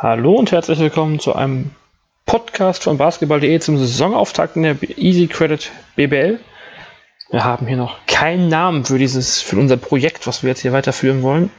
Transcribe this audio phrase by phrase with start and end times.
[0.00, 1.72] Hallo und herzlich willkommen zu einem
[2.24, 6.38] Podcast von Basketball.de zum Saisonauftakt in der Easy Credit BBL.
[7.30, 10.72] Wir haben hier noch keinen Namen für dieses, für unser Projekt, was wir jetzt hier
[10.72, 11.50] weiterführen wollen.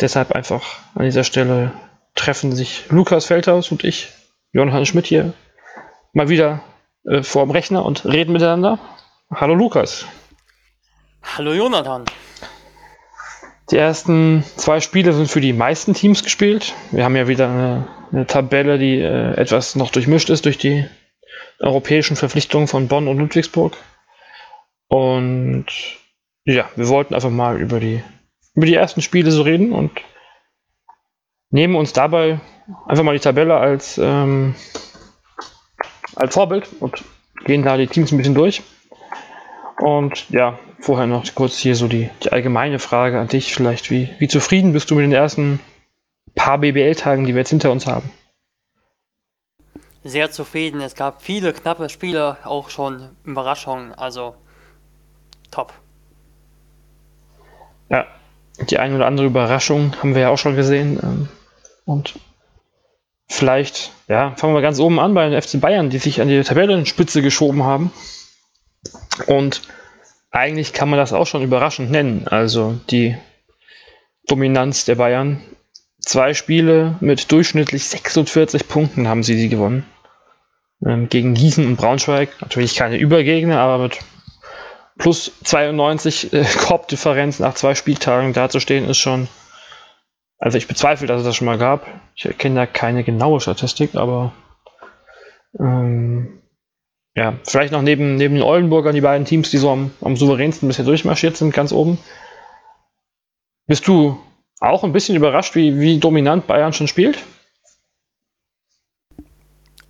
[0.00, 0.62] Deshalb einfach
[0.94, 1.72] an dieser Stelle
[2.14, 4.10] treffen sich Lukas Feldhaus und ich,
[4.52, 5.32] Johann Schmidt hier,
[6.12, 6.60] mal wieder
[7.04, 8.78] äh, vor dem Rechner und reden miteinander.
[9.28, 10.06] Hallo Lukas.
[11.36, 12.04] Hallo Jonathan.
[13.72, 16.74] Die ersten zwei Spiele sind für die meisten Teams gespielt.
[16.90, 20.84] Wir haben ja wieder eine, eine Tabelle, die äh, etwas noch durchmischt ist durch die
[21.58, 23.74] europäischen Verpflichtungen von Bonn und Ludwigsburg.
[24.88, 25.64] Und
[26.44, 28.04] ja, wir wollten einfach mal über die,
[28.54, 29.90] über die ersten Spiele so reden und
[31.48, 32.40] nehmen uns dabei
[32.86, 34.54] einfach mal die Tabelle als, ähm,
[36.14, 37.02] als Vorbild und
[37.46, 38.62] gehen da die Teams ein bisschen durch.
[39.78, 43.90] Und ja, vorher noch kurz hier so die, die allgemeine Frage an dich vielleicht.
[43.90, 45.60] Wie, wie zufrieden bist du mit den ersten
[46.34, 48.10] paar BBL-Tagen, die wir jetzt hinter uns haben?
[50.02, 50.80] Sehr zufrieden.
[50.80, 53.94] Es gab viele knappe Spiele, auch schon Überraschungen.
[53.94, 54.34] Also
[55.52, 55.72] top.
[57.88, 58.06] Ja,
[58.68, 60.98] die eine oder andere Überraschung haben wir ja auch schon gesehen.
[61.00, 61.28] Ähm,
[61.84, 62.18] und
[63.28, 66.42] vielleicht, ja, fangen wir ganz oben an bei den FC Bayern, die sich an die
[66.42, 67.92] Tabellenspitze geschoben haben.
[69.28, 69.62] Und
[70.32, 72.26] eigentlich kann man das auch schon überraschend nennen.
[72.26, 73.16] Also die
[74.26, 75.40] Dominanz der Bayern.
[76.00, 79.86] Zwei Spiele mit durchschnittlich 46 Punkten haben sie die gewonnen.
[80.84, 82.30] Ähm, gegen Gießen und Braunschweig.
[82.40, 83.98] Natürlich keine Übergegner, aber mit
[84.98, 89.28] plus 92 äh, Korbdifferenz nach zwei Spieltagen dazustehen ist schon.
[90.38, 91.86] Also ich bezweifle, dass es das schon mal gab.
[92.16, 94.32] Ich kenne da keine genaue Statistik, aber
[95.60, 96.41] ähm,
[97.14, 100.68] ja, vielleicht noch neben, neben den Oldenburgern die beiden Teams, die so am, am souveränsten
[100.68, 101.98] bisher durchmarschiert sind, ganz oben.
[103.66, 104.18] Bist du
[104.60, 107.18] auch ein bisschen überrascht, wie, wie dominant Bayern schon spielt?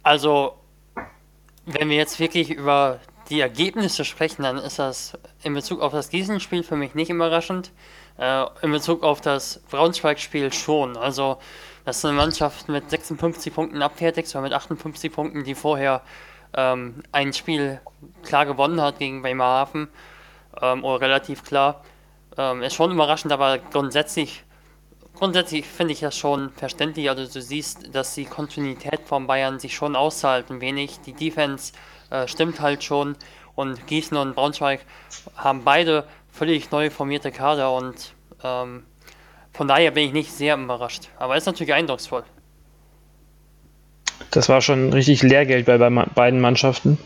[0.02, 0.54] Also,
[1.64, 2.98] wenn wir jetzt wirklich über
[3.30, 7.70] die Ergebnisse sprechen, dann ist das in Bezug auf das Gießen-Spiel für mich nicht überraschend.
[8.18, 10.96] Äh, in Bezug auf das Braunschweig-Spiel schon.
[10.96, 11.38] Also,
[11.84, 16.02] das ist eine Mannschaft mit 56 Punkten abfertigt, oder mit 58 Punkten, die vorher
[16.54, 17.80] ähm, ein Spiel
[18.22, 19.88] klar gewonnen hat gegen Bremerhaven,
[20.60, 21.82] ähm, oder relativ klar.
[22.36, 24.44] Ähm, ist schon überraschend, aber grundsätzlich,
[25.14, 27.08] grundsätzlich finde ich das schon verständlich.
[27.08, 31.00] Also du siehst, dass die Kontinuität von Bayern sich schon auszahlt ein wenig.
[31.00, 31.72] Die Defense
[32.10, 33.16] äh, stimmt halt schon
[33.54, 34.80] und Gießen und Braunschweig
[35.36, 38.84] haben beide völlig neu formierte Kader und ähm,
[39.52, 41.08] von daher bin ich nicht sehr überrascht.
[41.18, 42.24] Aber ist natürlich eindrucksvoll.
[44.30, 46.98] Das war schon richtig Lehrgeld bei, beiden Mannschaften.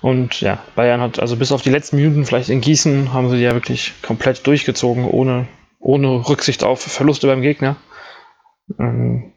[0.00, 3.36] Und ja, Bayern hat also bis auf die letzten Minuten, vielleicht in Gießen, haben sie
[3.38, 5.48] ja wirklich komplett durchgezogen, ohne,
[5.80, 7.76] ohne Rücksicht auf Verluste beim Gegner.
[8.78, 9.32] Ähm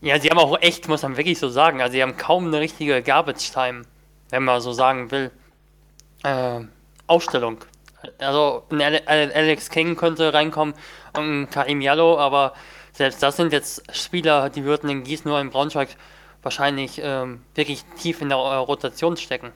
[0.00, 2.58] ja, sie haben auch echt, muss man wirklich so sagen, also sie haben kaum eine
[2.58, 3.82] richtige Garbage-Time,
[4.30, 5.30] wenn man so sagen will,
[6.24, 6.60] äh,
[7.06, 7.58] Aufstellung.
[8.18, 10.74] Also ein Alex King könnte reinkommen
[11.16, 12.54] und ein Karim Jallo, aber
[12.92, 15.88] selbst das sind jetzt Spieler, die würden in Gießen nur in Braunschweig
[16.42, 19.52] wahrscheinlich ähm, wirklich tief in der Rotation stecken.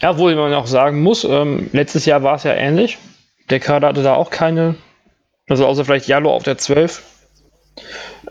[0.00, 2.98] Ja, wo man auch sagen muss, ähm, letztes Jahr war es ja ähnlich.
[3.50, 4.76] Der Kader hatte da auch keine,
[5.48, 7.02] also außer vielleicht Jallo auf der 12,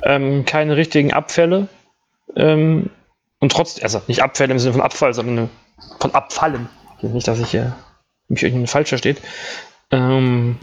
[0.04, 1.68] ähm, keine richtigen Abfälle.
[2.36, 2.90] Ähm,
[3.40, 5.50] und trotzdem, also nicht Abfälle im Sinne von Abfall, sondern
[6.00, 6.70] von Abfallen.
[7.02, 7.72] Nicht, dass ich äh,
[8.28, 9.22] mich irgendwie falsch versteht.
[9.90, 10.59] Ähm,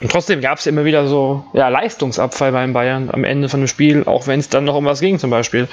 [0.00, 3.66] und trotzdem gab es immer wieder so ja, Leistungsabfall beim Bayern am Ende von dem
[3.66, 5.68] Spiel, auch wenn es dann noch um was ging zum Beispiel.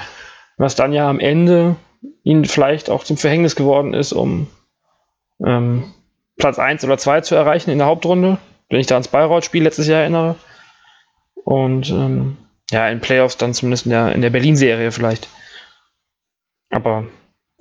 [0.58, 1.76] Was dann ja am Ende
[2.24, 4.48] ihnen vielleicht auch zum Verhängnis geworden ist, um
[5.44, 5.94] ähm,
[6.36, 9.86] Platz 1 oder 2 zu erreichen in der Hauptrunde, wenn ich da ans Bayreuth-Spiel letztes
[9.86, 10.36] Jahr erinnere.
[11.44, 12.36] Und ähm,
[12.70, 15.28] ja, in Playoffs dann zumindest in der, in der Berlin-Serie vielleicht.
[16.70, 17.04] Aber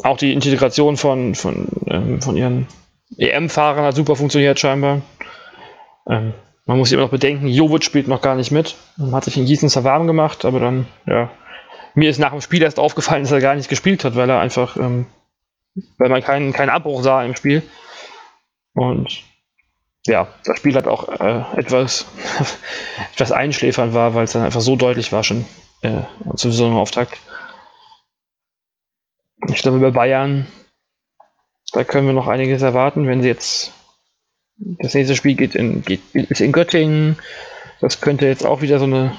[0.03, 2.67] auch die Integration von, von, ähm, von ihren
[3.17, 5.01] EM-Fahrern hat super funktioniert scheinbar.
[6.09, 6.33] Ähm,
[6.67, 8.75] man muss immer noch bedenken, Jovic spielt noch gar nicht mit.
[8.97, 11.31] Man hat sich in Gießen zwar warm gemacht, aber dann, ja.
[11.95, 14.39] Mir ist nach dem Spiel erst aufgefallen, dass er gar nicht gespielt hat, weil er
[14.39, 15.07] einfach, ähm,
[15.97, 17.63] weil man keinen, keinen Abbruch sah im Spiel.
[18.73, 19.23] Und
[20.05, 22.05] ja, das Spiel hat auch äh, etwas,
[23.13, 25.45] etwas einschläfernd war, weil es dann einfach so deutlich war schon
[25.81, 26.01] äh,
[26.35, 27.17] zum Saisonauftakt.
[29.47, 30.47] Ich glaube, bei Bayern,
[31.71, 33.73] da können wir noch einiges erwarten, wenn sie jetzt
[34.57, 37.17] das nächste Spiel geht in, geht, ist in Göttingen.
[37.79, 39.15] Das könnte jetzt auch wieder so eine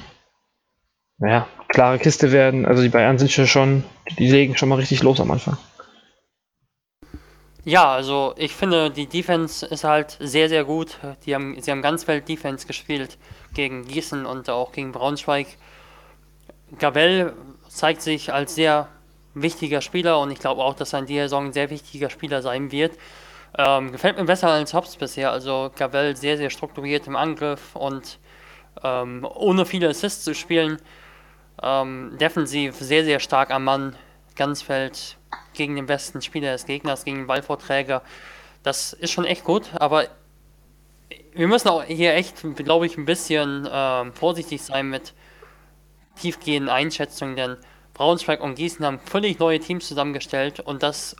[1.18, 2.66] naja, klare Kiste werden.
[2.66, 3.84] Also die Bayern sind ja schon,
[4.18, 5.56] die legen schon mal richtig los am Anfang.
[7.64, 10.96] Ja, also ich finde, die Defense ist halt sehr, sehr gut.
[11.26, 13.18] Die haben, sie haben ganz Welt Defense gespielt
[13.52, 15.48] gegen Gießen und auch gegen Braunschweig.
[16.78, 17.34] Gavel
[17.68, 18.88] zeigt sich als sehr
[19.34, 22.42] wichtiger Spieler und ich glaube auch, dass er in dieser Saison ein sehr wichtiger Spieler
[22.42, 22.92] sein wird.
[23.56, 25.32] Ähm, gefällt mir besser als Hobbs bisher.
[25.32, 28.18] Also Gavel sehr, sehr strukturiert im Angriff und
[28.82, 30.78] ähm, ohne viele Assists zu spielen.
[31.62, 33.96] Ähm, defensiv sehr, sehr stark am Mann.
[34.36, 35.16] Ganzfeld
[35.52, 38.02] gegen den besten Spieler des Gegners, gegen den Ballvorträger.
[38.62, 40.06] Das ist schon echt gut, aber
[41.34, 45.14] wir müssen auch hier echt, glaube ich, ein bisschen ähm, vorsichtig sein mit
[46.20, 47.56] tiefgehenden Einschätzungen, denn
[47.94, 51.16] Braunschweig und Gießen haben völlig neue Teams zusammengestellt und das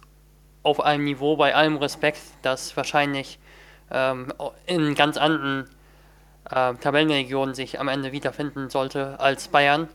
[0.69, 3.39] auf einem Niveau bei allem Respekt, das wahrscheinlich
[3.91, 4.33] ähm,
[4.67, 5.65] in ganz anderen
[6.51, 9.89] äh, Tabellenregionen sich am Ende wiederfinden sollte als Bayern.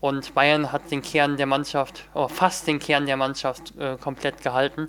[0.00, 4.42] Und Bayern hat den Kern der Mannschaft, oder fast den Kern der Mannschaft äh, komplett
[4.42, 4.88] gehalten.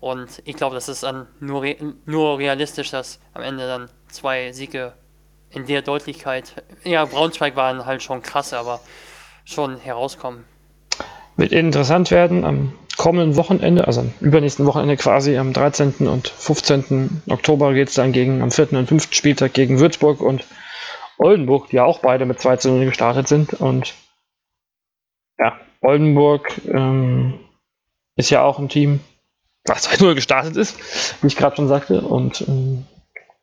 [0.00, 1.76] Und ich glaube, das ist dann nur, re
[2.06, 4.94] nur realistisch, dass am Ende dann zwei Siege
[5.50, 8.80] in der Deutlichkeit, ja, Braunschweig waren halt schon krass, aber
[9.44, 10.44] schon herauskommen.
[11.36, 16.06] Wird interessant werden am kommenden Wochenende, also am übernächsten Wochenende quasi, am 13.
[16.06, 17.22] und 15.
[17.28, 18.72] Oktober geht es dann gegen, am 4.
[18.72, 19.12] und 5.
[19.12, 20.44] Spieltag gegen Würzburg und
[21.18, 23.54] Oldenburg, die ja auch beide mit 2 zu 0 gestartet sind.
[23.54, 23.94] Und
[25.38, 27.40] ja, Oldenburg ähm,
[28.16, 29.00] ist ja auch ein Team,
[29.64, 32.00] was 2 0 gestartet ist, wie ich gerade schon sagte.
[32.00, 32.86] Und ähm,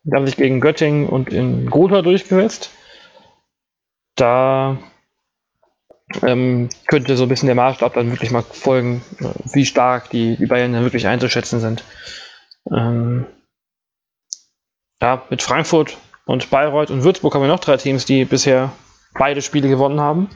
[0.04, 2.72] die haben sich gegen Göttingen und in Gotha durchgesetzt.
[4.16, 4.78] Da
[6.24, 10.38] ähm, könnte so ein bisschen der Maßstab dann wirklich mal folgen, äh, wie stark die,
[10.38, 11.84] die Bayern dann wirklich einzuschätzen sind.
[12.72, 13.26] Ähm,
[15.02, 18.72] ja, mit Frankfurt und Bayreuth und Würzburg haben wir noch drei Teams, die bisher
[19.14, 20.30] beide Spiele gewonnen haben.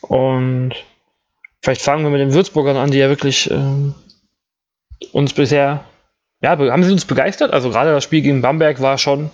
[0.00, 0.74] Und
[1.60, 3.94] vielleicht fangen wir mit den Würzburgern an, die ja wirklich ähm,
[5.12, 5.84] uns bisher,
[6.40, 7.52] ja, haben sie uns begeistert?
[7.52, 9.30] Also gerade das Spiel gegen Bamberg war schon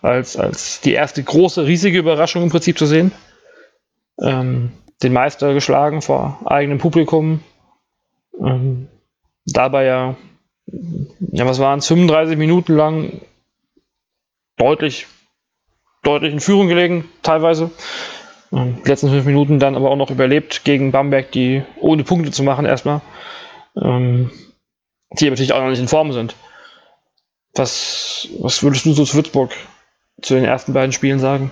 [0.00, 3.12] als, als die erste große, riesige Überraschung im Prinzip zu sehen
[4.20, 4.72] ähm,
[5.02, 7.42] den Meister geschlagen vor eigenem Publikum.
[8.40, 8.88] Ähm,
[9.46, 10.16] dabei ja,
[11.32, 13.20] ja, was waren es, 35 Minuten lang
[14.56, 15.06] deutlich,
[16.02, 17.70] deutlich in Führung gelegen, teilweise.
[18.52, 22.30] Ähm, die letzten fünf Minuten dann aber auch noch überlebt gegen Bamberg, die ohne Punkte
[22.30, 23.00] zu machen erstmal,
[23.80, 24.30] ähm,
[25.12, 26.34] die natürlich auch noch nicht in Form sind.
[27.54, 29.52] Was, was würdest du so zu Würzburg
[30.22, 31.50] zu den ersten beiden Spielen sagen?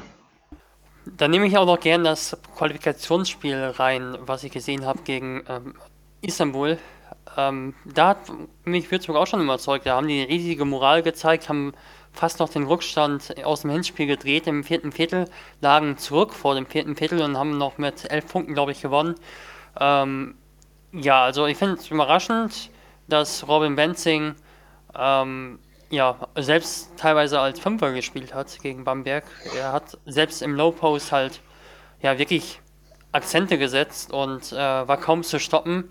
[1.06, 5.74] Dann nehme ich auch noch gern das Qualifikationsspiel rein, was ich gesehen habe gegen ähm,
[6.20, 6.78] Istanbul.
[7.36, 8.18] Ähm, da hat
[8.64, 9.86] mich Würzburg auch schon überzeugt.
[9.86, 11.74] Da haben die riesige Moral gezeigt, haben
[12.12, 15.28] fast noch den Rückstand aus dem Hinspiel gedreht im vierten Viertel,
[15.60, 19.14] lagen zurück vor dem vierten Viertel und haben noch mit elf Punkten, glaube ich, gewonnen.
[19.78, 20.34] Ähm,
[20.92, 22.70] ja, also ich finde es überraschend,
[23.06, 24.34] dass Robin Benzing
[24.98, 25.58] ähm,
[25.90, 29.24] ja, selbst teilweise als Fünfer gespielt hat gegen Bamberg.
[29.56, 31.40] Er hat selbst im Low Post halt
[32.02, 32.60] ja wirklich
[33.12, 35.90] Akzente gesetzt und äh, war kaum zu stoppen.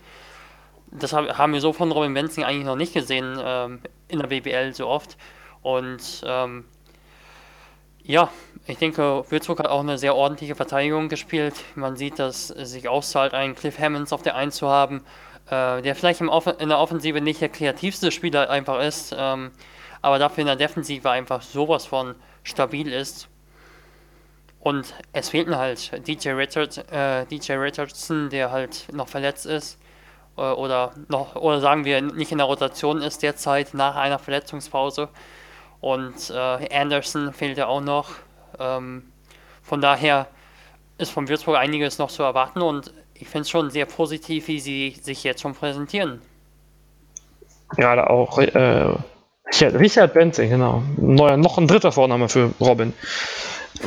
[0.91, 4.73] Das haben wir so von Robin Benzing eigentlich noch nicht gesehen ähm, in der BBL
[4.73, 5.17] so oft.
[5.61, 6.65] Und ähm,
[8.03, 8.29] ja,
[8.67, 11.55] ich denke, Würzburg hat auch eine sehr ordentliche Verteidigung gespielt.
[11.75, 15.03] Man sieht, dass es sich auszahlt, einen Cliff Hammonds auf der 1 zu haben,
[15.49, 19.15] äh, der vielleicht in der Offensive nicht der kreativste Spieler einfach ist.
[19.17, 19.51] Ähm,
[20.05, 22.13] aber dafür in der Defensive einfach sowas von
[22.43, 23.27] stabil ist.
[24.59, 29.79] Und es fehlten halt DJ, Richard, äh, DJ Richardson, der halt noch verletzt ist.
[30.37, 35.09] Äh, oder noch, oder sagen wir, nicht in der Rotation ist derzeit nach einer Verletzungspause.
[35.81, 38.11] Und äh, Anderson fehlt ja auch noch.
[38.59, 39.11] Ähm,
[39.63, 40.27] von daher
[40.99, 44.59] ist von Würzburg einiges noch zu erwarten und ich finde es schon sehr positiv, wie
[44.59, 46.21] sie sich jetzt schon präsentieren.
[47.69, 48.93] Gerade auch äh,
[49.47, 50.83] Richard, Richard Benzing, genau.
[50.97, 52.93] Neuer, noch ein dritter Vorname für Robin.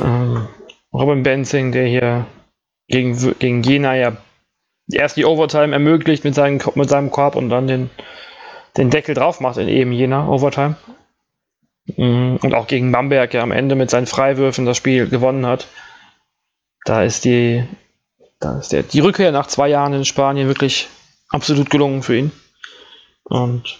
[0.01, 0.47] Ähm,
[0.93, 2.25] Robin Benzing, der hier
[2.87, 4.17] gegen, gegen Jena ja
[4.91, 7.89] erst die Overtime ermöglicht mit, seinen, mit seinem Korb und dann den,
[8.77, 10.75] den Deckel drauf macht in eben Jena Overtime.
[11.97, 15.67] Mm, und auch gegen Bamberg ja am Ende mit seinen Freiwürfen das Spiel gewonnen hat.
[16.85, 17.63] Da ist die,
[18.39, 20.87] da ist der, die Rückkehr nach zwei Jahren in Spanien wirklich
[21.29, 22.31] absolut gelungen für ihn.
[23.23, 23.79] Und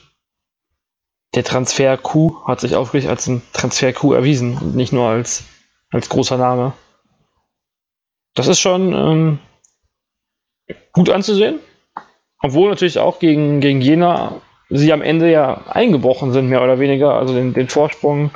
[1.36, 5.46] der Transfer-Coup hat sich auch wirklich als ein Transfer-Coup erwiesen und nicht nur als,
[5.92, 6.74] als großer Name.
[8.36, 9.40] Das ist schon ähm,
[10.94, 11.60] gut anzusehen.
[12.42, 17.14] Obwohl natürlich auch gegen, gegen Jena sie am Ende ja eingebrochen sind, mehr oder weniger.
[17.14, 18.32] Also den, den Vorsprung,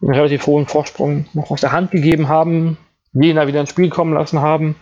[0.00, 2.76] den relativ hohen Vorsprung noch aus der Hand gegeben haben,
[3.12, 4.74] Jena wieder ins Spiel kommen lassen haben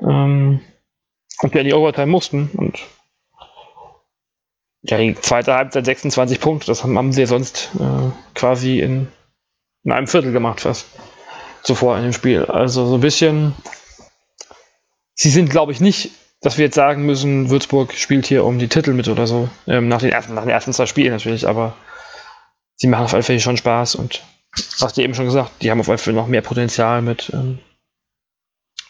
[0.00, 0.60] ähm,
[1.40, 2.50] und in die Overtime mussten.
[2.54, 2.80] Und
[4.86, 9.08] ja, die zweite Halbzeit 26 Punkte, das haben, haben sie sonst äh, quasi in,
[9.84, 10.86] in einem Viertel gemacht, fast
[11.62, 12.44] zuvor in dem Spiel.
[12.44, 13.54] Also so ein bisschen
[15.16, 18.68] sie sind, glaube ich, nicht, dass wir jetzt sagen müssen, Würzburg spielt hier um die
[18.68, 19.48] Titel mit oder so.
[19.66, 21.74] Ähm, nach, den ersten, nach den ersten zwei Spielen natürlich, aber
[22.76, 24.22] sie machen auf alle Fälle schon Spaß und
[24.80, 27.58] hast du eben schon gesagt, die haben auf alle Fälle noch mehr Potenzial mit, ähm,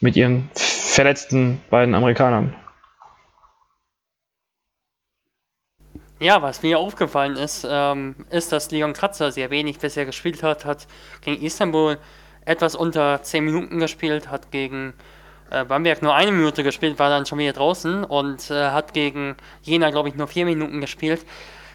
[0.01, 2.55] mit ihren verletzten beiden Amerikanern.
[6.19, 10.65] Ja, was mir aufgefallen ist, ähm, ist, dass Leon Kratzer sehr wenig bisher gespielt hat,
[10.65, 10.87] hat
[11.21, 11.99] gegen Istanbul
[12.47, 14.95] etwas unter 10 Minuten gespielt, hat gegen
[15.51, 19.37] äh, Bamberg nur eine Minute gespielt, war dann schon wieder draußen und äh, hat gegen
[19.61, 21.27] Jena, glaube ich, nur 4 Minuten gespielt.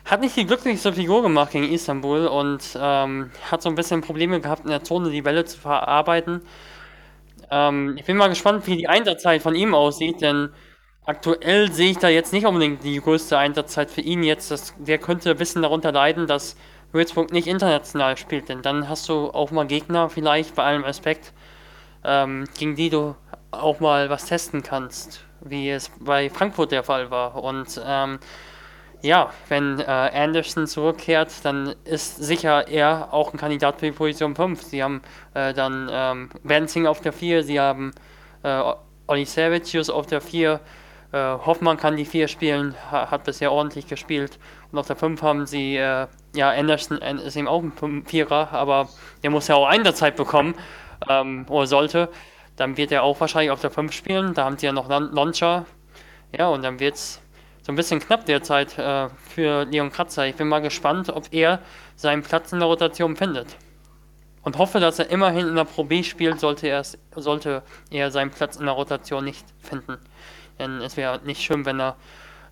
[0.05, 4.41] Hat nicht die glücklichste Figur gemacht gegen Istanbul und ähm, hat so ein bisschen Probleme
[4.41, 6.41] gehabt, in der Zone die Bälle zu verarbeiten.
[7.51, 10.49] Ähm, ich bin mal gespannt, wie die Einsatzzeit von ihm aussieht, denn
[11.05, 14.51] aktuell sehe ich da jetzt nicht unbedingt die größte Einsatzzeit für ihn jetzt.
[14.51, 16.55] Das, der könnte ein bisschen darunter leiden, dass
[16.91, 21.33] Würzburg nicht international spielt, denn dann hast du auch mal Gegner vielleicht, bei allem Respekt,
[22.03, 23.15] ähm, gegen die du
[23.51, 27.41] auch mal was testen kannst, wie es bei Frankfurt der Fall war.
[27.43, 28.19] Und ähm,
[29.01, 34.35] ja, wenn äh, Anderson zurückkehrt, dann ist sicher er auch ein Kandidat für die Position
[34.35, 34.61] 5.
[34.61, 35.01] Sie haben
[35.33, 37.91] äh, dann ähm, Benzing auf der 4, sie haben
[38.43, 38.73] äh,
[39.07, 40.59] Oli Savicius auf der 4, äh,
[41.17, 44.39] Hoffmann kann die 4 spielen, ha hat bisher ordentlich gespielt.
[44.71, 48.51] Und auf der 5 haben sie, äh, ja, Anderson äh, ist eben auch ein Vierer,
[48.53, 48.87] aber
[49.21, 50.55] der muss ja auch Einsatzzeit bekommen,
[51.09, 52.09] ähm, oder sollte.
[52.55, 54.33] Dann wird er auch wahrscheinlich auf der 5 spielen.
[54.33, 55.65] Da haben sie ja noch Launcher.
[56.37, 57.21] Ja, und dann wird es
[57.63, 60.27] so ein bisschen knapp derzeit äh, für Leon Kratzer.
[60.27, 61.59] Ich bin mal gespannt, ob er
[61.95, 63.57] seinen Platz in der Rotation findet.
[64.43, 66.81] Und hoffe, dass er immerhin in der Pro B spielt, sollte
[67.15, 69.99] sollte er seinen Platz in der Rotation nicht finden.
[70.61, 71.95] Denn es wäre nicht schön, wenn er,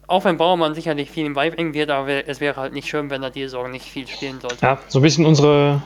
[0.07, 3.21] auch wenn Bauermann sicherlich viel im beibringen wird, aber es wäre halt nicht schön, wenn
[3.21, 4.65] er diese Saison nicht viel spielen sollte.
[4.65, 5.83] Ja, so ein bisschen unsere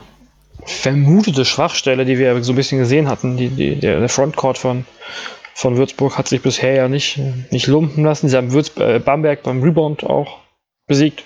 [0.65, 4.85] vermutete Schwachstelle, die wir so ein bisschen gesehen hatten, die, die, der, der Frontcourt von,
[5.53, 7.19] von Würzburg hat sich bisher ja nicht,
[7.51, 8.29] nicht lumpen lassen.
[8.29, 10.39] Sie haben Würz, äh, Bamberg beim Rebound auch
[10.87, 11.23] besiegt.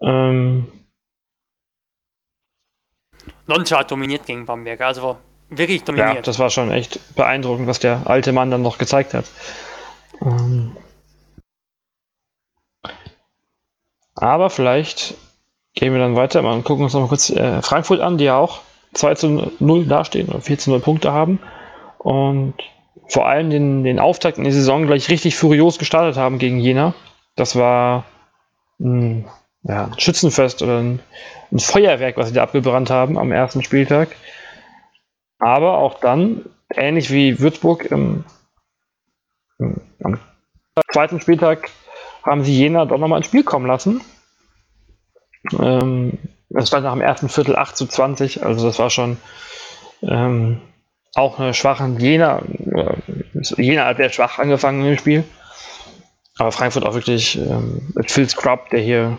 [0.00, 0.66] Ähm,
[3.46, 5.18] Loncha hat dominiert gegen Bamberg, also
[5.50, 6.14] wirklich dominiert.
[6.14, 9.26] Ja, das war schon echt beeindruckend, was der alte Mann dann noch gezeigt hat.
[10.24, 10.76] Ähm,
[14.14, 15.14] aber vielleicht
[15.74, 18.38] gehen wir dann weiter und gucken uns noch mal kurz äh, Frankfurt an, die ja
[18.38, 18.60] auch
[18.94, 21.40] 2 zu 0 dastehen oder 4 zu 0 Punkte haben.
[21.98, 22.54] Und
[23.08, 26.94] vor allem den, den Auftakt in die Saison gleich richtig furios gestartet haben gegen Jena.
[27.36, 28.04] Das war
[28.80, 29.26] ein,
[29.62, 31.00] ja, ein Schützenfest oder ein,
[31.50, 34.14] ein, Feuerwerk, was sie da abgebrannt haben am ersten Spieltag.
[35.38, 38.24] Aber auch dann, ähnlich wie Würzburg im,
[39.58, 40.18] am
[40.92, 41.70] zweiten Spieltag,
[42.22, 44.00] haben sie Jena doch nochmal ins Spiel kommen lassen.
[45.58, 46.18] Ähm,
[46.50, 49.18] es stand nach dem ersten Viertel 8 zu 20, also das war schon
[50.02, 50.60] ähm,
[51.14, 52.42] auch eine schwache Jena.
[53.56, 55.24] Jena hat sehr schwach angefangen im Spiel.
[56.36, 59.18] Aber Frankfurt auch wirklich ähm, mit Phil Scrub, der hier,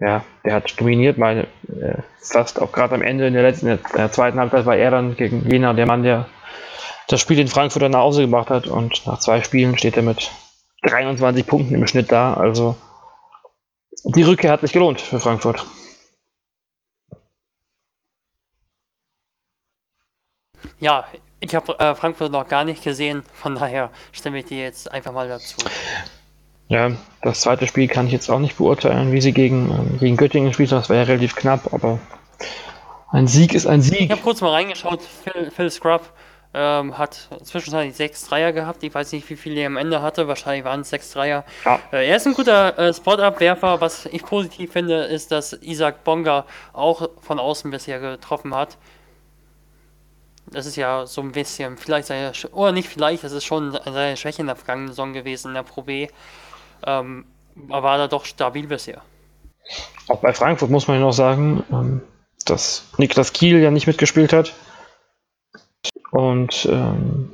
[0.00, 3.78] ja, der hat dominiert, meine, äh, fast auch gerade am Ende in der letzten, in
[3.96, 6.26] der zweiten Halbzeit war er dann gegen Jena der Mann, der
[7.12, 10.30] das Spiel in Frankfurt nach Hause gemacht hat und nach zwei Spielen steht er mit
[10.84, 12.34] 23 Punkten im Schnitt da.
[12.34, 12.74] Also
[14.04, 15.66] die Rückkehr hat sich gelohnt für Frankfurt.
[20.80, 21.04] Ja,
[21.38, 25.12] ich habe äh, Frankfurt noch gar nicht gesehen, von daher stimme ich dir jetzt einfach
[25.12, 25.56] mal dazu.
[26.68, 30.16] Ja, das zweite Spiel kann ich jetzt auch nicht beurteilen, wie sie gegen, ähm, gegen
[30.16, 30.72] Göttingen spielt.
[30.72, 32.00] Das war ja relativ knapp, aber
[33.10, 34.00] ein Sieg ist ein Sieg.
[34.00, 36.10] Ich habe kurz mal reingeschaut, Phil, Phil Scrub
[36.54, 38.82] ähm, hat zwischenzeitlich sechs Dreier gehabt.
[38.82, 40.28] Ich weiß nicht, wie viele er am Ende hatte.
[40.28, 41.44] Wahrscheinlich waren es sechs Dreier.
[41.64, 41.80] Ja.
[41.92, 43.80] Äh, er ist ein guter äh, Spot-Up-Werfer.
[43.80, 48.76] Was ich positiv finde, ist, dass Isaac Bonga auch von außen bisher getroffen hat.
[50.50, 54.16] Das ist ja so ein bisschen, vielleicht seine, oder nicht vielleicht, das ist schon seine
[54.18, 56.08] Schwäche in der vergangenen Saison gewesen in der Pro B.
[56.84, 57.24] Ähm,
[57.68, 59.00] aber war da doch stabil bisher.
[60.08, 62.02] Auch bei Frankfurt muss man ja noch sagen, ähm,
[62.44, 64.52] dass Niklas Kiel ja nicht mitgespielt hat.
[66.12, 67.30] Und ähm,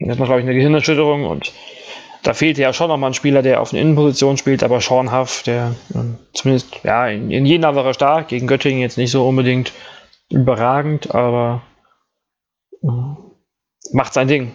[0.00, 1.52] hat man, glaube ich, eine Gehirnerschütterung und
[2.22, 5.42] da fehlte ja schon nochmal ein Spieler, der auf eine Innenposition spielt, aber Sean Huff,
[5.44, 9.28] der ähm, zumindest, ja, in, in Jena war er stark, gegen Göttingen jetzt nicht so
[9.28, 9.72] unbedingt
[10.30, 11.62] überragend, aber
[13.92, 14.52] macht sein Ding.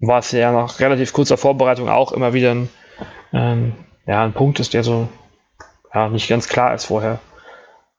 [0.00, 2.68] War es ja nach relativ kurzer Vorbereitung auch immer wieder ein,
[3.32, 3.74] ähm,
[4.06, 5.08] ja, ein Punkt ist, der so
[5.94, 7.20] ja, nicht ganz klar ist vorher.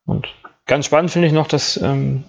[0.06, 0.28] Und
[0.66, 2.26] ganz spannend finde ich noch, dass ähm,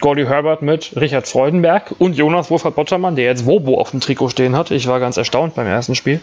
[0.00, 4.30] Gordy Herbert mit Richard Freudenberg und Jonas Wolfert Bottermann, der jetzt Wobo auf dem Trikot
[4.30, 4.70] stehen hat.
[4.70, 6.20] Ich war ganz erstaunt beim ersten Spiel,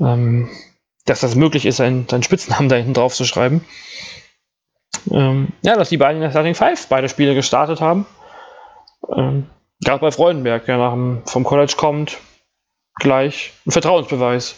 [0.00, 0.50] ähm,
[1.04, 3.64] dass das möglich ist, seinen, seinen Spitznamen da hinten drauf zu schreiben.
[5.10, 8.06] Ähm, ja, dass die beiden in der Starting Five beide Spiele gestartet haben.
[9.14, 9.46] Ähm,
[9.84, 12.18] gerade bei Freudenberg, der nach dem, vom College kommt,
[12.96, 14.56] gleich ein Vertrauensbeweis.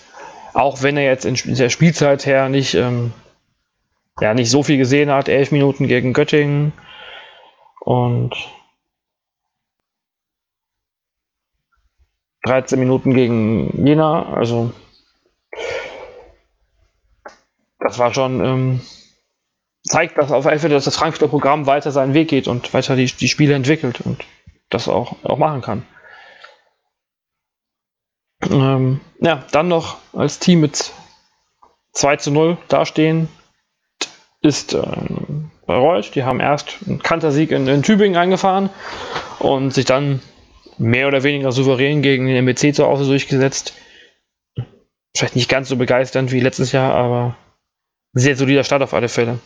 [0.54, 3.12] Auch wenn er jetzt in der Spielzeit her nicht, ähm,
[4.21, 6.73] ja, nicht so viel gesehen hat, elf Minuten gegen Göttingen
[7.85, 8.35] und
[12.45, 14.73] 13 Minuten gegen Jena, also
[17.79, 18.81] das war schon, ähm,
[19.83, 23.07] zeigt, dass auf Fall dass das Frankfurter Programm weiter seinen Weg geht und weiter die,
[23.07, 24.25] die Spiele entwickelt und
[24.71, 25.87] das auch, auch machen kann.
[28.50, 30.93] Ähm, ja, dann noch als Team mit
[31.93, 33.29] 2 zu 0 dastehen,
[34.41, 36.14] ist ähm, Bayreuth.
[36.14, 38.71] Die haben erst einen Kantersieg in, in Tübingen eingefahren
[39.38, 40.21] und sich dann
[40.78, 43.75] mehr oder weniger souverän gegen den MBC zu Hause durchgesetzt.
[45.16, 47.37] Vielleicht nicht ganz so begeisternd wie letztes Jahr, aber
[48.12, 49.38] sehr solider Start auf alle Fälle.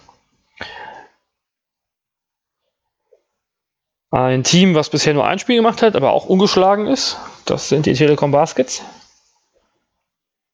[4.10, 7.84] Ein Team, was bisher nur ein Spiel gemacht hat, aber auch ungeschlagen ist, das sind
[7.84, 8.82] die Telekom Baskets.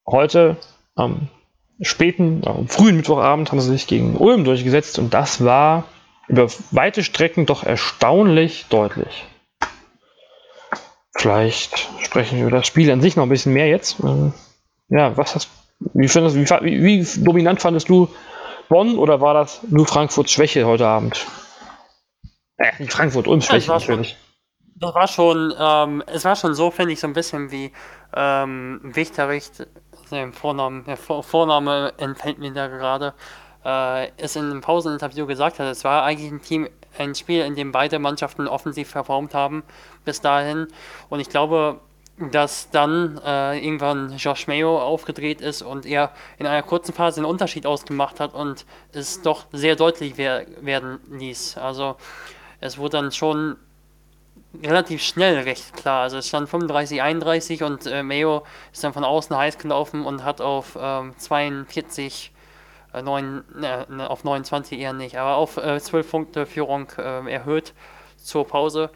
[0.07, 0.57] Heute
[0.97, 1.29] am
[1.81, 5.85] späten, am frühen Mittwochabend haben sie sich gegen Ulm durchgesetzt und das war
[6.29, 9.25] über weite Strecken doch erstaunlich deutlich.
[11.17, 14.01] Vielleicht sprechen wir über das Spiel an sich noch ein bisschen mehr jetzt.
[14.03, 14.33] Ähm,
[14.89, 15.49] ja, was hast,
[15.95, 18.09] wie, findest, wie, wie, wie dominant fandest du
[18.69, 21.27] Bonn oder war das nur Frankfurts Schwäche heute Abend?
[22.57, 24.17] Äh, nicht Frankfurt, Ulm Schwäche ja, natürlich.
[24.77, 27.73] Das war schon, ähm, es war schon so, finde ich, so ein bisschen wie
[28.15, 29.67] ähm, Wichterricht,
[30.11, 33.15] der Vorname, der Vorname entfällt mir da gerade,
[33.65, 35.67] äh, es in einem Pauseninterview gesagt hat.
[35.67, 36.69] Es war eigentlich ein Team,
[36.99, 39.63] ein Spiel, in dem beide Mannschaften offensiv performt haben
[40.05, 40.69] bis dahin.
[41.09, 41.81] Und ich glaube,
[42.19, 47.27] dass dann äh, irgendwann Josh Mayo aufgedreht ist und er in einer kurzen Phase einen
[47.27, 51.59] Unterschied ausgemacht hat und es doch sehr deutlich wer werden ließ.
[51.59, 51.97] Also
[52.61, 53.57] es wurde dann schon
[54.63, 56.03] relativ schnell recht klar.
[56.03, 60.25] Also es stand 35, 31 und äh, Mayo ist dann von außen heiß gelaufen und
[60.25, 62.33] hat auf ähm, 42,
[62.93, 67.75] äh, 9, äh, auf 29 eher nicht, aber auf äh, 12 Punkte Führung äh, erhöht
[68.17, 68.91] zur Pause.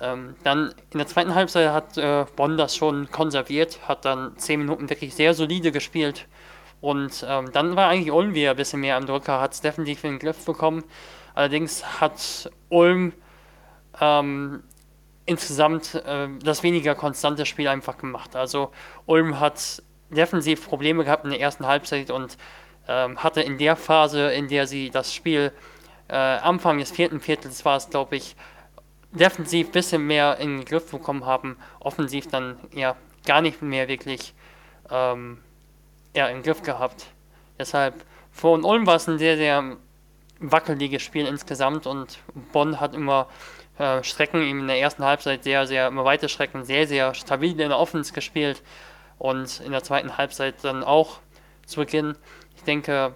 [0.00, 4.60] Ähm, dann in der zweiten Halbzeit hat äh, Bonn das schon konserviert, hat dann 10
[4.60, 6.26] Minuten wirklich sehr solide gespielt.
[6.80, 10.04] Und ähm, dann war eigentlich Ulm wieder ein bisschen mehr am Drücker, hat es definitiv
[10.04, 10.84] in den Griff bekommen.
[11.34, 13.12] Allerdings hat Ulm
[14.00, 14.62] ähm,
[15.28, 18.34] insgesamt äh, das weniger konstante Spiel einfach gemacht.
[18.34, 18.72] Also
[19.06, 22.38] Ulm hat defensiv Probleme gehabt in der ersten Halbzeit und
[22.88, 25.52] ähm, hatte in der Phase, in der sie das Spiel
[26.08, 28.34] äh, Anfang des vierten Viertels war es, glaube ich,
[29.12, 33.88] defensiv ein bisschen mehr in den Griff bekommen haben, offensiv dann ja gar nicht mehr
[33.88, 34.34] wirklich
[34.90, 35.38] ähm,
[36.16, 37.06] ja, im Griff gehabt.
[37.58, 39.76] Deshalb, von Ulm war es ein sehr, sehr
[40.40, 42.18] wackeliges Spiel insgesamt und
[42.52, 43.28] Bonn hat immer
[43.78, 47.68] äh, Strecken in der ersten Halbzeit sehr, sehr, immer weite Strecken, sehr, sehr stabil in
[47.68, 48.62] der Offense gespielt
[49.18, 51.18] und in der zweiten Halbzeit dann auch
[51.66, 52.16] zu Beginn.
[52.56, 53.14] Ich denke,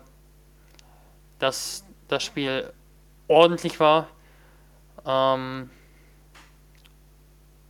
[1.39, 2.73] dass das Spiel
[3.29, 4.09] ordentlich war.
[5.07, 5.71] Ähm,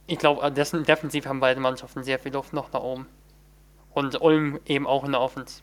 [0.07, 3.07] ich glaube, äh, defensiv haben beide Mannschaften sehr viel Luft noch nach oben.
[3.95, 5.63] Und Ulm eben auch in der Offense.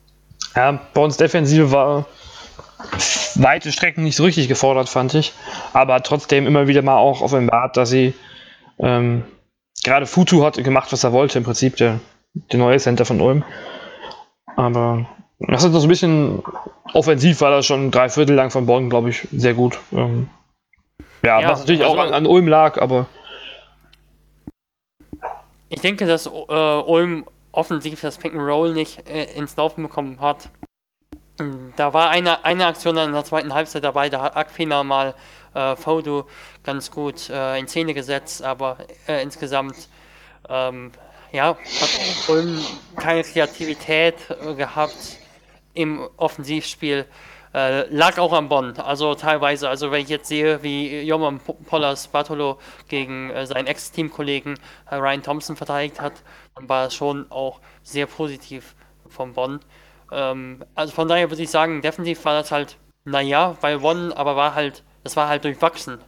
[0.56, 2.06] Ja, bei uns Defensive war
[3.36, 5.34] weite Strecken nicht so richtig gefordert, fand ich.
[5.74, 8.14] Aber trotzdem immer wieder mal auch offenbart, dass sie
[8.80, 9.24] ähm,
[9.84, 12.00] gerade Futu hat gemacht, was er wollte, im Prinzip der,
[12.34, 13.44] der neue Center von Ulm.
[14.56, 15.06] Aber
[15.40, 16.44] das ist so ein bisschen
[16.94, 19.80] offensiv, war das schon drei Viertel lang von Bonn, glaube ich, sehr gut.
[19.94, 20.30] Ähm,
[21.24, 23.08] ja, ja, was natürlich also, auch an, an Ulm lag, aber
[25.70, 30.20] ich denke, dass äh, Ulm offensiv das Pick and Roll nicht äh, ins Laufen bekommen
[30.20, 30.50] hat.
[31.76, 35.16] Da war eine, eine Aktion in der zweiten Halbzeit dabei, da hat Aquina mal
[35.54, 36.28] äh, Fodo
[36.64, 39.88] ganz gut äh, in Szene gesetzt, aber äh, insgesamt
[40.50, 40.92] ähm,
[41.32, 42.60] ja, hat Ulm
[42.98, 45.18] keine Kreativität äh, gehabt
[45.74, 47.06] im Offensivspiel.
[47.54, 49.70] Äh, lag auch am Bonn, also teilweise.
[49.70, 55.24] Also wenn ich jetzt sehe, wie Joman Pollas Bartolo gegen äh, seinen Ex-Teamkollegen äh, Ryan
[55.24, 56.14] Thompson verteidigt hat,
[56.56, 58.76] dann war es schon auch sehr positiv
[59.08, 59.60] von Bonn.
[60.12, 64.36] Ähm, also von daher würde ich sagen, definitiv war das halt, naja, bei Bonn, aber
[64.36, 66.00] war halt, das war halt durchwachsen.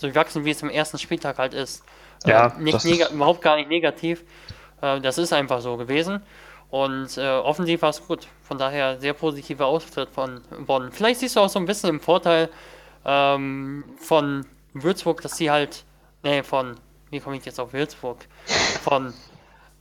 [0.00, 1.84] Durchwachsen, wie es im ersten Spieltag halt ist.
[2.24, 4.24] Ja, äh, nicht überhaupt gar nicht negativ.
[4.80, 6.22] Äh, das ist einfach so gewesen.
[6.70, 8.28] Und äh, offensiv war es gut.
[8.42, 10.92] Von daher sehr positiver Auftritt von Bonn.
[10.92, 12.48] Vielleicht siehst du auch so ein bisschen im Vorteil
[13.04, 15.84] ähm, von Würzburg, dass sie halt,
[16.22, 16.76] nee, von,
[17.10, 18.18] wie komme ich jetzt auf Würzburg?
[18.82, 19.12] Von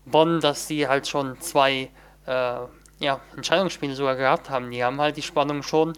[0.05, 1.91] Bonn, dass sie halt schon zwei
[2.25, 2.55] äh,
[2.99, 4.71] ja, Entscheidungsspiele sogar gehabt haben.
[4.71, 5.93] Die haben halt die Spannung schon.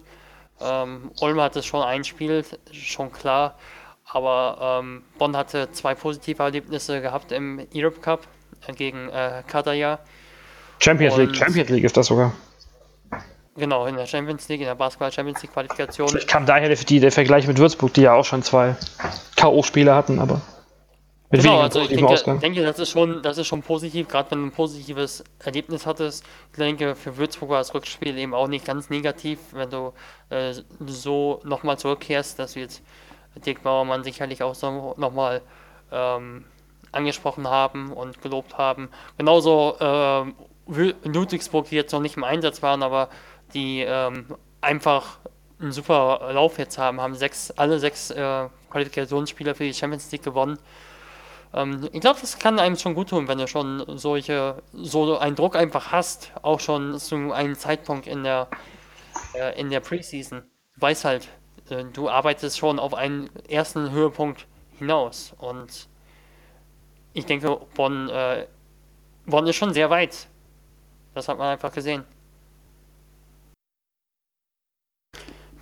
[0.60, 3.56] Ähm, Ulm hat es schon ein Spiel, schon klar.
[4.04, 8.26] Aber ähm, Bonn hatte zwei positive Erlebnisse gehabt im Europe Cup
[8.66, 9.98] äh, gegen äh, Kataya.
[10.78, 12.32] Champions League, Champions League ist das sogar.
[13.56, 16.08] Genau, in der Champions League, in der Basketball Champions League Qualifikation.
[16.08, 18.76] Vielleicht kam daher der, der Vergleich mit Würzburg, die ja auch schon zwei
[19.36, 20.40] K.O.-Spiele hatten, aber
[21.32, 24.40] mit genau, also ich denke, denke, das ist schon, das ist schon positiv, gerade wenn
[24.40, 26.24] du ein positives Erlebnis hattest.
[26.50, 29.94] Ich denke, für Würzburg war das Rückspiel eben auch nicht ganz negativ, wenn du
[30.28, 30.52] äh,
[30.84, 32.38] so nochmal zurückkehrst.
[32.38, 32.82] Das wird
[33.46, 35.40] Dirk Bauermann sicherlich auch so nochmal
[35.90, 36.44] ähm,
[36.92, 38.90] angesprochen haben und gelobt haben.
[39.16, 43.08] Genauso äh, Ludwigsburg, die jetzt noch nicht im Einsatz waren, aber
[43.54, 44.26] die ähm,
[44.60, 45.16] einfach
[45.58, 50.24] einen super Lauf jetzt haben, haben sechs, alle sechs äh, Qualifikationsspieler für die Champions League
[50.24, 50.58] gewonnen.
[51.54, 55.36] Ähm, ich glaube, das kann einem schon gut tun, wenn du schon solche, so einen
[55.36, 58.48] Druck einfach hast, auch schon zu einem Zeitpunkt in der,
[59.34, 60.42] äh, in der Preseason.
[60.74, 61.28] Du weißt halt,
[61.70, 64.46] äh, du arbeitest schon auf einen ersten Höhepunkt
[64.78, 65.88] hinaus und
[67.12, 68.46] ich denke, Bonn, äh,
[69.26, 70.26] Bonn ist schon sehr weit.
[71.14, 72.04] Das hat man einfach gesehen.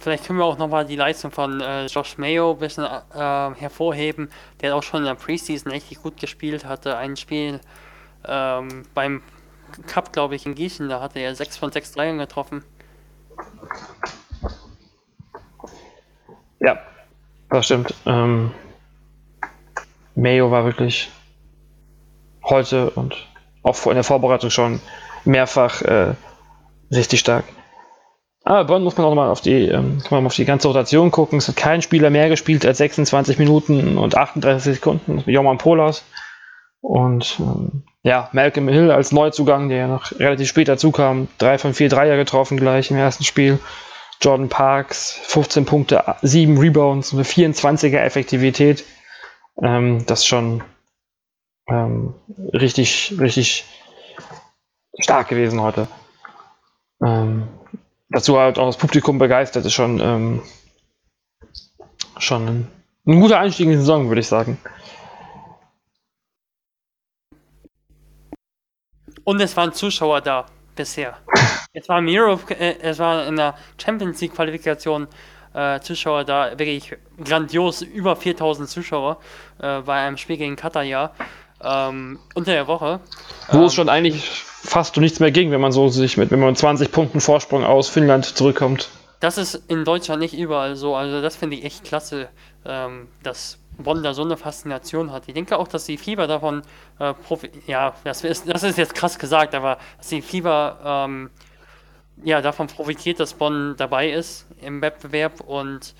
[0.00, 3.18] Vielleicht können wir auch nochmal die Leistung von äh, Josh Mayo ein bisschen äh,
[3.60, 4.30] hervorheben.
[4.62, 7.60] Der auch schon in der Preseason richtig gut gespielt, hatte ein Spiel
[8.26, 9.22] ähm, beim
[9.86, 12.64] Cup, glaube ich, in Gießen, da hatte er 6 von 6 Dreiern getroffen.
[16.60, 16.78] Ja,
[17.50, 17.94] das stimmt.
[18.06, 18.52] Ähm,
[20.14, 21.10] Mayo war wirklich
[22.42, 23.16] heute und
[23.62, 24.80] auch in der Vorbereitung schon
[25.26, 26.14] mehrfach äh,
[26.90, 27.44] richtig stark.
[28.50, 31.12] Aber Bonn muss man auch mal auf die, ähm, kann man auf die ganze Rotation
[31.12, 31.38] gucken.
[31.38, 35.22] Es hat kein Spieler mehr gespielt als 26 Minuten und 38 Sekunden.
[35.24, 36.02] Joman Polas.
[36.80, 41.28] Und ähm, ja, Malcolm Hill als Neuzugang, der ja noch relativ spät dazu kam.
[41.38, 43.60] Drei von vier Dreier getroffen gleich im ersten Spiel.
[44.20, 48.82] Jordan Parks, 15 Punkte, 7 Rebounds, eine 24er Effektivität.
[49.62, 50.64] Ähm, das ist schon
[51.68, 52.14] ähm,
[52.52, 53.64] richtig, richtig
[54.98, 55.86] stark gewesen heute.
[57.00, 57.44] Ähm,
[58.10, 60.42] dazu halt auch das Publikum begeistert ist schon, ähm,
[62.18, 62.68] schon ein,
[63.06, 64.58] ein guter Einstieg in die Saison, würde ich sagen.
[69.24, 70.46] Und es waren Zuschauer da
[70.76, 71.16] bisher.
[71.72, 75.06] Es war, im Europe, äh, es war in der Champions League Qualifikation
[75.54, 79.20] äh, Zuschauer da, wirklich grandios, über 4000 Zuschauer
[79.60, 81.12] äh, bei einem Spiel gegen Katar ja
[81.62, 82.98] ähm, unter der Woche.
[83.52, 86.40] Wo ähm, es schon eigentlich fast nichts mehr ging, wenn man so sich mit, wenn
[86.40, 88.90] man 20 Punkten Vorsprung aus Finnland zurückkommt.
[89.20, 90.94] Das ist in Deutschland nicht überall so.
[90.94, 92.28] Also das finde ich echt klasse,
[92.64, 95.24] ähm, dass Bonn da so eine Faszination hat.
[95.28, 96.62] Ich denke auch, dass die Fieber davon
[96.98, 97.14] äh,
[97.66, 101.30] ja, das ist, das ist jetzt krass gesagt, aber dass die Fieber ähm,
[102.22, 105.94] ja davon profitiert, dass Bonn dabei ist im Wettbewerb und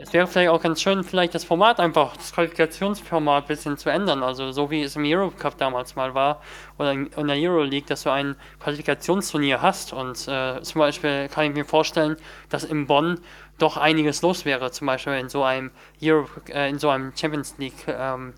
[0.00, 3.90] es wäre vielleicht auch ganz schön, vielleicht das Format einfach, das Qualifikationsformat ein bisschen zu
[3.90, 4.22] ändern.
[4.22, 6.40] Also so wie es im Euro Cup damals mal war
[6.78, 9.92] oder in, der Euro League, dass du ein Qualifikationsturnier hast.
[9.92, 12.16] Und äh, zum Beispiel kann ich mir vorstellen,
[12.48, 13.20] dass in Bonn
[13.58, 17.56] doch einiges los wäre, zum Beispiel in so einem Euro, äh, in so einem Champions
[17.58, 18.34] League ähm,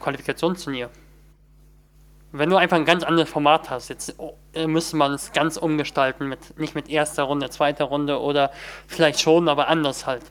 [0.00, 0.90] Qualifikationsturnier.
[2.32, 4.14] Wenn du einfach ein ganz anderes Format hast, jetzt
[4.52, 8.50] äh, müsste man es ganz umgestalten, mit, nicht mit erster Runde, zweiter Runde oder
[8.86, 10.24] vielleicht schon, aber anders halt.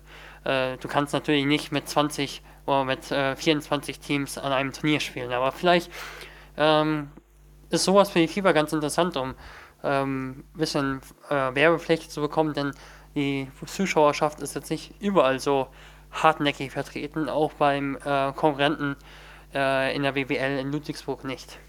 [0.48, 5.02] Äh, du kannst natürlich nicht mit 20 oder mit äh, 24 Teams an einem Turnier
[5.02, 5.92] spielen, aber vielleicht
[6.56, 7.10] ähm,
[7.70, 9.36] ist sowas für die FIFA ganz interessant, um
[9.84, 12.72] ähm, ein bisschen äh, Werbefläche zu bekommen, denn
[13.14, 15.68] die Zuschauerschaft ist jetzt nicht überall so
[16.12, 18.96] hartnäckig vertreten, auch beim äh, Konkurrenten
[19.54, 21.60] äh, in der WWL in Ludwigsburg nicht.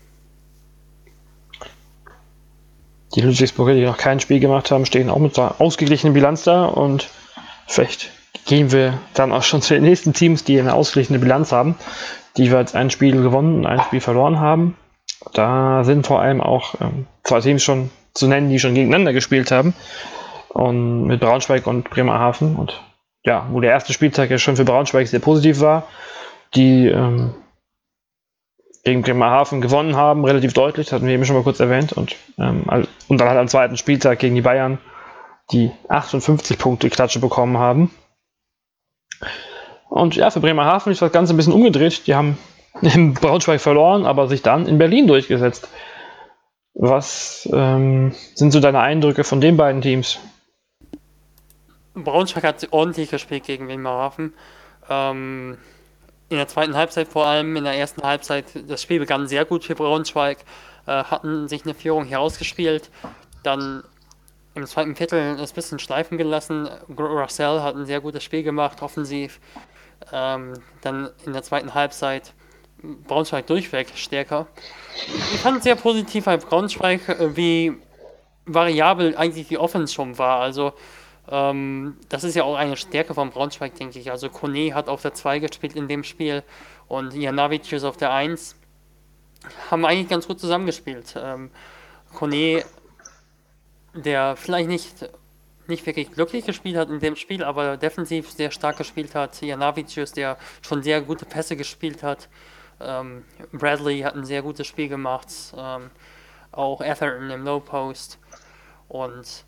[3.15, 6.67] Die Ludwigsburger, die noch kein Spiel gemacht haben, stehen auch mit einer ausgeglichenen Bilanz da
[6.67, 7.09] und
[7.67, 8.11] vielleicht
[8.47, 11.77] gehen wir dann auch schon zu den nächsten Teams, die eine ausgeglichene Bilanz haben,
[12.37, 14.77] die jeweils ein Spiel gewonnen und ein Spiel verloren haben.
[15.33, 19.51] Da sind vor allem auch ähm, zwei Teams schon zu nennen, die schon gegeneinander gespielt
[19.51, 19.75] haben.
[20.49, 22.57] Und mit Braunschweig und Bremerhaven.
[22.57, 22.81] Und
[23.25, 25.87] ja, wo der erste Spieltag ja schon für Braunschweig sehr positiv war,
[26.55, 27.35] die ähm,
[28.85, 31.93] gegen Bremerhaven gewonnen haben, relativ deutlich, das hatten wir eben schon mal kurz erwähnt.
[31.93, 32.65] Und, ähm,
[33.09, 34.79] und dann halt am zweiten Spieltag gegen die Bayern,
[35.53, 37.91] die 58 Punkte Klatsche bekommen haben.
[39.99, 42.07] Und ja, für Bremerhaven ist das Ganze ein bisschen umgedreht.
[42.07, 42.39] Die haben
[42.83, 45.69] in Braunschweig verloren, aber sich dann in Berlin durchgesetzt.
[46.75, 50.21] Was ähm, sind so deine Eindrücke von den beiden Teams?
[51.95, 54.35] Braunschweig hat ordentlich gespielt gegen Bremerhaven.
[54.89, 55.59] Ähm,
[56.29, 59.65] in der zweiten Halbzeit vor allem, in der ersten Halbzeit, das Spiel begann sehr gut
[59.65, 60.39] für Braunschweig,
[60.87, 62.91] äh, hatten sich eine Führung herausgespielt.
[63.43, 63.83] Dann
[64.55, 66.69] im zweiten Viertel ist ein bisschen schleifen gelassen.
[66.97, 69.41] Russell hat ein sehr gutes Spiel gemacht, offensiv.
[70.13, 72.33] Ähm, dann in der zweiten Halbzeit
[72.83, 74.47] Braunschweig durchweg stärker.
[75.35, 77.77] Ich fand es sehr positiv bei Braunschweig, äh, wie
[78.47, 80.41] variabel eigentlich die Offense schon war.
[80.41, 80.73] Also
[81.31, 84.11] ähm, das ist ja auch eine Stärke von Braunschweig, denke ich.
[84.11, 86.43] Also Kone hat auf der 2 gespielt in dem Spiel
[86.87, 88.57] und Janovic ist auf der 1.
[89.71, 91.15] Haben eigentlich ganz gut zusammengespielt.
[91.17, 91.51] Ähm,
[92.15, 92.65] Kone,
[93.95, 95.11] der vielleicht nicht,
[95.69, 99.41] nicht wirklich glücklich gespielt hat in dem Spiel, aber defensiv sehr stark gespielt hat.
[99.41, 102.29] Janavicius, der schon sehr gute Pässe gespielt hat.
[102.81, 105.29] Ähm, Bradley hat ein sehr gutes Spiel gemacht.
[105.57, 105.91] Ähm,
[106.53, 108.19] auch Atherton im Low Post.
[108.89, 109.45] Und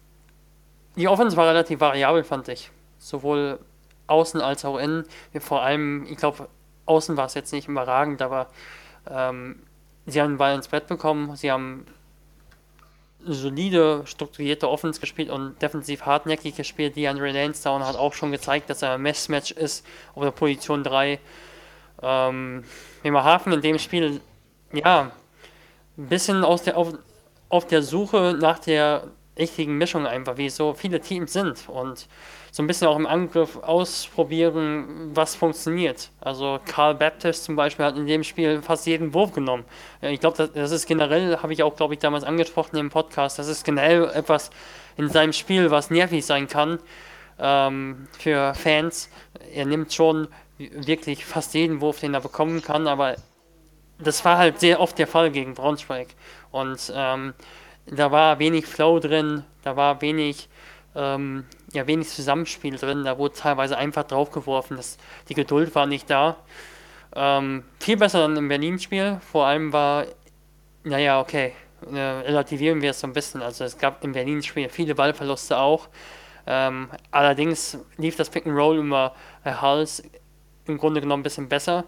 [0.96, 2.70] die Offense war relativ variabel, fand ich.
[2.98, 3.58] Sowohl
[4.06, 5.04] außen als auch innen.
[5.38, 6.48] Vor allem, ich glaube,
[6.86, 8.48] außen war es jetzt nicht überragend, aber
[9.08, 9.62] ähm,
[10.06, 11.36] sie haben den Ball ins Brett bekommen.
[11.36, 11.86] Sie haben
[13.24, 16.96] solide, strukturierte Offense gespielt und defensiv hartnäckig gespielt.
[16.96, 21.18] DeAndre Lansdowne hat auch schon gezeigt, dass er ein Messmatch ist auf der Position 3.
[22.02, 22.64] Ähm,
[23.02, 24.20] Bremerhaven in dem Spiel,
[24.72, 25.12] ja,
[25.98, 26.94] ein bisschen aus der, auf,
[27.48, 29.04] auf der Suche nach der
[29.38, 32.08] richtigen Mischung einfach, wie so viele Teams sind und
[32.52, 36.10] so ein bisschen auch im Angriff ausprobieren, was funktioniert.
[36.20, 39.64] Also Karl Baptist zum Beispiel hat in dem Spiel fast jeden Wurf genommen.
[40.00, 43.38] Ich glaube, das, das, ist generell, habe ich auch, glaube ich, damals angesprochen im Podcast,
[43.38, 44.50] das ist generell etwas
[44.96, 46.78] in seinem Spiel, was nervig sein kann
[47.38, 49.08] ähm, für Fans.
[49.54, 53.16] Er nimmt schon wirklich fast jeden Wurf, den er bekommen kann, aber
[53.98, 56.08] das war halt sehr oft der Fall gegen Braunschweig.
[56.50, 57.34] Und ähm,
[57.86, 60.48] da war wenig Flow drin, da war wenig,
[60.94, 64.98] ähm, ja, wenig Zusammenspiel drin, da wurde teilweise einfach draufgeworfen, das,
[65.28, 66.36] die Geduld war nicht da.
[67.14, 70.06] Ähm, viel besser dann im Berlin-Spiel, vor allem war,
[70.84, 71.52] naja, okay,
[71.92, 75.88] äh, relativieren wir es so ein bisschen, also es gab im Berlin-Spiel viele Ballverluste auch.
[76.46, 80.02] Ähm, allerdings lief das Pick and Roll über äh, Hals
[80.66, 81.84] im Grunde genommen ein bisschen besser.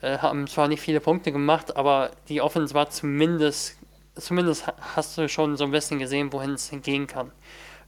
[0.00, 3.78] Äh, haben zwar nicht viele Punkte gemacht, aber die Offense war zumindest,
[4.16, 7.32] zumindest hast du schon so ein bisschen gesehen, wohin es hingehen kann.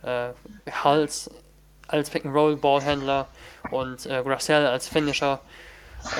[0.03, 0.29] Äh,
[0.71, 1.31] Hals
[1.89, 3.29] als Pick-and-Roll-Ballhändler
[3.71, 5.41] und äh, Grassell als Finisher.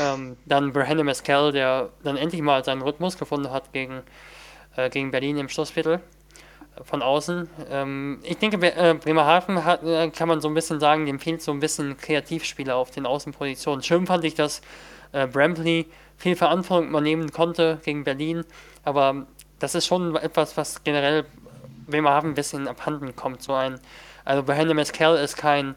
[0.01, 4.03] Ähm, dann Brandon Mescal, der dann endlich mal seinen Rhythmus gefunden hat gegen,
[4.77, 6.01] äh, gegen Berlin im Schlussviertel
[6.83, 7.49] von außen.
[7.71, 11.43] Ähm, ich denke, äh, Bremerhaven hat, äh, kann man so ein bisschen sagen, dem fehlt
[11.43, 13.83] so ein bisschen Kreativspieler auf den Außenpositionen.
[13.83, 14.61] Schön fand ich, dass
[15.13, 15.87] äh, Bramley
[16.17, 18.45] viel Verantwortung übernehmen konnte gegen Berlin,
[18.85, 19.27] aber
[19.59, 21.25] das ist schon etwas, was generell
[21.87, 23.43] Bremerhaven ein bisschen abhanden kommt.
[23.43, 23.81] So ein,
[24.25, 25.75] also Brandon Mescal ist kein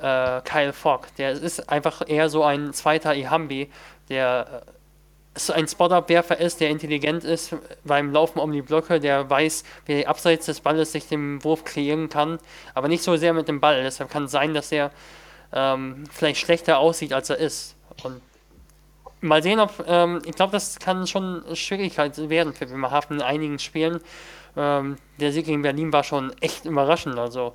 [0.00, 3.70] äh, Kyle Fogg, der ist einfach eher so ein zweiter Ihambi,
[4.08, 9.64] der äh, ein Spot-Up-Werfer ist, der intelligent ist beim Laufen um die Blöcke, der weiß,
[9.86, 12.38] wie abseits des Balles sich den Wurf kreieren kann,
[12.74, 13.82] aber nicht so sehr mit dem Ball.
[13.82, 14.90] Deshalb kann es sein, dass er
[15.52, 17.76] ähm, vielleicht schlechter aussieht, als er ist.
[18.02, 18.20] Und
[19.22, 23.58] mal sehen, ob, ähm, ich glaube, das kann schon Schwierigkeit werden für Bremerhaven in einigen
[23.58, 24.00] Spielen.
[24.56, 27.18] Ähm, der Sieg gegen Berlin war schon echt überraschend.
[27.18, 27.54] Also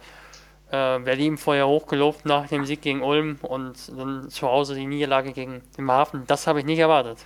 [0.71, 5.31] äh, Berlin vorher hochgelobt nach dem Sieg gegen Ulm und dann zu Hause die Niederlage
[5.31, 6.23] gegen Bremerhaven.
[6.27, 7.19] Das habe ich nicht erwartet.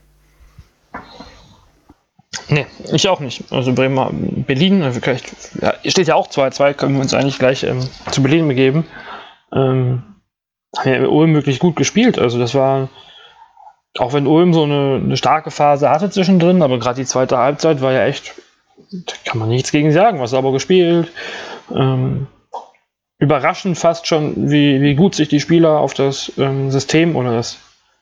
[2.49, 3.51] Nee, ich auch nicht.
[3.51, 7.63] Also Bremer, Berlin, also vielleicht, ja, steht ja auch 2-2, können wir uns eigentlich gleich
[7.63, 8.85] ähm, zu Berlin begeben.
[9.53, 10.03] Ähm,
[10.77, 12.19] haben ja Ulm wirklich gut gespielt.
[12.19, 12.89] Also das war,
[13.97, 17.81] auch wenn Ulm so eine, eine starke Phase hatte zwischendrin, aber gerade die zweite Halbzeit
[17.81, 18.33] war ja echt,
[18.91, 21.11] da kann man nichts gegen sagen, was sauber gespielt.
[21.73, 22.27] Ähm,
[23.17, 27.57] überraschend fast schon, wie, wie gut sich die Spieler auf das ähm, System oder das,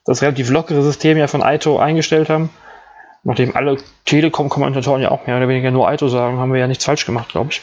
[0.06, 2.50] das relativ lockere System ja von Aito eingestellt haben
[3.24, 6.86] nachdem alle Telekom-Kommentatoren ja auch mehr oder weniger nur Aito sagen, haben wir ja nichts
[6.86, 7.62] falsch gemacht, glaube ich.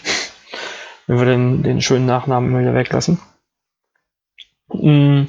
[1.06, 3.20] Wenn wir den, den schönen Nachnamen immer wieder weglassen.
[4.72, 5.24] Mm,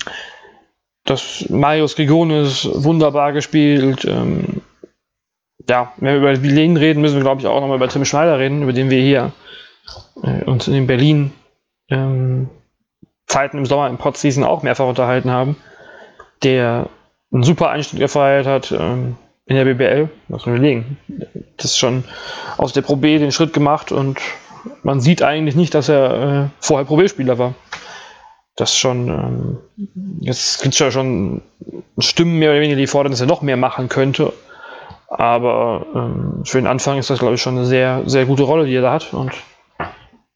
[1.06, 4.06] das Marius Grigonis wunderbar gespielt.
[4.06, 4.57] Ähm,
[5.70, 8.40] ja, wenn wir über Vilen reden, müssen wir, glaube ich, auch nochmal über Tim Schneider
[8.40, 9.32] reden, über den wir hier
[10.24, 11.32] äh, uns in Berlin
[11.90, 12.50] ähm,
[13.28, 15.58] Zeiten im Sommer im Podseason auch mehrfach unterhalten haben,
[16.44, 16.90] der
[17.32, 20.98] einen super Einstieg gefeiert hat, ähm, in der BBL, muss man überlegen.
[21.56, 22.04] Das ist schon
[22.58, 24.20] aus der Pro B den Schritt gemacht und
[24.84, 27.56] man sieht eigentlich nicht, dass er äh, vorher Pro B-Spieler war.
[28.58, 29.58] Das schon, ähm,
[30.20, 31.42] jetzt gibt es ja schon
[31.98, 34.34] Stimmen mehr oder weniger, die fordern, dass er noch mehr machen könnte.
[35.08, 38.66] Aber ähm, für den Anfang ist das, glaube ich, schon eine sehr, sehr gute Rolle,
[38.66, 39.14] die er da hat.
[39.14, 39.32] Und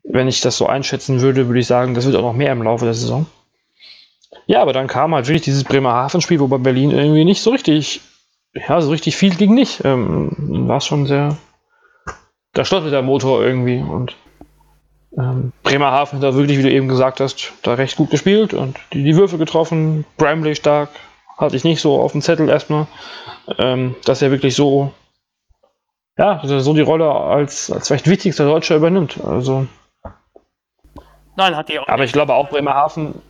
[0.03, 2.63] wenn ich das so einschätzen würde, würde ich sagen, das wird auch noch mehr im
[2.63, 3.25] Laufe der Saison.
[4.45, 8.01] Ja, aber dann kam halt wirklich dieses Bremerhaven-Spiel, wo bei Berlin irgendwie nicht so richtig
[8.53, 9.83] ja, so richtig viel ging nicht.
[9.85, 11.37] Ähm, war schon sehr.
[12.53, 14.15] Da stottert der Motor irgendwie und
[15.17, 18.77] ähm, Bremerhaven hat da wirklich, wie du eben gesagt hast, da recht gut gespielt und
[18.91, 20.05] die, die Würfe getroffen.
[20.17, 20.89] Bramley stark,
[21.41, 22.87] hatte ich nicht so auf dem Zettel erstmal,
[23.57, 24.93] ähm, dass er wirklich so,
[26.17, 29.19] ja, so die Rolle als, als vielleicht wichtigster Deutscher übernimmt.
[29.25, 29.67] Also.
[31.35, 31.87] Nein, hat er auch.
[31.87, 33.21] Aber ich glaube auch Bremerhaven.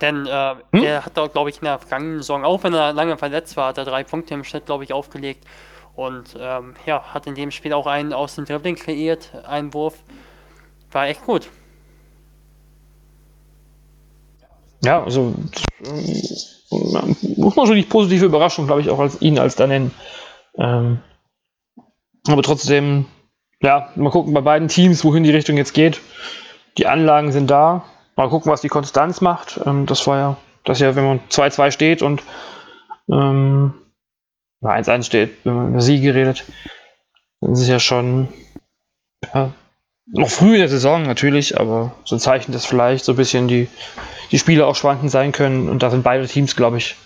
[0.00, 0.82] Denn äh, hm?
[0.82, 3.68] er hat dort, glaube ich, in der vergangenen Saison, auch wenn er lange verletzt war,
[3.68, 5.44] hat er drei Punkte im Schnitt, glaube ich, aufgelegt.
[5.94, 9.96] Und ähm, ja, hat in dem Spiel auch einen aus dem Dribbling kreiert, einen Wurf.
[10.92, 11.50] War echt gut.
[14.82, 15.34] Ja, also
[15.80, 19.92] muss man schon die positive Überraschung, glaube ich, auch als ihn als da nennen.
[20.56, 21.00] Ähm,
[22.26, 23.06] aber trotzdem,
[23.62, 26.00] ja, mal gucken bei beiden Teams, wohin die Richtung jetzt geht.
[26.78, 27.84] Die Anlagen sind da.
[28.16, 29.60] Mal gucken, was die Konstanz macht.
[29.64, 32.22] Ähm, das war ja, das ja, wenn man 2-2 steht und
[33.10, 33.74] ähm,
[34.62, 36.44] 1-1 steht, wenn man über Siege redet,
[37.40, 38.28] dann ist es ja schon
[39.34, 39.52] ja,
[40.12, 43.48] noch früh in der Saison natürlich, aber so ein Zeichen, dass vielleicht so ein bisschen
[43.48, 43.68] die,
[44.30, 45.68] die Spiele auch schwankend sein können.
[45.68, 46.96] Und da sind beide Teams, glaube ich,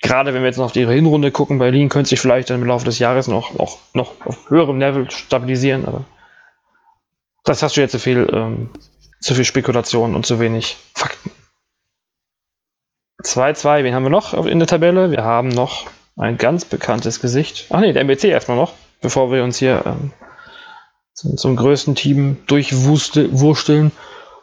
[0.00, 2.66] gerade wenn wir jetzt noch auf ihre Hinrunde gucken, Berlin könnte sich vielleicht dann im
[2.66, 6.04] Laufe des Jahres noch, noch, noch auf höherem Level stabilisieren, aber
[7.44, 8.70] das hast du jetzt zu viel, ähm,
[9.20, 11.30] zu viel Spekulation und zu wenig Fakten.
[13.22, 15.12] 2-2, wen haben wir noch in der Tabelle?
[15.12, 17.66] Wir haben noch ein ganz bekanntes Gesicht.
[17.70, 20.12] Ach nee, der MBC erstmal noch, bevor wir uns hier ähm,
[21.22, 23.92] zum, zum größten Team durchwursteln.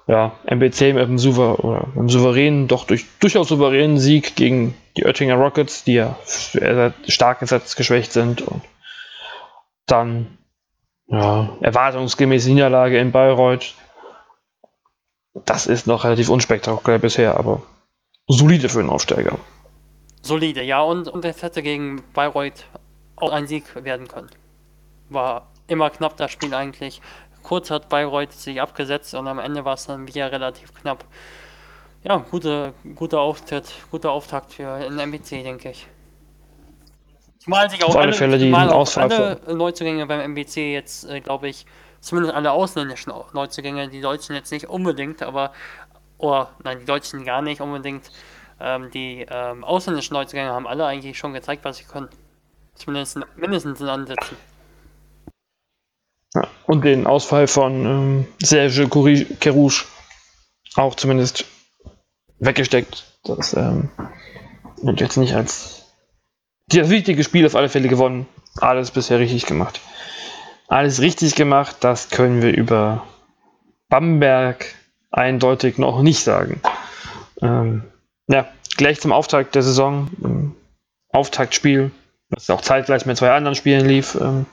[0.08, 5.84] Ja, MBC einem, Souver einem souveränen, doch durch, durchaus souveränen Sieg gegen die Oettinger Rockets,
[5.84, 6.16] die ja
[7.08, 8.42] stark gesetzt geschwächt sind.
[8.42, 8.64] Und
[9.86, 10.40] dann
[11.08, 13.76] ja, erwartungsgemäß Niederlage in Bayreuth.
[15.46, 17.62] Das ist noch relativ unspektakulär bisher, aber
[18.28, 19.38] solide für den Aufsteiger.
[20.24, 22.66] Solide, ja, und, und es hätte gegen Bayreuth
[23.16, 24.30] auch ein Sieg werden können.
[25.10, 27.02] War immer knapp das Spiel eigentlich.
[27.44, 31.06] Kurz hat Bayreuth sich abgesetzt und am Ende war es dann wieder relativ knapp.
[32.04, 35.88] Ja, gute, guter Auftritt, guter Auftakt für den MBC, denke ich.
[37.40, 41.66] Zumal sich auch alle, Fälle, die auch alle Neuzugänge beim MBC jetzt, äh, glaube ich,
[42.02, 45.54] zumindest alle ausländischen Neuzugänge, die Deutschen jetzt nicht unbedingt, aber,
[46.18, 48.12] oder nein, die Deutschen gar nicht unbedingt,
[48.60, 52.10] ähm, die ähm, ausländischen Neuzugänge haben alle eigentlich schon gezeigt, was sie können.
[52.76, 54.38] Zumindest mindestens in Ansätzen.
[56.36, 58.88] Ja, und den Ausfall von ähm, Serge
[59.40, 59.86] Kerouche
[60.76, 61.46] auch zumindest
[62.38, 63.06] weggesteckt.
[63.24, 63.90] Das ähm,
[64.82, 65.86] wird jetzt nicht als
[66.68, 68.28] das wichtige Spiel auf alle Fälle gewonnen.
[68.58, 69.80] Alles bisher richtig gemacht.
[70.68, 73.04] Alles richtig gemacht, das können wir über
[73.90, 74.66] Bamberg
[75.10, 76.62] eindeutig noch nicht sagen.
[77.42, 77.84] Ähm,
[78.28, 80.56] ja, gleich zum Auftakt der Saison, im
[81.12, 81.90] Auftaktspiel,
[82.30, 84.46] das auch zeitgleich mit zwei anderen Spielen lief, ähm,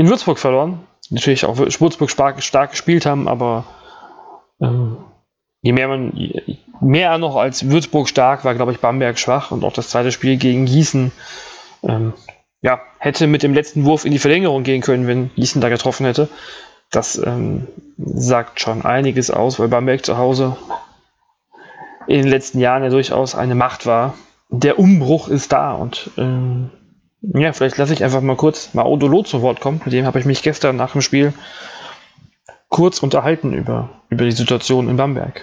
[0.00, 0.80] in Würzburg verloren.
[1.10, 3.64] Natürlich auch Würzburg stark, stark gespielt haben, aber
[4.62, 4.96] ähm,
[5.60, 9.62] je mehr man, je mehr noch als Würzburg stark war, glaube ich, Bamberg schwach und
[9.62, 11.12] auch das zweite Spiel gegen Gießen,
[11.82, 12.14] ähm,
[12.62, 16.06] ja, hätte mit dem letzten Wurf in die Verlängerung gehen können, wenn Gießen da getroffen
[16.06, 16.30] hätte.
[16.90, 17.66] Das ähm,
[17.98, 20.56] sagt schon einiges aus, weil Bamberg zu Hause
[22.06, 24.14] in den letzten Jahren ja durchaus eine Macht war.
[24.48, 26.70] Der Umbruch ist da und ähm,
[27.22, 29.80] ja, vielleicht lasse ich einfach mal kurz mal Odolo zu Wort kommen.
[29.84, 31.34] Mit dem habe ich mich gestern nach dem Spiel
[32.68, 35.42] kurz unterhalten über, über die Situation in Bamberg.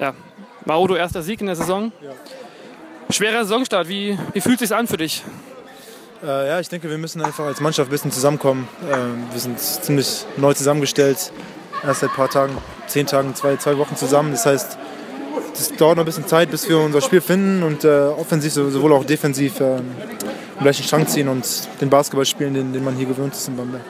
[0.00, 0.14] Ja,
[0.64, 1.92] Maodo erster Sieg in der Saison.
[2.02, 2.10] Ja.
[3.10, 5.22] Schwerer Saisonstart, wie, wie fühlt es sich an für dich?
[6.22, 8.68] Äh, ja, ich denke, wir müssen einfach als Mannschaft ein bisschen zusammenkommen.
[8.88, 11.32] Äh, wir sind ziemlich neu zusammengestellt.
[11.82, 14.32] Erst seit ein paar Tagen, zehn Tagen, zwei, zwei Wochen zusammen.
[14.32, 14.78] Das heißt,
[15.52, 18.92] es dauert noch ein bisschen Zeit, bis wir unser Spiel finden und äh, offensiv sowohl
[18.92, 19.84] auch defensiv äh, im
[20.60, 21.44] gleichen Strang ziehen und
[21.80, 23.82] den Basketball spielen, den, den man hier gewöhnt ist in Bamberg.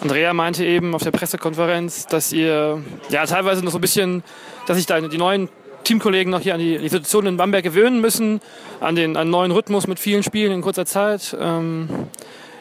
[0.00, 4.22] Andrea meinte eben auf der Pressekonferenz, dass ihr ja teilweise noch so ein bisschen,
[4.66, 5.48] dass sich die neuen
[5.84, 8.40] Teamkollegen noch hier an die, die Situation in Bamberg gewöhnen müssen,
[8.80, 11.36] an den an neuen Rhythmus mit vielen Spielen in kurzer Zeit.
[11.40, 11.88] Ähm,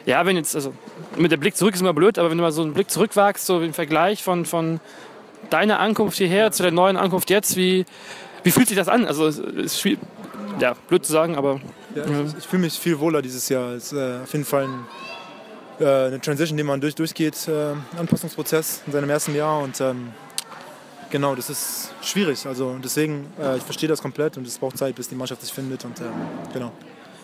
[0.06, 0.74] ja, wenn jetzt, also
[1.18, 3.46] mit dem Blick zurück ist immer blöd, aber wenn du mal so einen Blick zurückwagst,
[3.46, 4.80] so im Vergleich von, von
[5.50, 7.86] deine Ankunft hierher zu der neuen Ankunft jetzt, wie,
[8.44, 9.06] wie fühlt sich das an?
[9.06, 10.00] Also es ist schwierig,
[10.60, 11.60] ja, blöd zu sagen, aber.
[11.96, 13.72] Ja, ich, ich fühle mich viel wohler dieses Jahr.
[13.72, 14.86] Es ist äh, auf jeden Fall ein,
[15.80, 20.12] äh, eine Transition, die man durch, durchgeht, äh, Anpassungsprozess in seinem ersten Jahr und ähm,
[21.10, 22.46] genau, das ist schwierig.
[22.46, 25.54] Also deswegen, äh, ich verstehe das komplett und es braucht Zeit, bis die Mannschaft sich
[25.54, 26.04] findet und äh,
[26.54, 26.72] genau.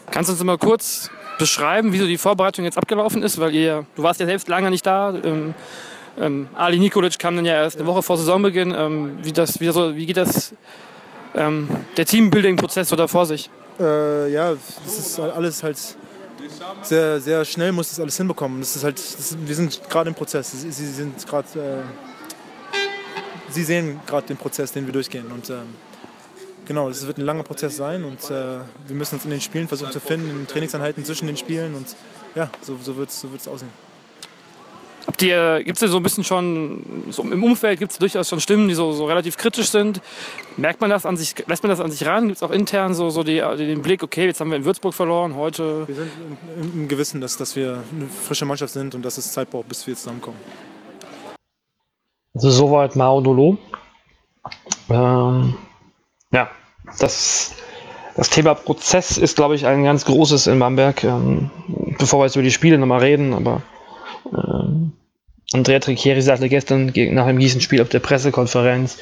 [0.10, 1.10] Kannst du uns mal kurz
[1.40, 3.40] beschreiben, wie so die Vorbereitung jetzt abgelaufen ist?
[3.40, 5.14] Weil ihr, du warst ja selbst lange nicht da.
[5.24, 5.54] Ähm,
[6.20, 8.74] ähm, Ali Nikolic kam dann ja erst eine Woche vor Saisonbeginn.
[8.76, 10.54] Ähm, wie, das, wie, so, wie geht das,
[11.36, 13.50] ähm, der Teambuilding-Prozess so da vor sich?
[13.80, 14.54] Äh, ja,
[14.86, 15.78] das ist alles halt
[16.84, 18.60] sehr, sehr schnell muss das alles hinbekommen.
[18.60, 20.52] Das ist halt, das wir sind gerade im Prozess.
[20.52, 22.74] Sie, sind gerade, äh,
[23.52, 25.28] sie sehen gerade den Prozess, den wir durchgehen.
[25.32, 25.76] Und ähm,
[26.66, 29.68] genau, es wird ein langer Prozess sein und äh, wir müssen uns in den Spielen
[29.68, 31.96] versuchen zu finden, in Trainingseinheiten zwischen den Spielen und
[32.36, 33.72] ja, so, so wird es so wird's aussehen.
[35.12, 38.40] Habt ihr, gibt es so ein bisschen schon, so im Umfeld gibt es durchaus schon
[38.40, 40.00] Stimmen, die so, so relativ kritisch sind.
[40.56, 42.28] Merkt man das an sich, lässt man das an sich ran?
[42.28, 44.94] Gibt es auch intern so, so die, den Blick, okay, jetzt haben wir in Würzburg
[44.94, 45.86] verloren, heute.
[45.86, 46.12] Wir sind
[46.62, 49.68] im, im Gewissen, dass, dass wir eine frische Mannschaft sind und dass es Zeit braucht,
[49.68, 50.38] bis wir zusammenkommen.
[52.34, 53.58] Also soweit Maudolo.
[54.90, 55.56] Ähm,
[56.32, 56.50] ja,
[57.00, 57.54] das,
[58.16, 61.04] das Thema Prozess ist, glaube ich, ein ganz großes in Bamberg.
[61.04, 61.52] Ähm,
[62.00, 63.62] bevor wir jetzt über die Spiele nochmal reden, aber
[64.34, 64.94] ähm,
[65.54, 68.98] Andrea Tricchieri sagte gestern nach dem Gießen-Spiel auf der Pressekonferenz,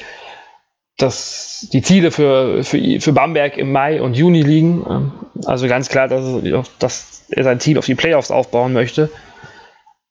[0.96, 4.84] dass die Ziele für, für, für Bamberg im Mai und Juni liegen.
[4.88, 5.12] Ähm,
[5.46, 9.10] also ganz klar, dass, er, dass er sein Team auf die Playoffs aufbauen möchte.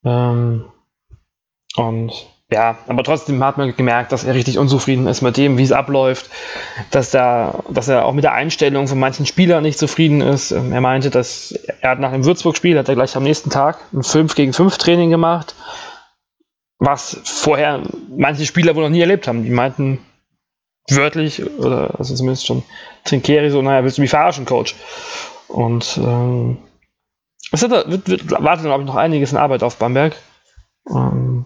[0.04, 0.66] Ähm,
[1.76, 2.12] und
[2.52, 5.72] ja, aber trotzdem hat man gemerkt, dass er richtig unzufrieden ist mit dem, wie es
[5.72, 6.32] abläuft,
[6.90, 10.52] dass, da, dass er auch mit der Einstellung von manchen Spielern nicht zufrieden ist.
[10.52, 13.78] Ähm, er meinte, dass er hat nach dem Würzburg-Spiel, hat er gleich am nächsten Tag
[13.94, 15.54] ein 5 gegen 5 Training gemacht,
[16.80, 19.44] was vorher manche Spieler wohl noch nie erlebt haben.
[19.44, 20.00] Die meinten
[20.90, 22.64] wörtlich, oder also zumindest schon
[23.04, 24.76] Trinkeri so, naja, willst du mich verarschen, Coach?
[25.48, 26.58] Und ähm,
[27.52, 30.16] es wird, wird, wird, wartet, glaube ich, noch einiges in Arbeit auf Bamberg.
[30.90, 31.46] Ähm,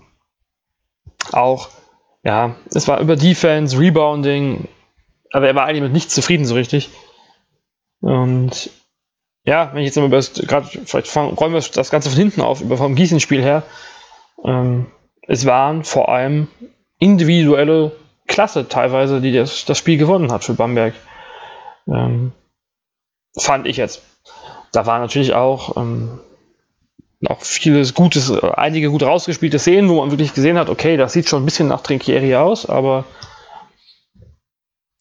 [1.31, 1.69] auch,
[2.23, 4.67] ja, es war über Defense, Rebounding,
[5.31, 6.89] aber er war eigentlich mit nichts zufrieden so richtig.
[8.01, 8.69] Und
[9.45, 12.61] ja, wenn ich jetzt mal gerade, vielleicht fangen, räumen wir das Ganze von hinten auf,
[12.61, 13.63] über vom Gießen-Spiel her.
[14.45, 14.88] Ähm,
[15.28, 16.47] es waren vor allem
[16.99, 17.91] individuelle
[18.28, 20.93] Klasse teilweise, die das, das Spiel gewonnen hat für Bamberg.
[21.88, 22.32] Ähm,
[23.38, 24.01] fand ich jetzt.
[24.71, 26.19] Da war natürlich auch ähm,
[27.19, 31.30] noch vieles Gutes, einige gut rausgespielte Szenen, wo man wirklich gesehen hat, okay, das sieht
[31.30, 33.05] schon ein bisschen nach Trinkieri aus, aber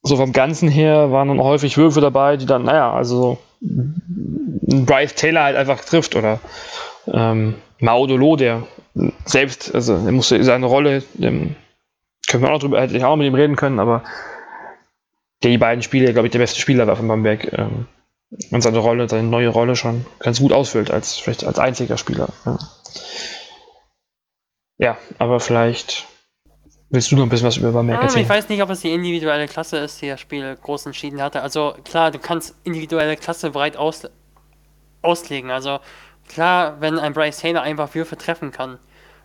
[0.03, 5.45] so vom Ganzen her waren dann häufig Würfe dabei, die dann, naja, also Bryce Taylor
[5.45, 6.41] halt einfach trifft oder
[7.07, 8.67] ähm, Maudolo, der
[9.25, 11.57] selbst, also er musste seine Rolle, ähm,
[12.29, 14.03] können wir auch noch drüber, hätte ich auch mit ihm reden können, aber
[15.43, 17.53] der die beiden Spiele, glaube ich, der beste Spieler war von Bamberg.
[17.53, 17.87] Ähm,
[18.51, 22.29] und seine Rolle, seine neue Rolle schon ganz gut ausfüllt, als vielleicht als einziger Spieler.
[22.47, 22.59] Ja,
[24.79, 26.07] ja aber vielleicht
[26.89, 28.25] willst du noch ein bisschen was über Bamberg ah, erzählen?
[28.25, 31.43] Ich weiß nicht, ob es die individuelle Klasse ist, die das Spiel groß entschieden hatte.
[31.43, 34.09] Also klar, du kannst individuelle Klasse breit aus,
[35.03, 35.51] auslegen.
[35.51, 35.81] Also
[36.29, 38.79] klar, wenn ein Bryce Taylor einfach Würfe treffen kann,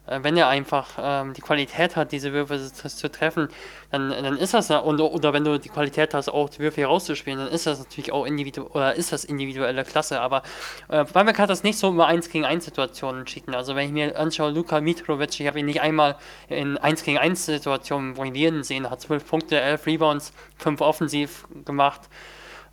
[0.08, 3.50] äh, wenn er einfach ähm, die Qualität hat, diese Würfe zu, zu, treffen,
[3.92, 7.40] dann, dann ist das und, oder wenn du die Qualität hast, auch die Würfe herauszuspielen,
[7.40, 10.44] dann ist das natürlich auch individuell, oder ist das individuelle Klasse, aber
[10.88, 13.54] äh, Bamberg hat das nicht so über 1 gegen 1 Situationen entschieden.
[13.54, 16.16] Also wenn ich mir anschaue, Luka Mitrovic, ich habe ihn nicht einmal
[16.48, 22.02] in 1 gegen 1 Situationen brillieren sehen, hat 12 Punkte, 11 Rebounds, 5 offensiv gemacht.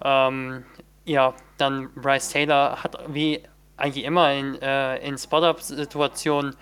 [0.02, 0.64] Ähm,
[1.04, 3.42] ja, dann Bryce Taylor hat wie
[3.76, 6.56] eigentlich immer in, äh, in Spot-Up-Situationen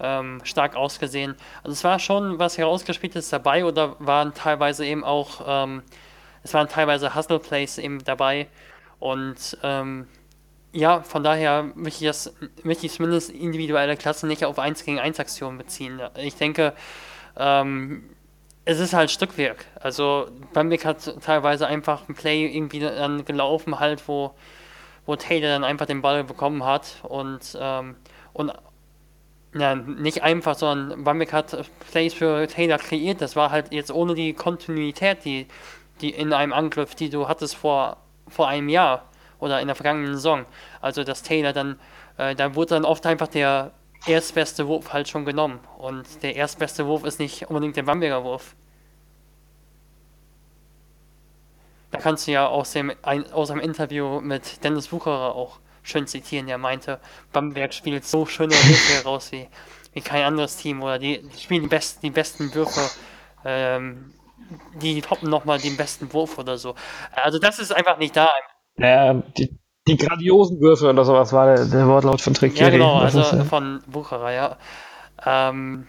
[0.00, 1.34] ähm, stark ausgesehen.
[1.62, 5.82] Also es war schon was herausgespieltes dabei oder waren teilweise eben auch, ähm,
[6.42, 8.48] es waren teilweise Hustle Plays eben dabei
[8.98, 10.06] und ähm,
[10.72, 14.98] ja, von daher möchte ich, das, möchte ich zumindest individuelle Klassen nicht auf 1 gegen
[14.98, 16.00] 1 Aktionen beziehen.
[16.16, 16.74] Ich denke,
[17.36, 18.04] ähm,
[18.64, 19.64] es ist halt Stückwerk.
[19.80, 24.34] Also Bambic hat teilweise einfach ein Play irgendwie dann gelaufen, halt, wo,
[25.08, 27.96] wo Taylor dann einfach den Ball bekommen hat und, ähm,
[28.34, 28.52] und
[29.54, 31.56] ja, nicht einfach, sondern Bamberg hat
[31.90, 33.22] Plays für Taylor kreiert.
[33.22, 35.46] Das war halt jetzt ohne die Kontinuität, die,
[36.02, 37.96] die in einem Angriff, die du hattest vor,
[38.28, 39.06] vor einem Jahr
[39.38, 40.44] oder in der vergangenen Saison.
[40.82, 41.80] Also dass Taylor dann,
[42.18, 43.70] äh, da wurde dann oft einfach der
[44.06, 45.58] erstbeste Wurf halt schon genommen.
[45.78, 48.54] Und der erstbeste Wurf ist nicht unbedingt der Bamberger Wurf.
[51.90, 56.06] Da kannst du ja aus dem, ein, aus einem Interview mit Dennis Wucherer auch schön
[56.06, 56.46] zitieren.
[56.46, 57.00] Der meinte,
[57.32, 59.48] Bamberg spielt so schöne Würfe heraus wie,
[59.92, 62.80] wie kein anderes Team oder die, die spielen die besten, die besten Würfe.
[63.44, 64.12] Ähm,
[64.80, 66.74] die toppen nochmal den besten Wurf oder so.
[67.12, 68.30] Also das ist einfach nicht da.
[68.78, 72.58] Ja, die, die grandiosen Würfe oder sowas war der, der Wortlaut von Trick.
[72.58, 74.56] Ja, genau, also ist, von Wucherer, ja.
[75.24, 75.86] Ähm,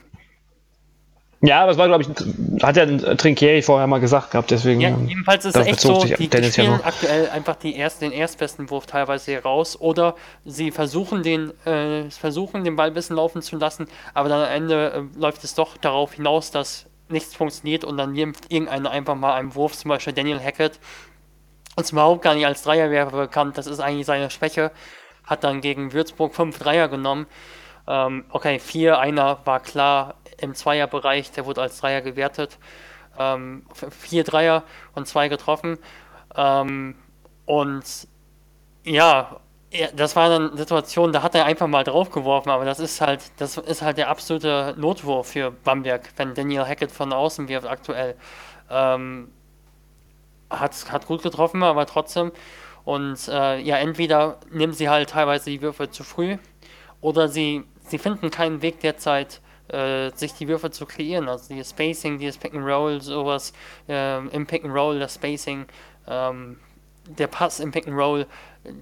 [1.42, 4.82] ja, aber es war, glaube ich, hat ja Trinkieri vorher mal gesagt gehabt, deswegen.
[4.82, 8.12] Ja, ähm, jedenfalls ist es echt so, die, die spielen aktuell einfach die erst, den
[8.12, 13.16] erstbesten Wurf teilweise hier raus oder sie versuchen den, äh, versuchen den Ball ein bisschen
[13.16, 17.36] laufen zu lassen, aber dann am Ende äh, läuft es doch darauf hinaus, dass nichts
[17.36, 20.80] funktioniert und dann nimmt irgendeiner einfach mal einen Wurf, zum Beispiel Daniel Hackett,
[21.78, 24.72] uns überhaupt gar nicht als Dreierwerfer bekannt, das ist eigentlich seine Schwäche,
[25.26, 27.28] hat dann gegen Würzburg fünf Dreier genommen.
[27.88, 32.58] Ähm, okay, vier, einer war klar im Zweierbereich, der wurde als Dreier gewertet.
[33.18, 34.64] Ähm, vier Dreier
[34.96, 35.78] und zwei getroffen.
[36.36, 36.96] Ähm,
[37.46, 38.08] und
[38.84, 39.40] ja,
[39.96, 43.58] das war dann Situation, da hat er einfach mal draufgeworfen, aber das ist halt, das
[43.58, 48.16] ist halt der absolute Notwurf für Bamberg, wenn Daniel Hackett von außen wirft aktuell.
[48.70, 49.30] Ähm,
[50.50, 52.32] hat, hat gut getroffen, aber trotzdem.
[52.84, 56.38] Und äh, ja, entweder nehmen sie halt teilweise die Würfe zu früh
[57.02, 61.30] oder sie, sie finden keinen Weg derzeit, äh, sich die Würfe zu kreieren.
[61.30, 63.54] Also die Spacing, dieses Pick and Roll, sowas
[63.88, 65.66] äh, im Pick and Roll, das Spacing,
[66.08, 66.60] ähm,
[67.06, 68.26] der Pass im Pick and Roll,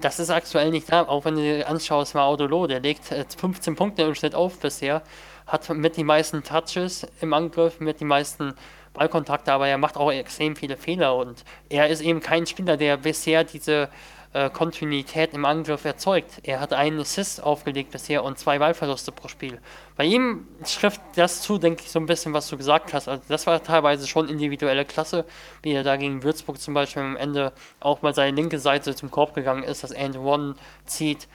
[0.02, 1.04] das ist aktuell nicht da.
[1.04, 4.60] Auch wenn du dir anschaust, mal Autolo, der legt 15 äh, Punkte im Schnitt auf
[4.60, 5.02] bisher,
[5.46, 8.54] hat mit die meisten Touches im Angriff, mit die meisten
[8.94, 12.98] Ballkontakte, aber er macht auch extrem viele Fehler und er ist eben kein Spieler, der
[12.98, 13.90] bisher diese
[14.34, 16.40] äh, Kontinuität im Angriff erzeugt.
[16.44, 19.60] Er hat einen Assist aufgelegt bisher und zwei Ballverluste pro Spiel.
[19.96, 23.08] Bei ihm trifft das zu, denke ich, so ein bisschen, was du gesagt hast.
[23.08, 25.26] Also das war teilweise schon individuelle Klasse,
[25.64, 29.12] wie er da gegen Würzburg zum Beispiel am Ende auch mal seine linke Seite zum
[29.12, 30.56] Korb gegangen ist, das End One
[30.86, 31.28] zieht.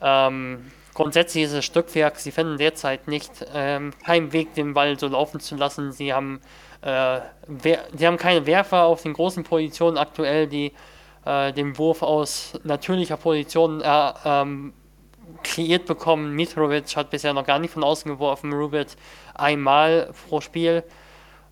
[0.00, 2.18] Ähm, grundsätzlich ist es Stückwerk.
[2.18, 5.92] Sie finden derzeit nicht ähm, keinen Weg, den Ball so laufen zu lassen.
[5.92, 6.40] Sie haben
[6.84, 10.72] äh, die haben keine Werfer auf den großen Positionen aktuell, die
[11.24, 14.72] äh, den Wurf aus natürlicher Position äh, ähm,
[15.42, 16.34] kreiert bekommen.
[16.34, 18.96] Mitrovic hat bisher noch gar nicht von außen geworfen, Rubit
[19.34, 20.84] einmal pro Spiel,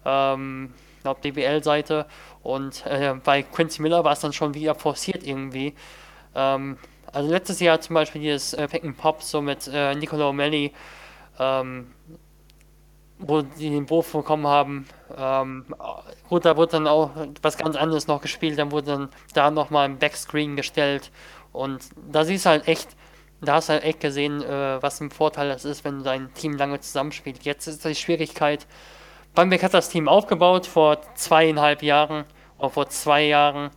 [0.05, 2.07] ähm, laut DBL-Seite.
[2.43, 5.75] Und äh, bei Quincy Miller war es dann schon wieder forciert irgendwie.
[6.35, 6.79] Ähm,
[7.13, 10.73] also letztes Jahr zum Beispiel dieses äh, and Pop so mit äh, Nicola O'Malley,
[11.39, 11.93] ähm,
[13.23, 14.87] wo die den Wurf bekommen haben.
[15.17, 15.67] Ähm,
[16.29, 17.11] gut, da wurde dann auch
[17.41, 21.11] was ganz anderes noch gespielt, dann wurde dann da nochmal ein Backscreen gestellt
[21.53, 22.89] und da siehst du halt echt,
[23.41, 26.57] da hast du halt echt gesehen, äh, was ein Vorteil das ist, wenn dein Team
[26.57, 27.45] lange zusammenspielt.
[27.45, 28.67] Jetzt ist die Schwierigkeit,
[29.35, 32.25] Bamberg hat das Team aufgebaut vor zweieinhalb Jahren
[32.59, 33.71] oder vor zwei Jahren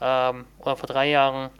[0.00, 1.50] ähm, oder vor drei Jahren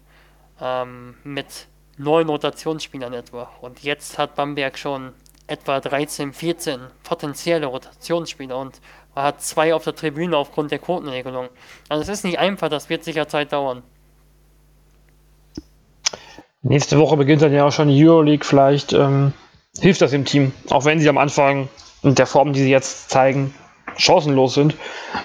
[0.60, 1.66] ähm, mit
[1.98, 3.50] neun Rotationsspielern etwa.
[3.60, 5.12] Und jetzt hat Bamberg schon
[5.48, 8.80] etwa 13, 14 potenzielle Rotationsspieler und
[9.14, 11.48] man hat zwei auf der Tribüne aufgrund der Quotenregelung.
[11.88, 13.82] Also es ist nicht einfach, das wird sicher Zeit dauern.
[16.62, 18.44] Nächste Woche beginnt dann ja auch schon die Euroleague.
[18.44, 19.32] Vielleicht ähm,
[19.80, 21.68] hilft das dem Team, auch wenn sie am Anfang
[22.02, 23.54] in der Form, die sie jetzt zeigen,
[23.96, 24.76] chancenlos sind.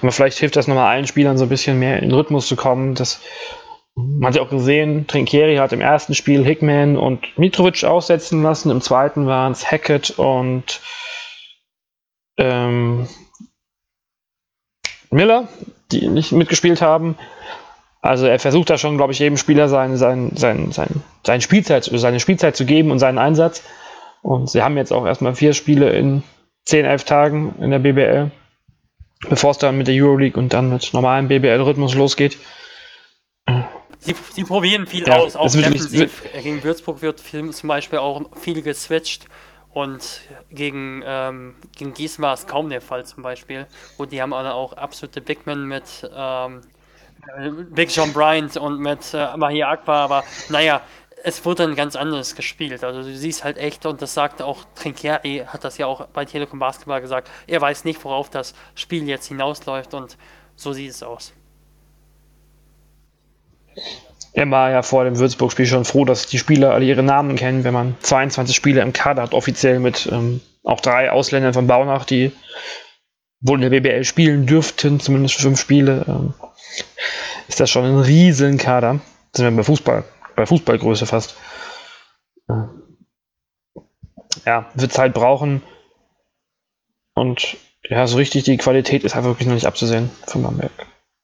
[0.01, 2.55] Aber vielleicht hilft das nochmal allen Spielern so ein bisschen mehr in den Rhythmus zu
[2.55, 3.19] kommen, dass
[3.95, 8.71] man hat ja auch gesehen, Trinkieri hat im ersten Spiel Hickman und Mitrovic aussetzen lassen.
[8.71, 10.81] Im zweiten waren es Hackett und
[12.37, 13.07] ähm,
[15.11, 15.47] Miller,
[15.91, 17.15] die nicht mitgespielt haben.
[18.01, 21.85] Also er versucht da schon, glaube ich, jedem Spieler seine, sein, sein, sein, seine, Spielzeit,
[21.85, 23.63] seine Spielzeit zu geben und seinen Einsatz.
[24.21, 26.23] Und sie haben jetzt auch erstmal vier Spiele in
[26.65, 28.31] 10, 11 Tagen in der BBL,
[29.29, 32.37] bevor es dann mit der Euroleague und dann mit normalem BBL-Rhythmus losgeht.
[34.04, 36.24] Sie, sie probieren viel ja, aus, auch defensiv.
[36.41, 39.28] Gegen Würzburg wird viel, zum Beispiel auch viel geswitcht
[39.72, 43.66] und gegen, ähm, gegen Gießen war es kaum der Fall zum Beispiel.
[43.97, 46.62] Und die haben auch absolute Bigmen mit ähm,
[47.72, 50.82] Big John Bryant und mit äh, Mahir Akbar, aber naja,
[51.24, 52.84] es wurde dann ganz anders gespielt.
[52.84, 56.26] Also du siehst halt echt, und das sagt auch Trinkieri, hat das ja auch bei
[56.26, 60.18] Telekom Basketball gesagt, er weiß nicht, worauf das Spiel jetzt hinausläuft und
[60.56, 61.34] so sieht es aus.
[64.34, 67.63] Er war ja vor dem Würzburg-Spiel schon froh, dass die Spieler alle ihre Namen kennen,
[67.63, 72.05] wenn man 22 Spieler im Kader hat, offiziell mit ähm, auch drei Ausländern von Baunach,
[72.05, 72.32] die
[73.41, 76.05] wohl in der BBL spielen dürften, zumindest fünf Spiele.
[76.07, 76.34] Ähm,
[77.47, 79.01] ist das schon ein riesen Kader.
[79.34, 80.03] Sind wir bei Fußball,
[80.36, 81.36] bei Fußballgröße fast.
[84.45, 85.61] Ja, wird Zeit brauchen.
[87.13, 87.57] Und
[87.88, 90.71] ja, so richtig die Qualität ist einfach wirklich noch nicht abzusehen von Bamberg.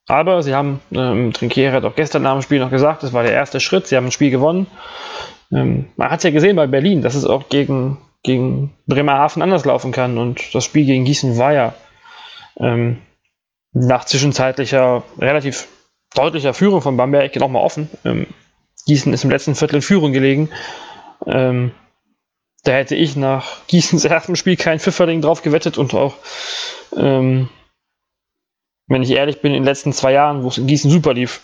[0.09, 3.21] Aber sie haben, ähm, Trinkieri hat auch gestern nach dem Spiel noch gesagt, das war
[3.21, 4.65] der erste Schritt, sie haben ein Spiel gewonnen.
[5.51, 9.65] Ähm, man hat es ja gesehen bei Berlin, dass es auch gegen, gegen Bremerhaven anders
[9.65, 10.17] laufen kann.
[10.17, 11.75] Und das Spiel gegen Gießen war ja
[12.57, 12.97] ähm,
[13.71, 15.67] nach zwischenzeitlicher, relativ
[16.15, 17.87] deutlicher Führung von Bamberg nochmal offen.
[18.03, 18.25] Ähm,
[18.87, 20.49] Gießen ist im letzten Viertel in Führung gelegen.
[21.27, 21.71] Ähm,
[22.63, 26.15] da hätte ich nach Gießens ersten Spiel kein Pfifferling drauf gewettet und auch
[26.97, 27.47] ähm,
[28.89, 31.41] wenn ich ehrlich bin, in den letzten zwei Jahren, wo es in Gießen super lief,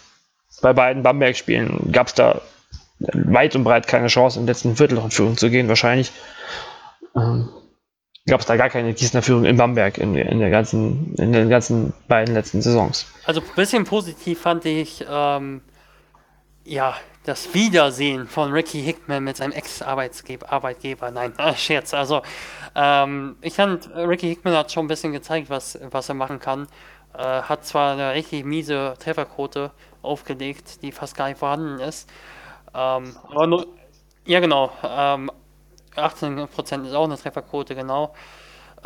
[0.62, 2.42] bei beiden Bamberg-Spielen, gab es da
[3.00, 5.68] weit und breit keine Chance, im letzten Viertel noch in Führung zu gehen.
[5.68, 6.12] Wahrscheinlich
[7.16, 7.50] ähm,
[8.26, 11.50] gab es da gar keine Gießener Führung in Bamberg in, in, der ganzen, in den
[11.50, 13.06] ganzen beiden letzten Saisons.
[13.26, 15.62] Also ein bisschen positiv fand ich ähm,
[16.64, 20.52] ja das Wiedersehen von Ricky Hickman mit seinem Ex-Arbeitgeber.
[20.52, 21.94] Arbeitgeber, nein, äh, Scherz.
[21.94, 22.22] Also
[22.76, 26.68] ähm, ich fand, Ricky Hickman hat schon ein bisschen gezeigt, was, was er machen kann.
[27.18, 32.10] Äh, hat zwar eine richtig miese Trefferquote aufgelegt, die fast gar nicht vorhanden ist.
[32.74, 33.68] Ähm, aber nur,
[34.26, 35.32] ja genau, ähm,
[35.96, 38.14] 18% ist auch eine Trefferquote, genau.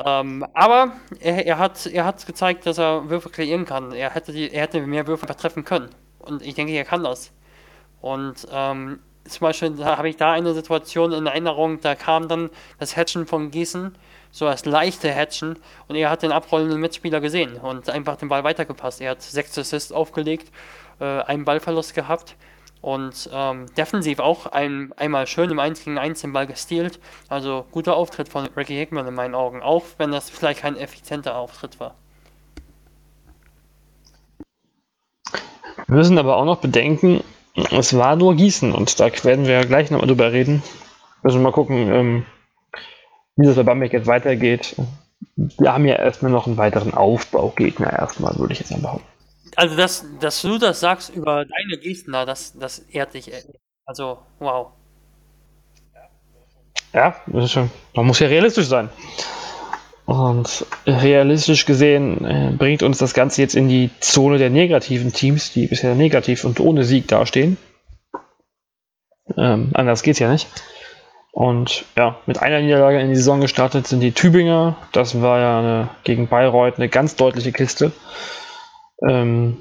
[0.06, 3.92] Ähm, aber er, er, hat er hat gezeigt, dass er Würfe kreieren kann.
[3.92, 5.90] Er hätte, die, er hätte mehr Würfe treffen können.
[6.20, 7.32] Und ich denke, er kann das.
[8.02, 12.50] Und ähm, zum Beispiel habe ich da eine Situation in Erinnerung, da kam dann
[12.80, 13.96] das Hatchen von Gießen,
[14.32, 15.58] so das leichte Hatchen,
[15.88, 19.02] und er hat den abrollenden Mitspieler gesehen und einfach den Ball weitergepasst.
[19.02, 20.52] Er hat sechs Assists aufgelegt,
[21.00, 22.36] äh, einen Ballverlust gehabt
[22.82, 27.00] und ähm, defensiv auch ein, einmal schön im 1 gegen 1 den Ball gestealt.
[27.28, 31.36] Also guter Auftritt von Ricky Hickman in meinen Augen, auch wenn das vielleicht kein effizienter
[31.36, 31.96] Auftritt war.
[35.88, 37.24] Wir müssen aber auch noch bedenken,
[37.72, 40.62] es war nur Gießen und da werden wir ja gleich nochmal drüber reden.
[41.24, 42.26] Müssen wir mal gucken, ähm,
[43.40, 44.76] wie das bei Bamberg jetzt weitergeht.
[45.36, 49.08] Wir haben ja erstmal noch einen weiteren Aufbaugegner erstmal, würde ich jetzt mal behaupten.
[49.56, 53.32] Also, dass, dass du das sagst über deine Gießener, das, das ehrt dich.
[53.86, 54.68] Also, wow.
[56.94, 57.72] Ja, das ist schon.
[57.96, 58.90] Man muss ja realistisch sein.
[60.06, 65.54] Und realistisch gesehen äh, bringt uns das Ganze jetzt in die Zone der negativen Teams,
[65.54, 67.58] die bisher negativ und ohne Sieg dastehen.
[69.38, 70.48] Ähm, anders geht's ja nicht.
[71.40, 74.76] Und ja, mit einer Niederlage in die Saison gestartet sind die Tübinger.
[74.92, 77.94] Das war ja eine, gegen Bayreuth eine ganz deutliche Kiste.
[79.08, 79.58] Ähm,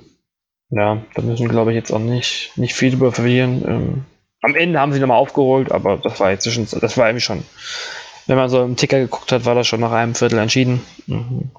[0.71, 3.65] ja, da müssen wir, glaube ich, jetzt auch nicht, nicht viel drüber verlieren.
[3.65, 4.05] Ähm,
[4.43, 7.45] am Ende haben sie nochmal aufgeholt, aber das war jetzt zwischen, das war irgendwie schon
[8.29, 10.83] wenn man so im Ticker geguckt hat, war das schon nach einem Viertel entschieden.
[11.07, 11.51] Mhm.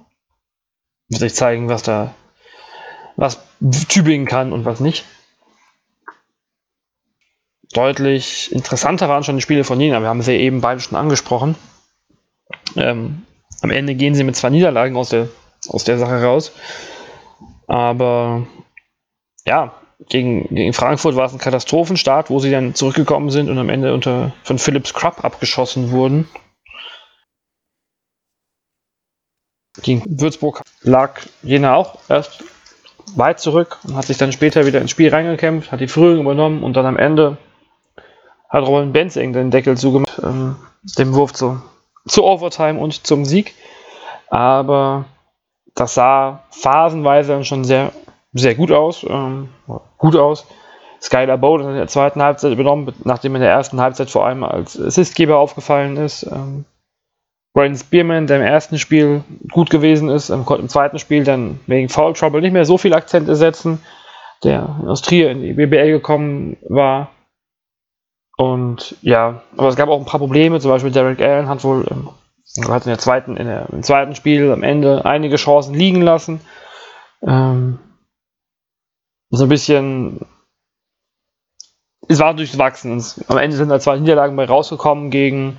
[1.09, 2.13] Wird sich zeigen, was da,
[3.17, 3.39] was
[3.89, 5.03] Tübingen kann und was nicht.
[7.74, 10.01] Deutlich interessanter waren schon die Spiele von Nina.
[10.01, 11.55] Wir haben sie eben beide schon angesprochen.
[12.76, 13.26] Ähm,
[13.61, 15.30] am Ende gehen sie mit zwei Niederlagen aus der,
[15.67, 16.51] aus der Sache raus.
[17.67, 18.47] Aber
[19.45, 19.74] ja,
[20.07, 23.93] gegen, gegen Frankfurt war es ein Katastrophenstart, wo sie dann zurückgekommen sind und am Ende
[23.93, 26.28] unter, von Philips Krupp abgeschossen wurden.
[29.84, 32.43] Gegen Würzburg lag Jena auch erst
[33.15, 36.63] weit zurück und hat sich dann später wieder ins Spiel reingekämpft, hat die Führung übernommen
[36.63, 37.38] und dann am Ende
[38.50, 40.56] hat Robin Benzing den Deckel zugemacht, ähm,
[40.97, 41.62] dem Wurf zu,
[42.08, 43.54] zu Overtime und zum Sieg.
[44.30, 45.06] Aber
[45.76, 47.91] das sah phasenweise schon sehr,
[48.34, 49.06] sehr gut aus.
[49.08, 49.50] Ähm,
[49.97, 50.45] gut aus.
[51.02, 54.43] Skylar Bowden hat in der zweiten Halbzeit übernommen, nachdem in der ersten Halbzeit vor allem
[54.43, 56.24] als Assistgeber aufgefallen ist.
[56.24, 56.66] Ähm,
[57.54, 61.89] Brian Spearman, der im ersten Spiel gut gewesen ist, konnte im zweiten Spiel dann wegen
[61.89, 63.82] Foul Trouble nicht mehr so viel Akzente setzen,
[64.43, 67.10] der aus Trier in die BBL gekommen war.
[68.40, 71.86] Und ja, aber es gab auch ein paar Probleme, zum Beispiel Derek Allen hat wohl
[72.70, 76.40] hat in der zweiten, in der, im zweiten Spiel am Ende einige Chancen liegen lassen.
[77.22, 77.80] Ähm,
[79.30, 80.22] so ein bisschen
[82.08, 83.04] es war durchwachsen.
[83.28, 85.58] Am Ende sind da zwei Niederlagen bei rausgekommen gegen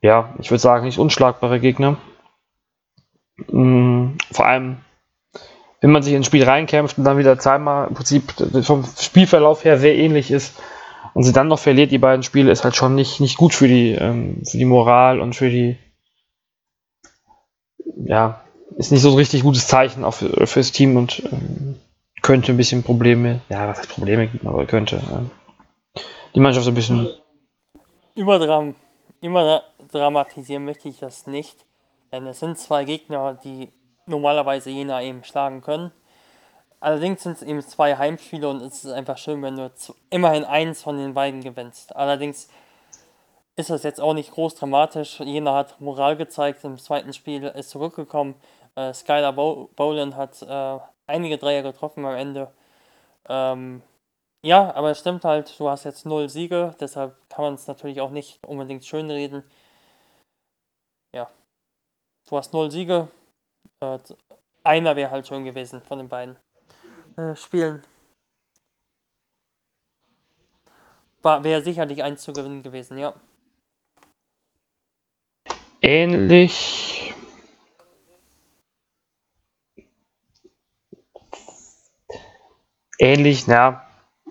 [0.00, 1.98] ja, ich würde sagen, nicht unschlagbare Gegner.
[3.46, 4.78] Mhm, vor allem,
[5.80, 8.32] wenn man sich ins Spiel reinkämpft und dann wieder zweimal im Prinzip
[8.64, 10.60] vom Spielverlauf her sehr ähnlich ist
[11.18, 13.66] und sie dann noch verliert, die beiden Spiele, ist halt schon nicht, nicht gut für
[13.66, 15.76] die, ähm, für die Moral und für die,
[18.04, 18.44] ja,
[18.76, 21.74] ist nicht so ein richtig gutes Zeichen auch für, fürs Team und ähm,
[22.22, 24.98] könnte ein bisschen Probleme, ja, was heißt Probleme aber könnte
[25.96, 26.00] äh,
[26.36, 27.08] die Mannschaft so ein bisschen
[28.14, 28.76] überdram,
[29.20, 31.64] immer dramatisieren möchte ich das nicht,
[32.12, 33.70] denn es sind zwei Gegner, die
[34.06, 35.90] normalerweise Jena eben schlagen können.
[36.80, 39.70] Allerdings sind es eben zwei Heimspiele und es ist einfach schön, wenn du
[40.10, 41.94] immerhin eins von den beiden gewinnst.
[41.96, 42.48] Allerdings
[43.56, 45.18] ist das jetzt auch nicht groß dramatisch.
[45.20, 48.36] Jena hat Moral gezeigt, im zweiten Spiel ist zurückgekommen.
[48.76, 52.52] Äh, Skylar Boland hat äh, einige Dreier getroffen am Ende.
[53.28, 53.82] Ähm,
[54.44, 58.00] ja, aber es stimmt halt, du hast jetzt null Siege, deshalb kann man es natürlich
[58.00, 59.42] auch nicht unbedingt schönreden
[61.14, 61.30] ja,
[62.28, 63.08] du hast null Siege.
[63.80, 63.98] Äh,
[64.64, 66.36] einer wäre halt schön gewesen von den beiden
[67.18, 67.82] äh, Spielen.
[71.22, 73.12] Wäre sicherlich eins zu gewinnen gewesen, ja.
[75.82, 77.12] Ähnlich.
[82.98, 83.82] Ähnlich, na,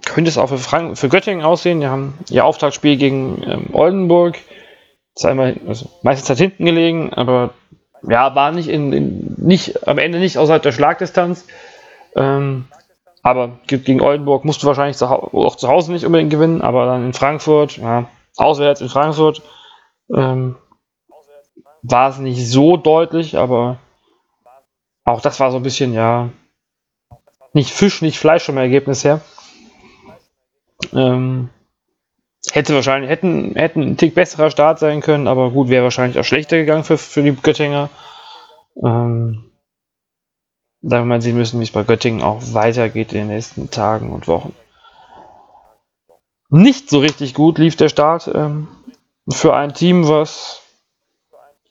[0.06, 1.82] könnte es auch für, Frank für Göttingen aussehen.
[1.82, 4.38] Die haben ihr Auftaktspiel gegen ähm, Oldenburg
[5.14, 7.54] zweimal, also meistens hat hinten gelegen, aber
[8.04, 11.46] ja, war nicht in, in, nicht am Ende nicht außerhalb der Schlagdistanz.
[12.16, 12.66] Ähm,
[13.28, 17.12] aber gegen Oldenburg musst du wahrscheinlich auch zu Hause nicht unbedingt gewinnen, aber dann in
[17.12, 18.08] Frankfurt, ja,
[18.38, 19.42] auswärts in Frankfurt,
[20.16, 20.56] ähm,
[21.82, 23.80] war es nicht so deutlich, aber
[25.04, 26.30] auch das war so ein bisschen, ja,
[27.52, 29.20] nicht Fisch, nicht Fleisch vom Ergebnis her.
[30.94, 31.50] Ähm,
[32.54, 36.24] hätte wahrscheinlich, hätten, hätten ein Tick besserer Start sein können, aber gut, wäre wahrscheinlich auch
[36.24, 37.90] schlechter gegangen für, für die Göttinger.
[38.82, 39.47] Ähm,
[40.82, 44.12] da wir mal sehen müssen, wie es bei Göttingen auch weitergeht in den nächsten Tagen
[44.12, 44.54] und Wochen.
[46.50, 48.68] Nicht so richtig gut lief der Start ähm,
[49.30, 50.62] für ein Team, was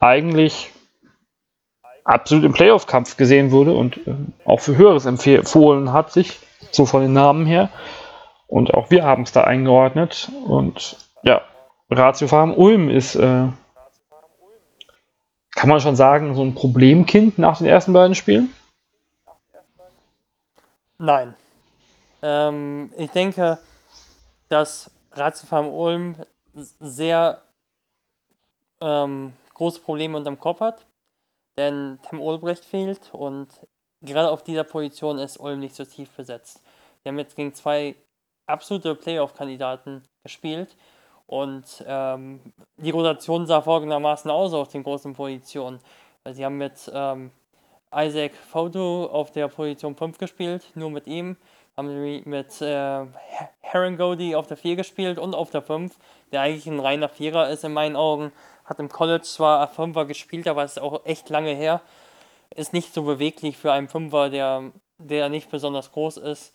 [0.01, 0.71] eigentlich
[2.05, 6.39] absolut im Playoff-Kampf gesehen wurde und äh, auch für Höheres empfohlen hat sich,
[6.71, 7.71] so von den Namen her.
[8.47, 10.31] Und auch wir haben es da eingeordnet.
[10.47, 11.43] Und ja,
[11.91, 13.49] Ratio Farm Ulm ist, äh,
[15.55, 18.53] kann man schon sagen, so ein Problemkind nach den ersten beiden Spielen?
[20.99, 21.35] Nein.
[22.23, 23.59] Ähm, ich denke,
[24.49, 26.17] dass Ratio Farm Ulm
[26.55, 27.43] sehr
[28.81, 30.87] ähm, große Probleme unterm Kopf hat
[31.57, 33.49] denn Tim Olbrecht fehlt und
[34.03, 36.63] gerade auf dieser Position ist Ulm nicht so tief besetzt.
[37.03, 37.95] Wir haben jetzt gegen zwei
[38.47, 40.77] absolute Playoff-Kandidaten gespielt
[41.27, 42.41] und ähm,
[42.77, 45.81] die Rotation sah folgendermaßen aus auf den großen Positionen.
[46.31, 47.31] Sie haben mit ähm,
[47.95, 51.37] Isaac Foto auf der Position 5 gespielt, nur mit ihm.
[51.77, 53.07] Haben sie mit äh,
[53.61, 55.95] Herringody auf der 4 gespielt und auf der 5,
[56.33, 58.33] der eigentlich ein reiner Vierer ist in meinen Augen.
[58.65, 61.83] Hat im College zwar Fünfer gespielt, aber ist auch echt lange her.
[62.55, 66.55] Ist nicht so beweglich für einen Fünfer, der, der nicht besonders groß ist.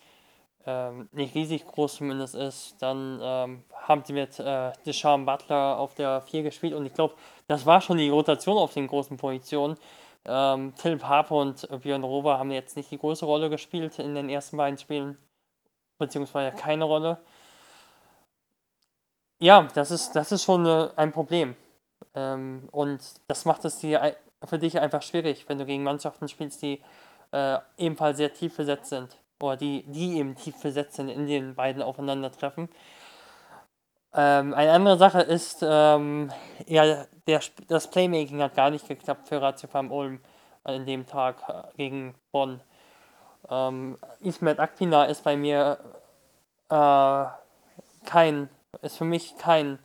[0.64, 2.76] Ähm, nicht riesig groß zumindest ist.
[2.80, 7.14] Dann ähm, haben sie mit äh, Deshaun Butler auf der 4 gespielt und ich glaube,
[7.48, 9.76] das war schon die Rotation auf den großen Positionen.
[10.24, 14.28] Ähm, Philipp Harper und Björn Rover haben jetzt nicht die große Rolle gespielt in den
[14.28, 15.18] ersten beiden Spielen,
[15.98, 17.18] beziehungsweise keine Rolle.
[19.40, 21.56] Ja, das ist, das ist schon äh, ein Problem.
[22.14, 26.62] Ähm, und das macht es dir für dich einfach schwierig, wenn du gegen Mannschaften spielst,
[26.62, 26.80] die
[27.32, 29.16] äh, ebenfalls sehr tief besetzt sind.
[29.40, 32.68] Oder die, die eben tief besetzt sind in den beiden Aufeinandertreffen.
[34.14, 36.30] Ähm, eine andere Sache ist, ähm,
[36.66, 40.20] ja, der, das Playmaking hat gar nicht geklappt für Ratio Ulm
[40.64, 42.60] an dem Tag äh, gegen Bonn.
[43.48, 45.78] Ähm, Ismet Akpina ist bei mir
[46.68, 47.24] äh,
[48.06, 48.48] kein,
[48.82, 49.78] ist für mich kein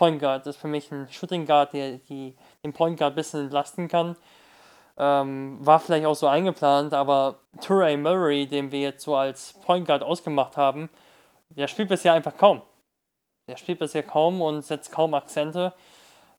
[0.00, 3.40] Point Guard ist für mich ein Shooting Guard, der die, den Point Guard ein bisschen
[3.40, 4.16] entlasten kann.
[4.96, 9.86] Ähm, war vielleicht auch so eingeplant, aber Turay Murray, den wir jetzt so als Point
[9.86, 10.88] Guard ausgemacht haben,
[11.50, 12.62] der spielt bisher einfach kaum.
[13.50, 15.72] Der spielt bisher kaum und setzt kaum Akzente.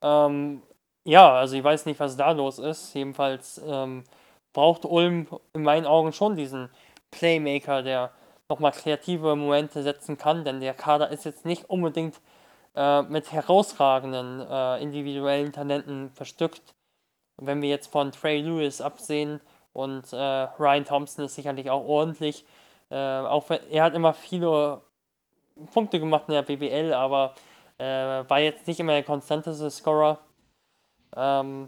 [0.02, 0.62] Ähm,
[1.04, 2.94] ja, also ich weiß nicht, was da los ist.
[2.94, 4.06] Jedenfalls ähm,
[4.54, 6.70] braucht Ulm in meinen Augen schon diesen
[7.12, 8.12] Playmaker, der
[8.48, 12.22] nochmal kreative Momente setzen kann, denn der Kader ist jetzt nicht unbedingt
[12.76, 16.76] äh, mit herausragenden äh, individuellen Talenten verstückt.
[17.38, 19.42] Wenn wir jetzt von Trey Lewis absehen
[19.74, 22.46] und äh, Ryan Thompson ist sicherlich auch ordentlich,
[22.90, 24.82] äh, auch wenn, er hat immer viele
[25.74, 27.36] Punkte gemacht in der BBL, aber
[27.78, 27.84] äh,
[28.28, 30.20] war jetzt nicht immer der konstanteste Scorer.
[31.16, 31.68] Ähm,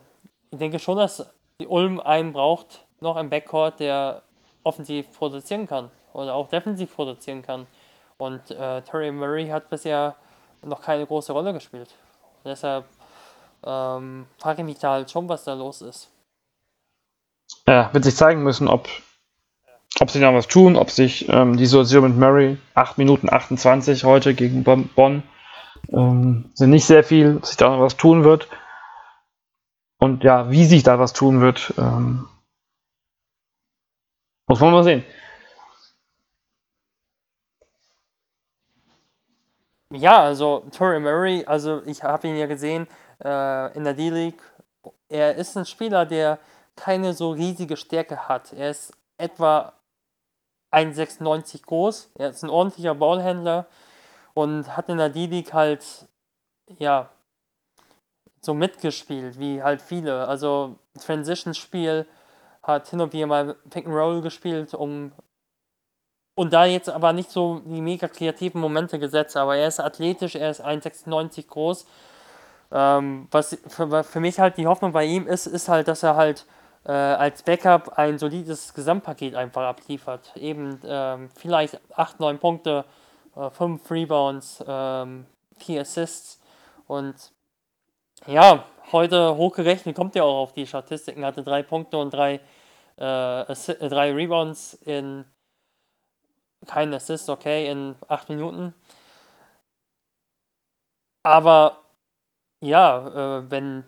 [0.51, 4.23] ich denke schon, dass die Ulm einen braucht, noch im Backcourt, der
[4.63, 7.67] offensiv produzieren kann oder auch defensiv produzieren kann.
[8.17, 10.15] Und äh, Terry Murray hat bisher
[10.61, 11.93] noch keine große Rolle gespielt.
[12.43, 12.86] Und deshalb
[13.65, 16.09] ähm, frage ich mich da halt schon, was da los ist.
[17.67, 18.88] Ja, wird sich zeigen müssen, ob,
[19.99, 24.03] ob sie da was tun, ob sich ähm, die Situation mit Murray, 8 Minuten 28
[24.03, 25.23] heute gegen Bonn,
[25.89, 28.47] ähm, sind nicht sehr viel, ob sich da noch was tun wird.
[29.99, 32.27] Und ja, wie sich da was tun wird, ähm,
[34.47, 35.05] muss man mal sehen.
[39.91, 42.87] Ja, also Torrey Murray, also ich habe ihn ja gesehen
[43.23, 44.41] äh, in der D-League.
[45.07, 46.39] Er ist ein Spieler, der
[46.75, 48.53] keine so riesige Stärke hat.
[48.53, 49.73] Er ist etwa
[50.74, 52.11] 1,96 groß.
[52.15, 53.67] Er ist ein ordentlicher Ballhändler
[54.34, 56.07] und hat in der D-League halt,
[56.80, 57.09] ja,
[58.41, 60.28] so mitgespielt, wie halt viele.
[60.28, 62.05] Also Transition-Spiel
[62.61, 65.11] hat hin und wieder mal Pick and Roll gespielt, um
[66.36, 70.36] und da jetzt aber nicht so die mega kreativen Momente gesetzt, aber er ist athletisch,
[70.36, 71.86] er ist 1,96 groß.
[72.71, 76.15] Ähm, was für, für, mich halt die Hoffnung bei ihm ist, ist halt, dass er
[76.15, 76.47] halt
[76.86, 80.36] äh, als Backup ein solides Gesamtpaket einfach abliefert.
[80.36, 82.86] Eben ähm, vielleicht 8, 9 Punkte,
[83.36, 85.25] äh, 5 Rebounds, ähm,
[85.57, 86.39] 4 Assists
[86.88, 87.15] und
[88.27, 92.39] ja, heute hochgerechnet kommt er auch auf die Statistiken, hatte 3 Punkte und 3
[92.97, 95.25] äh, drei Rebounds in
[96.65, 98.73] kein Assist, okay, in acht Minuten.
[101.23, 101.84] Aber
[102.61, 103.84] ja, äh, wenn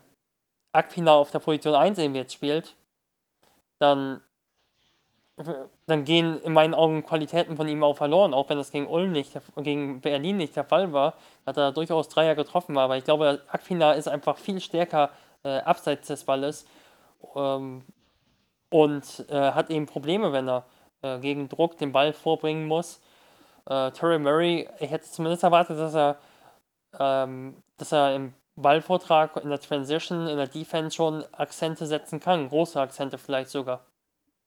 [0.74, 2.76] Aquina auf der Position 1 eben jetzt spielt,
[3.80, 4.22] dann
[5.86, 9.12] dann gehen in meinen Augen Qualitäten von ihm auch verloren, auch wenn das gegen Ulm
[9.12, 11.16] nicht, gegen Berlin nicht der Fall war,
[11.46, 15.10] hat er durchaus Dreier getroffen, aber ich glaube, Aquina ist einfach viel stärker
[15.44, 16.66] äh, abseits des Balles.
[17.36, 17.84] Ähm,
[18.70, 20.66] und äh, hat eben Probleme, wenn er
[21.02, 23.00] äh, gegen Druck den Ball vorbringen muss.
[23.66, 26.18] Äh, Terry Murray, ich hätte zumindest erwartet, dass er,
[27.00, 32.50] ähm, dass er im Ballvortrag, in der Transition, in der Defense schon Akzente setzen kann,
[32.50, 33.86] große Akzente vielleicht sogar.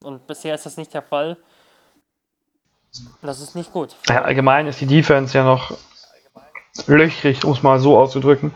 [0.03, 1.37] Und bisher ist das nicht der Fall.
[3.21, 3.97] Das ist nicht gut.
[4.09, 5.77] Ja, allgemein ist die Defense ja noch
[6.87, 8.53] löchrig, um es mal so auszudrücken.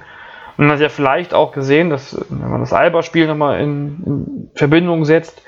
[0.56, 4.50] Und man hat ja vielleicht auch gesehen, dass, wenn man das Alba-Spiel nochmal in, in
[4.54, 5.42] Verbindung setzt,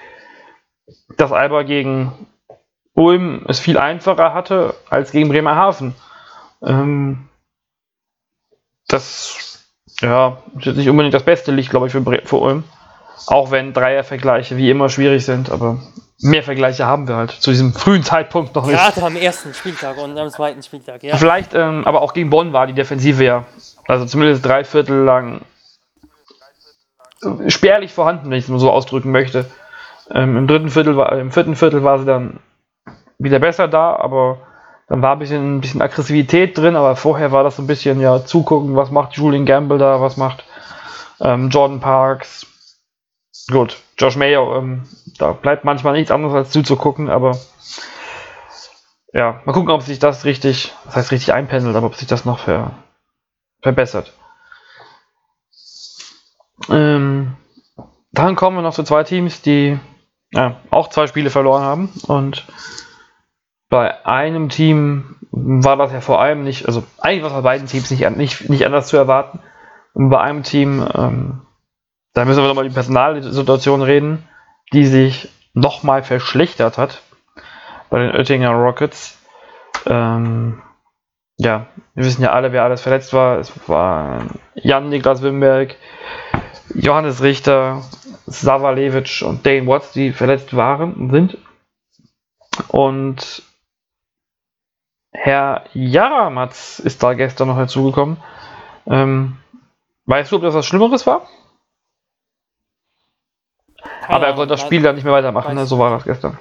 [1.16, 2.12] dass Alba gegen
[2.94, 5.94] Ulm es viel einfacher hatte als gegen Bremerhaven.
[6.62, 7.28] Ähm,
[8.88, 9.53] das
[10.04, 12.64] ja, ist jetzt nicht unbedingt das beste Licht, glaube ich, für, für Ulm.
[13.26, 15.78] Auch wenn Dreiervergleiche wie immer schwierig sind, aber
[16.20, 18.76] mehr Vergleiche haben wir halt zu diesem frühen Zeitpunkt noch nicht.
[18.76, 21.16] Gerade am ersten Spieltag und am zweiten Spieltag, ja.
[21.16, 23.44] Vielleicht, ähm, aber auch gegen Bonn war die Defensive ja,
[23.86, 25.40] also zumindest drei Viertel lang
[27.48, 29.46] spärlich vorhanden, wenn ich es mal so ausdrücken möchte.
[30.10, 32.40] Ähm, Im dritten Viertel war, im vierten Viertel war sie dann
[33.18, 34.38] wieder besser da, aber
[34.86, 38.00] dann war ein bisschen, ein bisschen Aggressivität drin, aber vorher war das so ein bisschen
[38.00, 40.44] ja zugucken, was macht Julian Gamble da, was macht
[41.20, 42.46] ähm, Jordan Parks,
[43.50, 44.84] Gut, Josh Mayer, ähm,
[45.18, 47.38] da bleibt manchmal nichts anderes als zuzugucken, aber
[49.12, 52.24] ja, mal gucken, ob sich das richtig, das heißt richtig einpendelt, aber ob sich das
[52.24, 52.72] noch ver,
[53.60, 54.12] verbessert.
[56.70, 57.36] Ähm,
[58.12, 59.78] dann kommen wir noch zu zwei Teams, die
[60.32, 62.44] ja, auch zwei Spiele verloren haben und
[63.74, 67.66] bei einem Team war das ja vor allem nicht, also eigentlich war es bei beiden
[67.66, 69.40] Teams nicht, nicht, nicht anders zu erwarten.
[69.94, 71.40] Und bei einem Team ähm,
[72.14, 74.28] da müssen wir nochmal über die Personalsituation reden,
[74.72, 77.02] die sich nochmal verschlechtert hat
[77.90, 79.18] bei den Oettinger Rockets.
[79.86, 80.62] Ähm,
[81.36, 83.38] ja, wir wissen ja alle, wer alles verletzt war.
[83.38, 84.22] Es war
[84.54, 85.74] Jan Niklas Wimberg,
[86.72, 87.82] Johannes Richter,
[88.26, 91.36] Savalewitsch und Dane Watts, die verletzt waren, sind.
[92.68, 93.42] Und
[95.14, 98.18] Herr Jaramatz ist da gestern noch hinzugekommen.
[98.86, 99.38] Ähm,
[100.06, 101.28] weißt du, ob das was Schlimmeres war?
[104.08, 105.64] Aber er konnte das Spiel dann nicht mehr weitermachen, ne?
[105.66, 106.36] so war das gestern.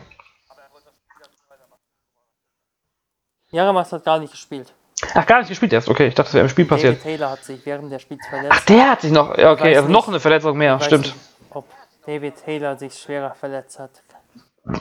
[3.52, 4.74] Jaramas hat gar nicht gespielt.
[5.14, 6.08] Ach, gar nicht gespielt erst, okay.
[6.08, 6.96] Ich dachte, das wäre im Spiel passiert.
[6.96, 8.52] David Taylor hat sich während des Spiels verletzt.
[8.58, 11.06] Ach, der hat sich noch, ja, okay, also noch eine Verletzung mehr, stimmt.
[11.06, 11.16] Nicht,
[11.52, 11.66] ob
[12.06, 13.92] David Taylor sich schwerer verletzt hat.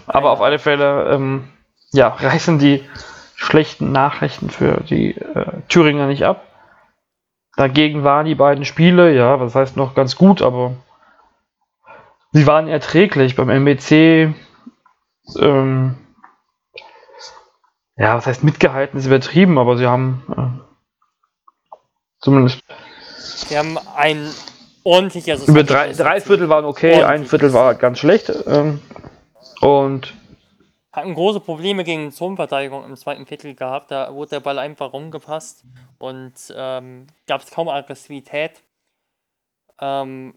[0.06, 1.52] Aber auf alle Fälle, ähm,
[1.92, 2.88] ja, reißen die
[3.42, 6.46] schlechten Nachrichten für die äh, Thüringer nicht ab.
[7.56, 10.72] Dagegen waren die beiden Spiele, ja, was heißt noch ganz gut, aber
[12.32, 14.34] Sie waren erträglich beim MBC.
[15.38, 15.96] Ähm,
[17.96, 21.74] ja, was heißt mitgehalten, ist übertrieben, aber sie haben äh,
[22.20, 22.62] zumindest.
[23.18, 24.30] Sie haben ein
[24.82, 25.46] ordentliches.
[25.46, 28.32] Über drei, drei Viertel waren okay, ein Viertel war ganz schlecht.
[28.46, 28.80] Ähm,
[29.60, 30.14] und.
[30.92, 33.90] Hatten große Probleme gegen Zonenverteidigung im zweiten Viertel gehabt.
[33.90, 35.64] Da wurde der Ball einfach rumgepasst
[35.98, 38.62] und ähm, gab es kaum Aggressivität.
[39.80, 40.34] Ähm,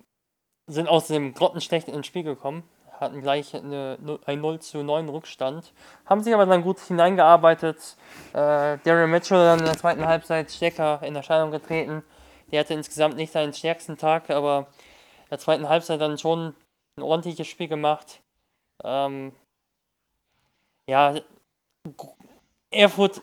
[0.67, 2.63] sind aus dem grottenschlecht ins Spiel gekommen,
[2.99, 5.73] hatten gleich eine, ein 0 zu 9 Rückstand,
[6.05, 7.97] haben sich aber dann gut hineingearbeitet.
[8.33, 12.03] Äh, Darren Mitchell dann in der zweiten Halbzeit stärker in Erscheinung getreten.
[12.51, 14.67] Der hatte insgesamt nicht seinen stärksten Tag, aber
[15.23, 16.55] in der zweiten Halbzeit dann schon
[16.97, 18.21] ein ordentliches Spiel gemacht.
[18.83, 19.33] Ähm,
[20.87, 21.15] ja,
[22.71, 23.21] Erfurt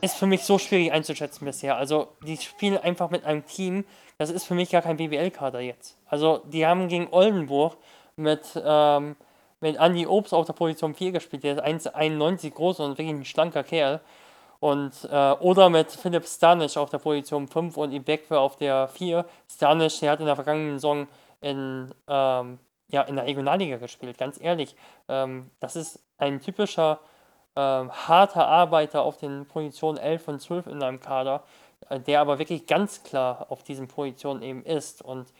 [0.00, 1.76] ist für mich so schwierig einzuschätzen bisher.
[1.76, 3.84] Also, die spielen einfach mit einem Team,
[4.18, 5.96] das ist für mich gar kein BWL-Kader jetzt.
[6.06, 7.76] Also, die haben gegen Oldenburg
[8.16, 9.16] mit, ähm,
[9.60, 13.24] mit Andy Obst auf der Position 4 gespielt, der ist 1,91 groß und wirklich ein
[13.24, 14.00] schlanker Kerl.
[14.58, 19.24] Und, äh, oder mit Philipp Stanisch auf der Position 5 und Ibekwe auf der 4.
[19.48, 21.08] Stanisch, der hat in der vergangenen Saison
[21.40, 22.58] in, ähm,
[22.92, 24.76] ja, in der Regionalliga gespielt, ganz ehrlich.
[25.08, 27.00] Ähm, das ist ein typischer
[27.56, 31.42] ähm, harter Arbeiter auf den Positionen 11 und 12 in einem Kader,
[31.88, 35.32] äh, der aber wirklich ganz klar auf diesen Positionen eben ist und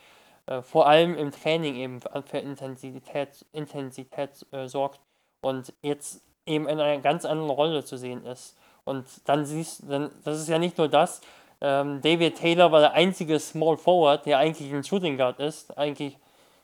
[0.47, 5.01] äh, vor allem im Training eben für Intensität, Intensität äh, sorgt
[5.43, 8.57] und jetzt eben in einer ganz anderen Rolle zu sehen ist.
[8.85, 11.21] Und dann siehst du, das ist ja nicht nur das,
[11.61, 16.19] ähm, David Taylor war der einzige Small Forward, der eigentlich ein Shooting Guard ist, eigentlich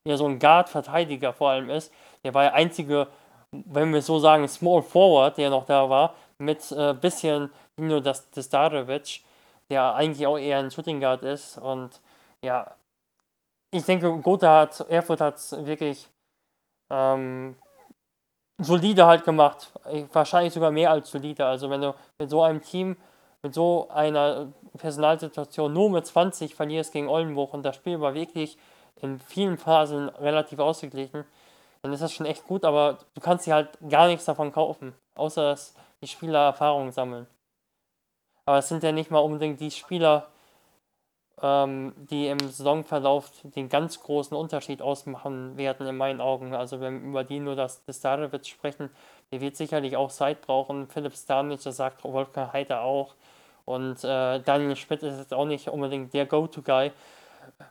[0.09, 1.93] ja so ein Guard-Verteidiger vor allem ist.
[2.25, 3.09] Der war der einzige
[3.51, 9.23] wenn wir so sagen, Small Forward, der noch da war, mit äh, bisschen Nino Dastarovic,
[9.71, 11.59] der eigentlich auch eher ein Shooting Guard ist.
[11.59, 12.01] Und
[12.45, 12.75] ja,
[13.71, 16.09] ich denke, Gotha hat, Erfurt hat wirklich
[16.91, 17.57] ähm,
[18.61, 19.73] solide halt gemacht.
[20.13, 21.47] Wahrscheinlich sogar mehr als solide.
[21.47, 22.97] Also wenn du mit so einem Team,
[23.43, 28.59] mit so einer Personalsituation nur mit 20 verlierst gegen Oldenburg und das Spiel war wirklich
[29.01, 31.25] in vielen Phasen relativ ausgeglichen,
[31.83, 34.95] dann ist das schon echt gut, aber du kannst dir halt gar nichts davon kaufen,
[35.15, 37.27] außer dass die Spieler Erfahrungen sammeln.
[38.45, 40.29] Aber es sind ja nicht mal unbedingt die Spieler,
[41.43, 46.55] ähm, die im Saisonverlauf den ganz großen Unterschied ausmachen werden, in meinen Augen.
[46.55, 48.91] Also wenn wir über die nur das Starovic sprechen,
[49.31, 50.89] der wird sicherlich auch Zeit brauchen.
[50.89, 53.15] Philipp Stanic, das sagt Wolfgang Heiter auch.
[53.65, 56.91] Und äh, Daniel Schmidt ist jetzt auch nicht unbedingt der Go-To-Guy.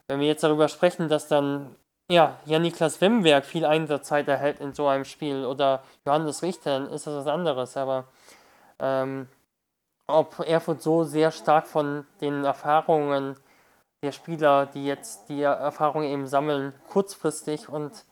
[0.07, 1.75] Wenn wir jetzt darüber sprechen, dass dann
[2.09, 7.05] ja, Jan-Niklas Wimberg viel Einsatzzeit erhält in so einem Spiel oder Johannes Richter, dann ist
[7.05, 7.75] das was anderes.
[7.75, 8.05] Aber
[8.79, 9.27] ähm,
[10.07, 13.35] ob Erfurt so sehr stark von den Erfahrungen
[14.03, 18.05] der Spieler, die jetzt die Erfahrung eben sammeln, kurzfristig und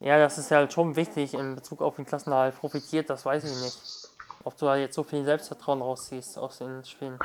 [0.00, 3.44] ja, das ist ja halt schon wichtig in Bezug auf den Klassenerhalt profitiert, das weiß
[3.44, 4.10] ich nicht.
[4.44, 7.18] Ob du da jetzt so viel Selbstvertrauen rausziehst aus den Spielen.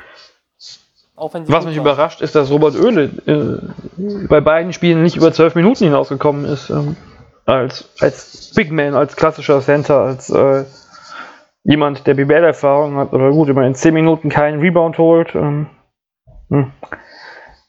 [1.47, 5.85] Was mich überrascht, ist, dass Robert Oehle äh, bei beiden Spielen nicht über zwölf Minuten
[5.85, 6.69] hinausgekommen ist.
[6.69, 6.95] Ähm,
[7.45, 10.65] als, als Big Man, als klassischer Center, als äh,
[11.63, 15.35] jemand, der BBL-Erfahrung hat, oder gut, immer in zehn Minuten keinen Rebound holt.
[15.35, 15.67] Ähm,
[16.49, 16.71] hm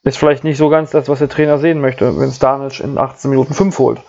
[0.04, 3.30] ist vielleicht nicht so ganz das, was der Trainer sehen möchte, wenn Stanic in 18
[3.30, 4.00] Minuten 5 holt.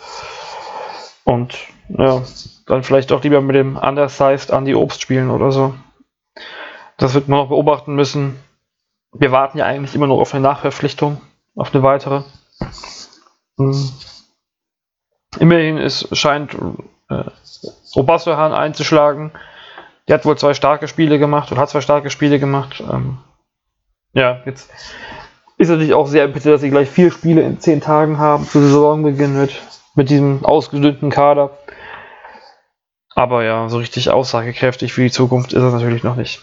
[1.23, 1.57] Und
[1.89, 2.21] ja,
[2.65, 5.73] dann vielleicht auch lieber mit dem Undersized an die Obst spielen oder so.
[6.97, 8.39] Das wird man noch beobachten müssen.
[9.13, 11.21] Wir warten ja eigentlich immer nur auf eine Nachverpflichtung,
[11.55, 12.23] auf eine weitere.
[13.57, 13.89] Hm.
[15.39, 16.55] Immerhin ist, scheint
[17.09, 17.23] äh,
[17.95, 19.31] Obasohan einzuschlagen.
[20.07, 22.83] Der hat wohl zwei starke Spiele gemacht oder hat zwei starke Spiele gemacht.
[22.91, 23.19] Ähm,
[24.13, 24.69] ja, jetzt
[25.57, 28.59] ist natürlich auch sehr bitter, dass sie gleich vier Spiele in zehn Tagen haben zu
[28.59, 29.61] Saisonbeginn mit,
[29.95, 31.51] mit diesem ausgedünnten Kader.
[33.15, 36.41] Aber ja, so richtig aussagekräftig für die Zukunft ist es natürlich noch nicht.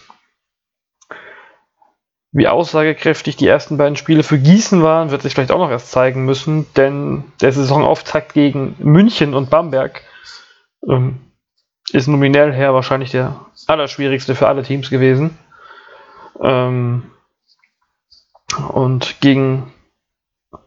[2.33, 5.91] Wie aussagekräftig die ersten beiden Spiele für Gießen waren, wird sich vielleicht auch noch erst
[5.91, 10.01] zeigen müssen, denn der Saisonauftakt gegen München und Bamberg
[10.87, 11.19] ähm,
[11.91, 15.37] ist nominell her wahrscheinlich der allerschwierigste für alle Teams gewesen.
[16.41, 17.11] Ähm,
[18.69, 19.73] und gegen,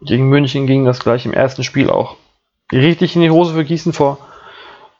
[0.01, 2.15] gegen München ging das gleich im ersten Spiel auch
[2.71, 4.19] richtig in die Hose für Gießen vor,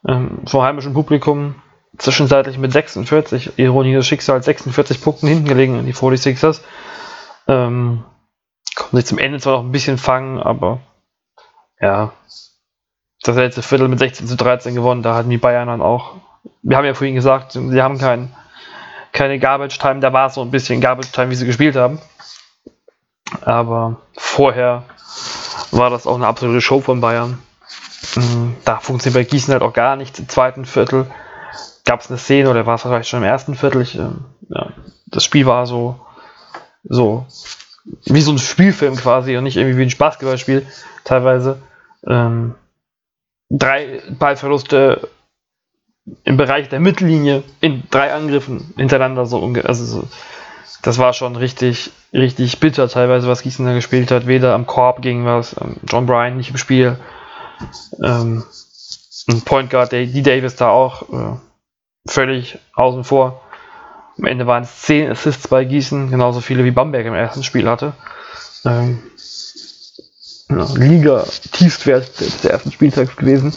[0.07, 1.55] ähm, vor heimischem Publikum.
[1.97, 6.61] Zwischenzeitlich mit 46, Ironie des Schicksals, 46 Punkten hinten gelegen in die 46ers.
[7.47, 8.03] Ähm,
[8.75, 10.79] konnten sich zum Ende zwar noch ein bisschen fangen, aber
[11.79, 12.11] ja,
[13.23, 16.15] das letzte Viertel mit 16 zu 13 gewonnen, da hatten die Bayern dann auch.
[16.61, 18.33] Wir haben ja vorhin gesagt, sie haben kein,
[19.11, 21.99] keine Garbage Time, da war es so ein bisschen Garbage Time, wie sie gespielt haben.
[23.41, 24.83] Aber vorher
[25.71, 27.41] war das auch eine absolute Show von Bayern.
[28.15, 30.19] Mm, da funktioniert bei Gießen halt auch gar nichts.
[30.19, 31.07] Im zweiten Viertel
[31.85, 33.81] gab es eine Szene, oder war es vielleicht schon im ersten Viertel?
[33.81, 34.09] Ich, äh,
[34.49, 34.69] ja,
[35.07, 35.99] das Spiel war so,
[36.83, 37.25] so
[38.05, 40.65] wie so ein Spielfilm quasi und nicht irgendwie wie ein Basketballspiel
[41.03, 41.61] teilweise.
[42.05, 42.55] Ähm,
[43.49, 45.07] drei Ballverluste
[46.23, 50.07] im Bereich der Mittellinie in drei Angriffen hintereinander so also so,
[50.81, 54.27] das war schon richtig, richtig bitter teilweise, was Gießen da gespielt hat.
[54.27, 56.97] Weder am Korb ging was, ähm, John Bryan nicht im Spiel.
[58.03, 58.43] Ähm,
[59.27, 61.37] und Point Guard, die Davis da auch äh,
[62.05, 63.41] völlig außen vor.
[64.17, 67.67] Am Ende waren es 10 Assists bei Gießen, genauso viele wie Bamberg im ersten Spiel
[67.67, 67.93] hatte.
[68.63, 69.03] Ähm,
[70.49, 73.53] ja, Liga Tiefstwert des ersten Spieltags gewesen.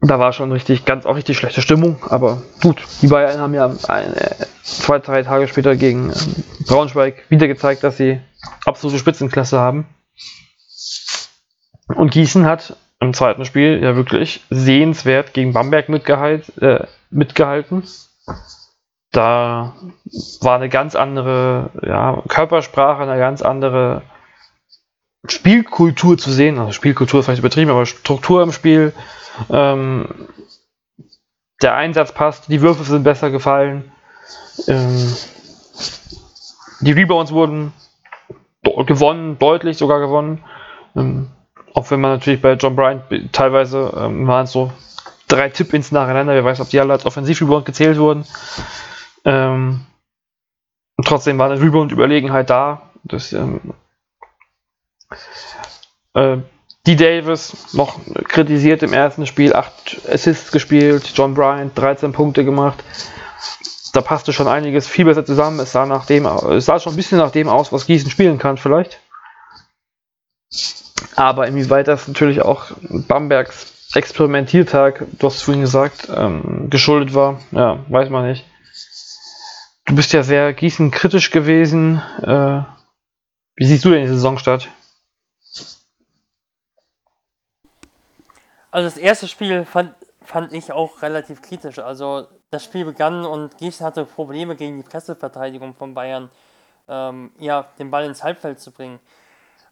[0.00, 3.74] Da war schon richtig, ganz auch richtig schlechte Stimmung, aber gut, die Bayern haben ja
[3.88, 4.14] ein,
[4.62, 8.20] zwei, drei Tage später gegen ähm, Braunschweig wieder gezeigt, dass sie
[8.66, 9.86] absolute Spitzenklasse haben.
[11.88, 17.84] Und Gießen hat im zweiten Spiel ja wirklich sehenswert gegen Bamberg mitgehalt, äh, mitgehalten.
[19.12, 19.74] Da
[20.40, 24.02] war eine ganz andere ja, Körpersprache, eine ganz andere
[25.28, 26.58] Spielkultur zu sehen.
[26.58, 28.92] Also Spielkultur ist vielleicht übertrieben, aber Struktur im Spiel
[29.50, 30.28] ähm,
[31.62, 33.92] der Einsatz passt, die Würfe sind besser gefallen.
[34.66, 35.16] Ähm,
[36.80, 37.72] die Rebounds wurden
[38.62, 40.44] gewonnen, deutlich sogar gewonnen.
[40.96, 41.28] Ähm,
[41.74, 43.02] auch wenn man natürlich bei John Bryant
[43.32, 44.72] teilweise ähm, waren so
[45.28, 48.24] drei Tipp-Ins nacheinander, wer weiß, ob die alle als Offensiv-Rebound gezählt wurden.
[49.24, 49.84] Ähm,
[51.04, 52.90] trotzdem war eine Rebound-Überlegenheit da.
[53.02, 53.74] Das, ähm,
[56.14, 56.38] äh,
[56.86, 57.98] die Davis noch
[58.28, 62.84] kritisiert im ersten Spiel, 8 Assists gespielt, John Bryant 13 Punkte gemacht.
[63.92, 65.58] Da passte schon einiges viel besser zusammen.
[65.58, 68.38] Es sah, nach dem, es sah schon ein bisschen nach dem aus, was Gießen spielen
[68.38, 69.00] kann, vielleicht.
[71.16, 77.40] Aber inwieweit das natürlich auch Bambergs Experimentiertag, du hast es vorhin gesagt, ähm, geschuldet war.
[77.52, 78.44] Ja, weiß man nicht.
[79.84, 82.02] Du bist ja sehr Gießen kritisch gewesen.
[82.22, 82.62] Äh,
[83.56, 84.68] wie siehst du denn die Saisonstart?
[88.70, 91.78] Also das erste Spiel fand, fand ich auch relativ kritisch.
[91.78, 96.30] Also das Spiel begann und Gießen hatte Probleme gegen die Presseverteidigung von Bayern,
[96.88, 98.98] ähm, ja, den Ball ins Halbfeld zu bringen.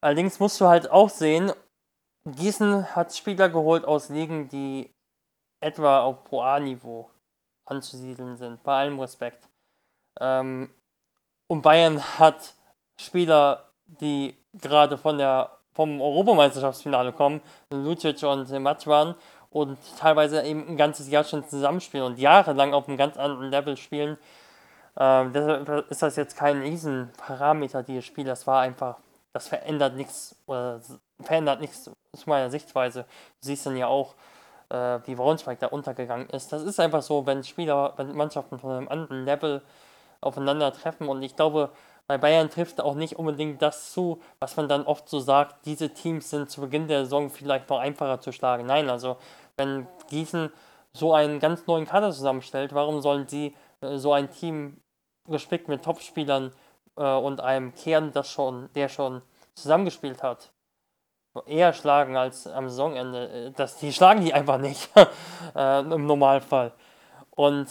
[0.02, 1.52] Allerdings musst du halt auch sehen,
[2.24, 4.92] Gießen hat Spieler geholt aus Ligen, die
[5.60, 7.10] etwa auf Pro A-Niveau
[7.64, 9.48] anzusiedeln sind, bei allem Respekt.
[10.20, 10.70] Ähm,
[11.48, 12.54] und Bayern hat
[12.96, 17.40] Spieler, die gerade von der, vom Europameisterschaftsfinale kommen,
[17.70, 19.14] Lucic und Matwan,
[19.50, 23.76] und teilweise eben ein ganzes Jahr schon zusammenspielen und jahrelang auf einem ganz anderen Level
[23.76, 24.16] spielen.
[24.96, 28.24] Ähm, deshalb ist das jetzt kein Riesenparameter, dieses Spiel.
[28.24, 28.98] Das war einfach,
[29.32, 30.80] das verändert nichts oder
[31.20, 31.92] verändert nichts zu
[32.26, 33.04] meiner Sichtweise.
[33.40, 34.14] Du siehst dann ja auch,
[34.68, 36.52] äh, wie Braunschweig da untergegangen ist.
[36.52, 39.62] Das ist einfach so, wenn Spieler, wenn Mannschaften von einem anderen Level
[40.20, 41.70] aufeinandertreffen und ich glaube,
[42.06, 45.90] bei Bayern trifft auch nicht unbedingt das zu, was man dann oft so sagt, diese
[45.90, 48.66] Teams sind zu Beginn der Saison vielleicht noch einfacher zu schlagen.
[48.66, 49.16] Nein, also
[49.56, 50.50] wenn Gießen
[50.92, 54.78] so einen ganz neuen Kader zusammenstellt, warum sollen sie äh, so ein Team
[55.28, 56.52] gespickt mit Topspielern
[56.96, 59.22] äh, und einem Kern, das schon, der schon
[59.54, 60.52] zusammengespielt hat,
[61.46, 63.48] eher schlagen als am Saisonende.
[63.48, 64.90] Äh, das, die schlagen die einfach nicht
[65.54, 66.72] äh, im Normalfall.
[67.30, 67.68] Und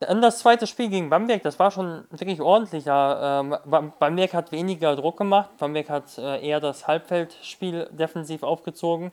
[0.00, 3.40] dann das zweite Spiel gegen Bamberg, das war schon wirklich ordentlicher.
[3.40, 3.56] Ähm,
[3.98, 5.50] Bamberg hat weniger Druck gemacht.
[5.58, 9.10] Bamberg hat äh, eher das Halbfeldspiel defensiv aufgezogen,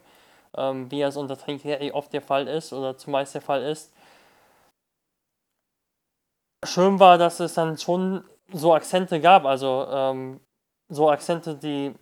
[0.56, 3.92] ähm, wie es unter Trinkieri oft der Fall ist oder zumeist der Fall ist.
[6.66, 10.40] Schön war, dass es dann schon so Akzente gab, also ähm,
[10.88, 11.94] so Akzente, die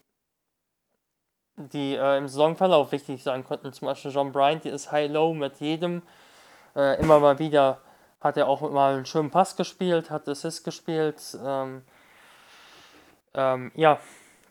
[1.56, 3.72] die äh, im Saisonverlauf wichtig sein konnten.
[3.72, 6.02] Zum Beispiel John Bryant, die ist high-low mit jedem.
[6.74, 7.80] Äh, immer mal wieder
[8.20, 11.36] hat er auch mal einen schönen Pass gespielt, hat Assist gespielt.
[11.44, 11.82] Ähm,
[13.34, 13.98] ähm, ja,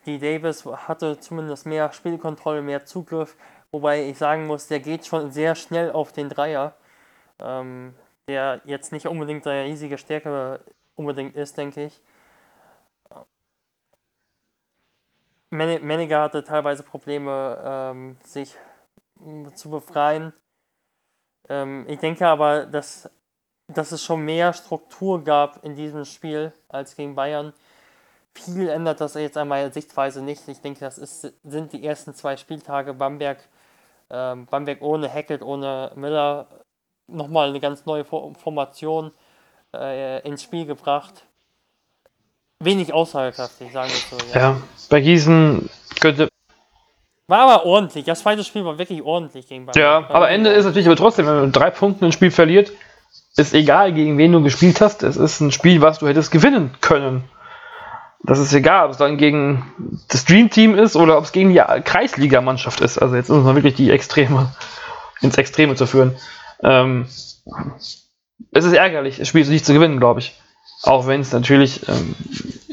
[0.06, 3.36] die Davis hatte zumindest mehr Spielkontrolle, mehr Zugriff.
[3.72, 6.76] Wobei ich sagen muss, der geht schon sehr schnell auf den Dreier.
[7.40, 7.96] Ähm,
[8.28, 10.64] der jetzt nicht unbedingt seine riesige Stärke
[11.02, 12.02] unbedingt ist, denke ich.
[15.52, 18.56] Menniger hatte teilweise Probleme, ähm, sich
[19.56, 20.34] zu befreien.
[21.50, 23.10] Ähm, ich denke aber, dass,
[23.68, 27.54] dass es schon mehr Struktur gab in diesem Spiel als gegen Bayern.
[28.34, 30.48] Viel ändert das jetzt an meiner Sichtweise nicht.
[30.48, 33.40] Ich denke, das ist, sind die ersten zwei Spieltage Bamberg.
[34.10, 36.48] Ähm, Bamberg ohne Hackett, ohne Miller.
[37.08, 39.12] Nochmal eine ganz neue Formation
[39.74, 41.26] äh, ins Spiel gebracht
[42.64, 44.26] wenig aussagekräftig, sagen wir so.
[44.34, 45.70] Ja, ja bei Gießen
[46.00, 46.30] könnte.
[47.28, 48.06] War aber ordentlich.
[48.06, 49.80] Das zweite Spiel war wirklich ordentlich gegen Bayern.
[49.80, 52.72] Ja, aber Ende ist natürlich aber trotzdem, wenn man mit drei Punkten ein Spiel verliert,
[53.38, 55.04] ist egal, gegen wen du gespielt hast.
[55.04, 57.24] Es ist ein Spiel, was du hättest gewinnen können.
[58.24, 61.54] Das ist egal, ob es dann gegen das Dream Team ist oder ob es gegen
[61.54, 63.00] die Kreisligamannschaft ist.
[63.00, 64.54] Also jetzt ist es mal wirklich die Extreme
[65.22, 66.16] ins Extreme zu führen.
[66.62, 67.08] Ähm,
[68.52, 70.40] es ist ärgerlich, das Spiel nicht zu gewinnen, glaube ich.
[70.84, 72.16] Auch wenn es natürlich ähm,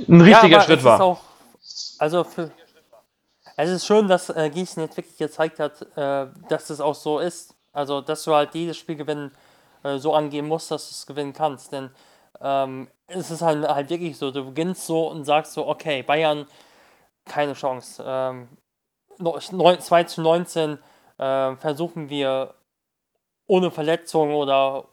[0.08, 1.00] ein richtiger ja, Schritt war.
[1.00, 1.20] Auch,
[1.98, 2.50] also für,
[3.56, 7.18] es ist schön, dass äh, Gießen jetzt wirklich gezeigt hat, äh, dass es auch so
[7.18, 7.54] ist.
[7.72, 9.32] Also, dass du halt jedes Spiel gewinnen
[9.82, 11.72] äh, so angehen musst, dass du es gewinnen kannst.
[11.72, 11.90] Denn
[12.40, 16.46] ähm, es ist halt, halt wirklich so, du beginnst so und sagst so, okay, Bayern,
[17.24, 18.02] keine Chance.
[18.06, 18.48] Ähm,
[19.18, 20.78] 2 zu 19
[21.18, 22.54] äh, versuchen wir
[23.46, 24.84] ohne Verletzung oder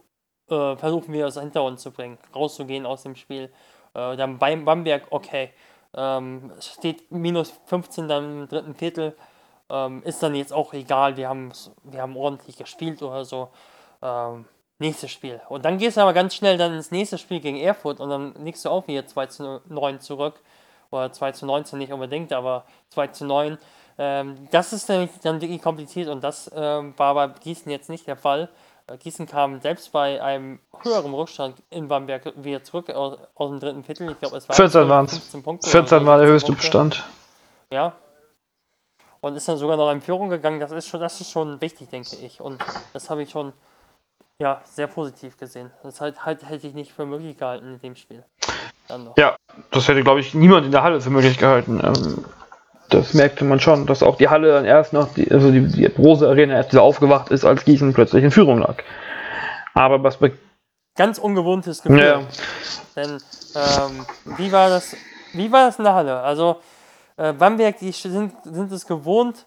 [0.50, 3.52] äh, versuchen wir es hinter uns zu bringen, rauszugehen aus dem Spiel.
[3.94, 5.52] Äh, dann beim Bamberg, okay,
[5.94, 9.16] ähm, steht minus 15 dann im dritten Viertel,
[9.70, 11.52] ähm, ist dann jetzt auch egal, wir haben,
[11.84, 13.50] wir haben ordentlich gespielt oder so.
[14.02, 14.46] Ähm,
[14.80, 15.42] nächstes Spiel.
[15.50, 18.34] Und dann gehst du aber ganz schnell dann ins nächste Spiel gegen Erfurt und dann
[18.44, 20.42] legst du auch wieder 2 zu 9 zurück.
[20.92, 23.58] Oder 2 zu 19 nicht unbedingt, aber 2 zu 9.
[23.98, 28.08] Ähm, das ist nämlich dann wirklich kompliziert und das ähm, war bei Gießen jetzt nicht
[28.08, 28.50] der Fall.
[28.88, 33.60] Äh, Gießen kam selbst bei einem höheren Rückstand in Bamberg wieder zurück aus, aus dem
[33.60, 34.12] dritten Viertel.
[34.12, 35.72] Ich glaube, es war 14 waren es.
[35.72, 36.64] 14 war der höchste Punkte.
[36.64, 37.04] Bestand.
[37.72, 37.94] Ja.
[39.22, 40.60] Und ist dann sogar noch in Führung gegangen.
[40.60, 42.42] Das ist schon, das ist schon wichtig, denke ich.
[42.42, 42.64] Und
[42.94, 43.54] das habe ich schon
[44.38, 45.72] ja, sehr positiv gesehen.
[45.82, 48.24] Das halt, halt hätte ich nicht für möglich gehalten in dem Spiel.
[49.18, 49.36] Ja,
[49.72, 51.80] das hätte, glaube ich, niemand in der Halle für möglich gehalten.
[51.84, 52.26] Ähm,
[52.90, 55.86] das merkte man schon, dass auch die Halle dann erst noch, die, also die, die
[55.86, 58.78] Rose Arena erst wieder aufgewacht ist, als Gießen plötzlich in Führung lag.
[59.74, 60.32] Aber was bei
[60.96, 62.00] ganz ungewohntes Gefühl.
[62.00, 62.22] Ja.
[62.96, 63.20] Denn
[63.56, 64.06] ähm,
[64.38, 64.96] wie war das?
[65.34, 66.20] Wie war das in der Halle?
[66.22, 66.62] Also
[67.18, 69.46] äh, Bamberg, die sind, sind es gewohnt,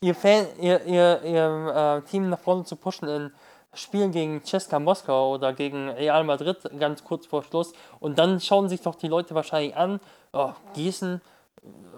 [0.00, 3.30] ihr, Fan, ihr, ihr, ihr äh, Team nach vorne zu pushen in
[3.74, 8.68] Spielen gegen Ceska Moskau oder gegen Real Madrid ganz kurz vor Schluss und dann schauen
[8.68, 10.00] sich doch die Leute wahrscheinlich an,
[10.32, 11.20] oh, Gießen,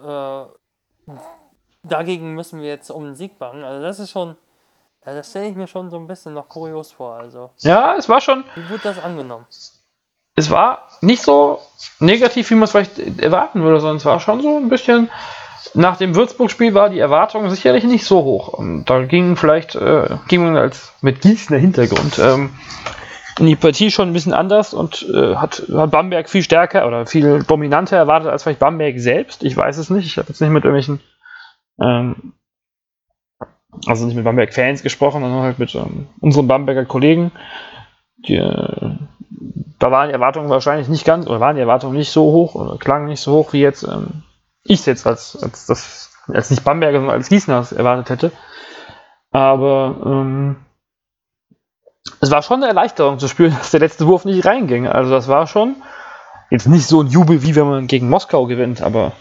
[0.05, 1.13] äh,
[1.83, 3.63] dagegen müssen wir jetzt um den Sieg machen.
[3.63, 4.35] Also das ist schon,
[5.05, 7.15] ja, das stelle ich mir schon so ein bisschen noch kurios vor.
[7.15, 9.45] Also Ja, es war schon, wie wird das angenommen?
[10.35, 11.59] es war nicht so
[11.99, 15.09] negativ, wie man es vielleicht erwarten würde, sondern es war schon so ein bisschen.
[15.73, 18.47] Nach dem Würzburg-Spiel war die Erwartung sicherlich nicht so hoch.
[18.47, 22.51] Und da ging vielleicht, äh, ging man als mit Gießener Hintergrund ähm,
[23.45, 27.43] die Partie schon ein bisschen anders und äh, hat, hat Bamberg viel stärker oder viel
[27.43, 29.43] dominanter erwartet als vielleicht Bamberg selbst.
[29.43, 30.05] Ich weiß es nicht.
[30.05, 30.99] Ich habe jetzt nicht mit irgendwelchen,
[31.81, 32.33] ähm,
[33.85, 37.31] also nicht mit Bamberg-Fans gesprochen, sondern halt mit ähm, unseren Bamberger Kollegen.
[38.17, 38.91] Die, äh,
[39.79, 42.77] da waren die Erwartungen wahrscheinlich nicht ganz, oder waren die Erwartungen nicht so hoch oder
[42.77, 44.23] klangen nicht so hoch, wie jetzt ähm,
[44.63, 48.31] ich es jetzt als, als, das, als nicht Bamberger, sondern als Gießener erwartet hätte.
[49.31, 50.57] Aber ähm,
[52.21, 54.87] es war schon eine Erleichterung zu spüren, dass der letzte Wurf nicht reinging.
[54.87, 55.75] Also das war schon
[56.49, 59.13] jetzt nicht so ein Jubel, wie wenn man gegen Moskau gewinnt, aber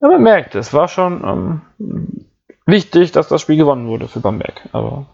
[0.00, 2.26] ja, man merkt, es war schon ähm,
[2.66, 4.68] wichtig, dass das Spiel gewonnen wurde für Bamberg.
[4.72, 5.06] Aber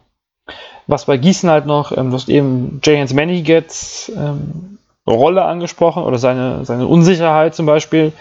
[0.86, 6.18] was bei Gießen halt noch, ähm, du hast eben Jay Manigets ähm, Rolle angesprochen oder
[6.18, 8.12] seine, seine Unsicherheit zum Beispiel.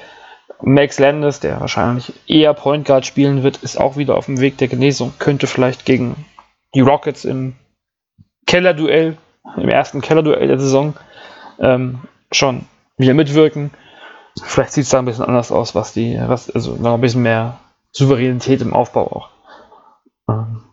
[0.61, 4.57] Max Landis, der wahrscheinlich eher Point Guard spielen wird, ist auch wieder auf dem Weg
[4.57, 5.13] der Genesung.
[5.19, 6.25] Könnte vielleicht gegen
[6.73, 7.55] die Rockets im
[8.45, 9.17] Kellerduell,
[9.57, 10.95] im ersten Kellerduell der Saison,
[11.59, 11.99] ähm,
[12.31, 12.65] schon
[12.97, 13.71] wieder mitwirken.
[14.41, 17.23] Vielleicht sieht es da ein bisschen anders aus, was die, was, also noch ein bisschen
[17.23, 17.59] mehr
[17.91, 19.29] Souveränität im Aufbau auch.
[20.29, 20.63] Ähm,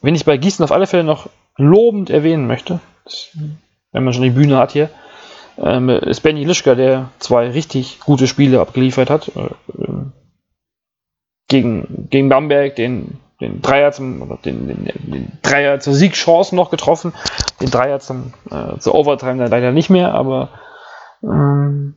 [0.00, 2.78] Wen ich bei Gießen auf alle Fälle noch lobend erwähnen möchte,
[3.92, 4.90] wenn man schon die Bühne hat hier,
[5.56, 9.28] ähm, ist Benny Lischka, der zwei richtig gute Spiele abgeliefert hat.
[9.28, 9.50] Äh,
[11.48, 16.70] gegen, gegen Bamberg den, den Dreier zum, oder den, den, den Dreier zur Siegchance noch
[16.70, 17.14] getroffen.
[17.60, 20.50] Den Dreier zum, äh, zur Overtime dann leider nicht mehr, aber
[21.22, 21.94] ähm,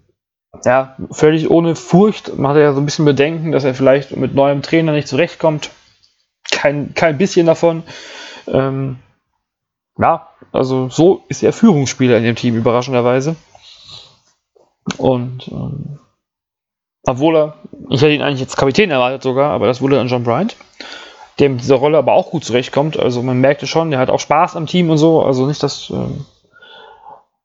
[0.64, 2.38] ja, völlig ohne Furcht.
[2.38, 5.72] Man hat ja so ein bisschen Bedenken, dass er vielleicht mit neuem Trainer nicht zurechtkommt
[6.50, 7.84] kein, kein bisschen davon.
[8.48, 9.00] Ähm,
[9.98, 13.36] ja, also so ist er Führungsspieler in dem Team, überraschenderweise.
[14.98, 16.00] Und ähm,
[17.04, 17.58] obwohl er,
[17.90, 20.56] ich hätte ihn eigentlich jetzt Kapitän erwartet sogar, aber das wurde dann John Bryant,
[21.40, 23.00] der mit dieser Rolle aber auch gut zurechtkommt.
[23.00, 25.22] Also man merkte schon, der hat auch Spaß am Team und so.
[25.22, 26.26] Also nicht, dass ähm,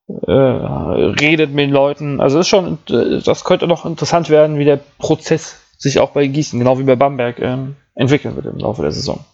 [0.08, 2.20] äh, redet mit den Leuten.
[2.20, 6.26] Also ist schon, äh, das könnte noch interessant werden, wie der Prozess sich auch bei
[6.26, 9.24] Gießen, genau wie bei Bamberg, ähm, entwickeln wird im Laufe der Saison.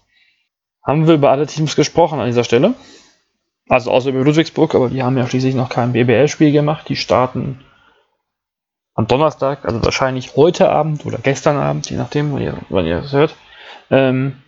[0.84, 2.74] Haben wir über alle Teams gesprochen an dieser Stelle?
[3.68, 6.88] Also außer über Ludwigsburg, aber die haben ja schließlich noch kein BBL-Spiel gemacht.
[6.88, 7.60] Die starten
[8.94, 13.00] am Donnerstag, also wahrscheinlich heute Abend oder gestern Abend, je nachdem, wann ihr, wann ihr
[13.00, 13.34] das hört,
[13.90, 14.41] ähm,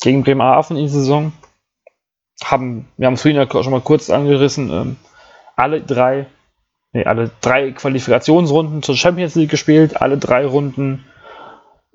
[0.00, 1.32] gegen Bremerhaven in die Saison.
[2.42, 4.96] Haben, wir haben es vorhin ja schon mal kurz angerissen, ähm,
[5.56, 6.26] alle drei,
[6.92, 11.04] nee, alle drei Qualifikationsrunden zur Champions League gespielt, alle drei Runden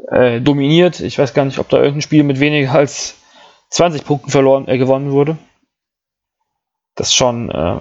[0.08, 1.00] äh, dominiert.
[1.00, 3.16] Ich weiß gar nicht, ob da irgendein Spiel mit weniger als
[3.72, 5.38] 20 Punkten verloren, äh, gewonnen wurde.
[6.94, 7.50] Das ist schon.
[7.50, 7.80] Äh,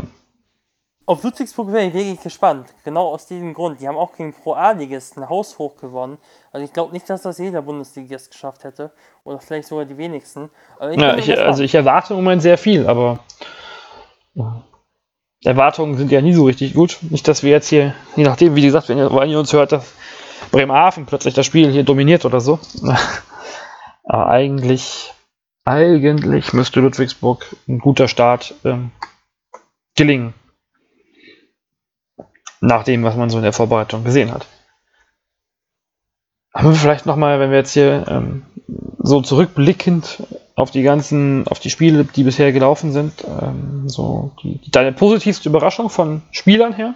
[1.07, 2.69] Auf Ludwigsburg wäre ich wirklich gespannt.
[2.83, 3.81] Genau aus diesem Grund.
[3.81, 6.17] Die haben auch gegen Pro A-Ligisten haushoch gewonnen.
[6.51, 8.91] Also ich glaube nicht, dass das jeder Bundesligist geschafft hätte.
[9.23, 10.51] Oder vielleicht sogar die wenigsten.
[10.93, 13.19] Ich ja, ich, also ich erwarte im Moment sehr viel, aber.
[15.45, 16.99] Erwartungen sind ja nie so richtig gut.
[17.03, 19.73] Nicht, dass wir jetzt hier, je nachdem, wie gesagt, wenn ihr, wenn ihr uns hört,
[19.73, 19.93] dass
[20.51, 22.59] Bremerhaven plötzlich das Spiel hier dominiert oder so.
[24.05, 25.13] Aber eigentlich,
[25.67, 28.91] eigentlich müsste Ludwigsburg ein guter Start ähm,
[29.97, 30.33] gelingen.
[32.67, 34.47] Nach dem, was man so in der Vorbereitung gesehen hat.
[36.53, 38.43] Haben wir vielleicht nochmal, wenn wir jetzt hier ähm,
[38.99, 40.23] so zurückblickend
[40.55, 45.49] auf die ganzen, auf die Spiele, die bisher gelaufen sind, ähm, so die, deine positivste
[45.49, 46.95] Überraschung von Spielern her?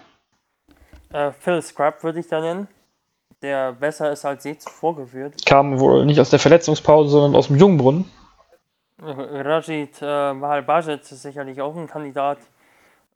[1.13, 2.69] Äh, Phil Scrub würde ich da nennen
[3.43, 5.35] der besser ist als je zuvor geführt.
[5.47, 8.11] Kam wohl nicht aus der Verletzungspause, sondern aus dem Jungbrunnen.
[9.01, 12.39] Rajid äh, Mahalbajet ist sicherlich auch ein Kandidat.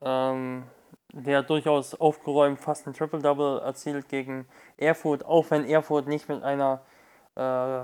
[0.01, 0.63] Ähm,
[1.13, 6.81] der durchaus aufgeräumt fast ein Triple-Double erzielt gegen Erfurt, auch wenn Erfurt nicht mit einer
[7.35, 7.83] äh,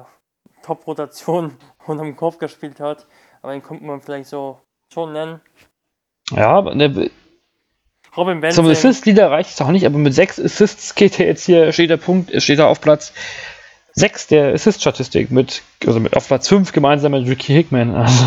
[0.64, 1.56] Top-Rotation
[1.88, 3.08] unterm Kopf gespielt hat.
[3.42, 4.60] Aber den könnte man vielleicht so
[4.92, 5.40] schon nennen.
[6.32, 7.10] Ja, aber ne,
[8.18, 8.66] Robin Benson.
[8.66, 11.90] Zum Assist-Leader reicht es auch nicht, aber mit sechs Assists geht er jetzt hier, steht
[11.90, 13.14] der Punkt, steht er auf Platz
[13.94, 17.96] 6 der Assist-Statistik mit, also mit auf Platz 5 gemeinsam mit Ricky Hickman.
[17.96, 18.26] Also.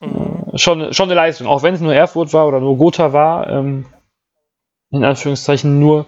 [0.00, 0.43] Mhm.
[0.56, 3.86] Schon, schon eine Leistung, auch wenn es nur Erfurt war oder nur Gotha war, ähm,
[4.90, 6.06] in Anführungszeichen nur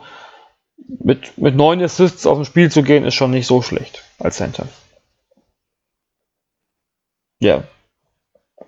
[0.77, 4.36] mit, mit neun Assists auf dem Spiel zu gehen, ist schon nicht so schlecht als
[4.36, 4.66] Center.
[7.40, 7.64] Ja.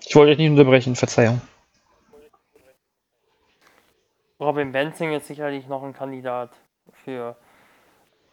[0.05, 1.41] Ich wollte euch nicht unterbrechen, Verzeihung.
[4.39, 6.51] Robin Benzing ist sicherlich noch ein Kandidat
[7.03, 7.35] für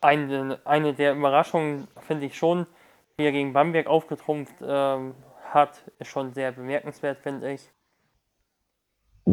[0.01, 2.67] eine, eine der Überraschungen, finde ich schon,
[3.17, 5.15] wie er gegen Bamberg aufgetrumpft ähm,
[5.53, 7.63] hat, ist schon sehr bemerkenswert, finde ich.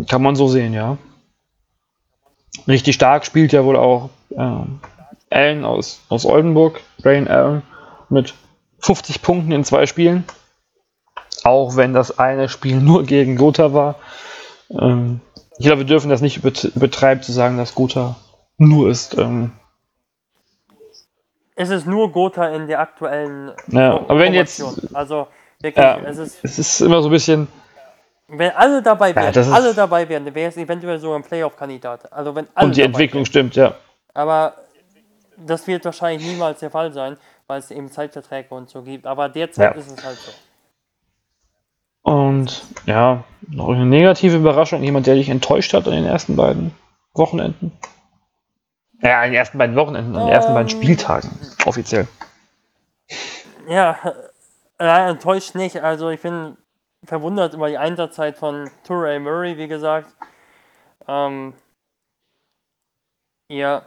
[0.07, 0.97] Kann man so sehen, ja.
[2.67, 4.79] Richtig stark spielt ja wohl auch ähm,
[5.29, 7.63] Allen aus, aus Oldenburg, Brain Allen,
[8.09, 8.33] mit
[8.79, 10.23] 50 Punkten in zwei Spielen.
[11.43, 13.95] Auch wenn das eine Spiel nur gegen Gotha war.
[14.69, 15.21] Ähm,
[15.57, 18.15] ich glaube, wir dürfen das nicht übertreiben zu sagen, dass Gotha
[18.57, 19.17] nur ist.
[19.17, 19.51] Ähm,
[21.55, 24.63] es ist nur Gotha in der aktuellen ja, aber wenn jetzt
[24.93, 25.27] also
[25.63, 27.47] wirklich, ja, es, ist, es ist immer so ein bisschen
[28.27, 32.11] wenn alle dabei wären, ja, alle dabei wären, wäre es eventuell so ein Playoff-Kandidat.
[32.11, 33.25] Also wenn alle und die Entwicklung wären.
[33.25, 33.75] stimmt, ja.
[34.13, 34.53] Aber
[35.37, 37.17] das wird wahrscheinlich niemals der Fall sein,
[37.47, 39.05] weil es eben Zeitverträge und so gibt.
[39.05, 39.79] Aber derzeit ja.
[39.81, 40.31] ist es halt so.
[42.03, 46.71] Und ja, noch eine negative Überraschung, jemand, der dich enttäuscht hat an den ersten beiden
[47.13, 47.71] Wochenenden.
[49.01, 50.81] Ja, an den ersten beiden Wochenenden, an den ersten beiden ähm.
[50.81, 51.29] Spieltagen,
[51.65, 52.07] offiziell.
[53.67, 53.97] Ja,
[54.83, 55.81] äh, enttäuscht nicht.
[55.81, 56.57] Also ich bin
[57.03, 60.13] verwundert über die Einsatzzeit von Turray Murray, wie gesagt.
[61.07, 61.53] Ähm,
[63.49, 63.83] ja,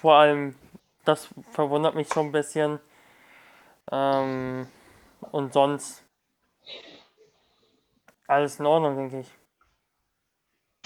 [0.00, 0.56] vor allem,
[1.04, 2.80] das verwundert mich schon ein bisschen.
[3.90, 4.68] Ähm,
[5.30, 6.04] und sonst
[8.26, 9.34] alles in Ordnung, denke ich.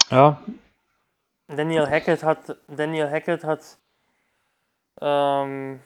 [0.09, 0.41] Ja.
[1.47, 3.77] Daniel Hackett hat Daniel Hackett hat
[4.99, 5.79] ähm,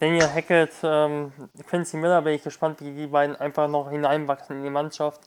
[0.00, 1.32] Daniel Hackett, ähm,
[1.68, 5.20] Quincy Miller bin ich gespannt, wie die beiden einfach noch hineinwachsen in die Mannschaft.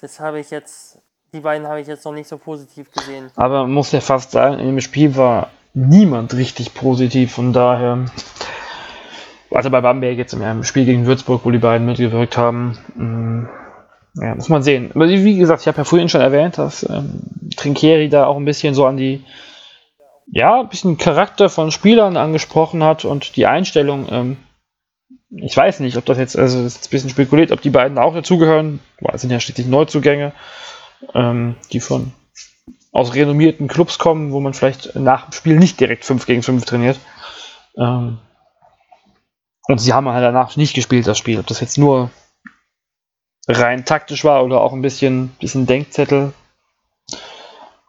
[0.00, 0.98] Das habe ich jetzt,
[1.32, 3.30] die beiden habe ich jetzt noch nicht so positiv gesehen.
[3.34, 8.06] Aber man muss ja fast sagen, in dem Spiel war niemand richtig positiv, von daher.
[9.50, 12.78] Also bei Bamberg jetzt im Spiel gegen Würzburg, wo die beiden mitgewirkt haben.
[12.94, 14.92] Mm, ja, muss man sehen.
[14.94, 17.22] Wie gesagt, ich habe ja vorhin schon erwähnt, dass ähm,
[17.56, 19.24] Trinkieri da auch ein bisschen so an die
[20.32, 24.06] ja, ein bisschen Charakter von Spielern angesprochen hat und die Einstellung.
[24.10, 24.36] Ähm,
[25.30, 27.98] ich weiß nicht, ob das jetzt, also das ist ein bisschen spekuliert, ob die beiden
[27.98, 28.80] auch dazugehören.
[29.12, 30.32] Es sind ja schließlich Neuzugänge,
[31.14, 32.12] ähm, die von
[32.92, 36.64] aus renommierten Clubs kommen, wo man vielleicht nach dem Spiel nicht direkt 5 gegen 5
[36.64, 36.98] trainiert.
[37.76, 38.18] Ähm,
[39.68, 41.38] und sie haben halt danach nicht gespielt, das Spiel.
[41.38, 42.10] Ob das jetzt nur
[43.46, 46.32] rein taktisch war oder auch ein bisschen, bisschen Denkzettel,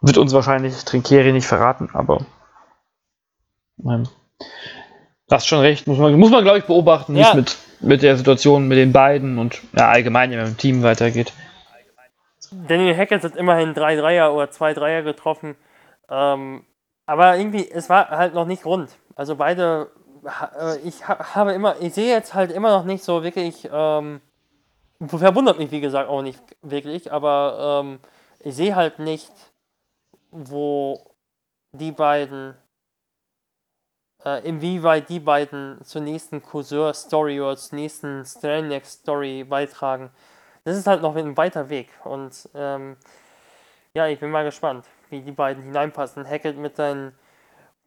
[0.01, 2.25] wird uns wahrscheinlich Trinkieri nicht verraten, aber
[3.85, 4.07] ähm,
[5.29, 7.33] hast schon recht, muss man, muss man glaube ich beobachten, ja.
[7.33, 11.33] mit, mit der Situation mit den beiden und ja, allgemein, im Team weitergeht.
[12.51, 15.55] Daniel Hackett hat immerhin drei Dreier oder zwei Dreier getroffen.
[16.09, 16.65] Ähm,
[17.05, 18.89] aber irgendwie, es war halt noch nicht rund.
[19.15, 19.89] Also beide,
[20.59, 24.21] äh, ich habe immer, ich sehe jetzt halt immer noch nicht so wirklich, ähm,
[25.07, 27.99] verwundert mich wie gesagt auch nicht wirklich, aber ähm,
[28.39, 29.31] ich sehe halt nicht,
[30.31, 31.15] wo
[31.73, 32.55] die beiden,
[34.25, 40.11] äh, inwieweit die beiden zur nächsten Courseur-Story oder zur nächsten Strelneck-Story beitragen.
[40.63, 42.97] Das ist halt noch ein weiter Weg und ähm,
[43.93, 46.25] ja, ich bin mal gespannt, wie die beiden hineinpassen.
[46.25, 47.13] Hackett mit seinen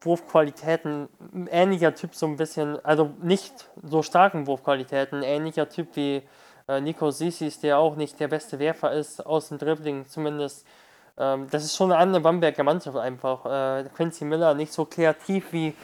[0.01, 1.09] Wurfqualitäten,
[1.51, 6.23] ähnlicher Typ so ein bisschen, also nicht so starken Wurfqualitäten, ähnlicher Typ wie
[6.69, 10.67] äh, Nico Sissis, der auch nicht der beste Werfer ist, aus dem Dribbling zumindest
[11.17, 13.45] ähm, das ist schon eine andere Bamberger Mannschaft einfach.
[13.47, 15.75] Äh, Quincy Miller nicht so kreativ wie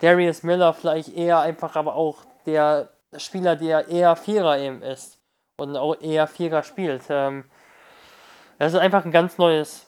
[0.00, 5.18] Darius Miller, vielleicht eher einfach, aber auch der Spieler, der eher Vierer eben ist
[5.58, 7.04] und auch eher Vierer spielt.
[7.08, 7.44] Ähm,
[8.58, 9.86] das ist einfach ein ganz neues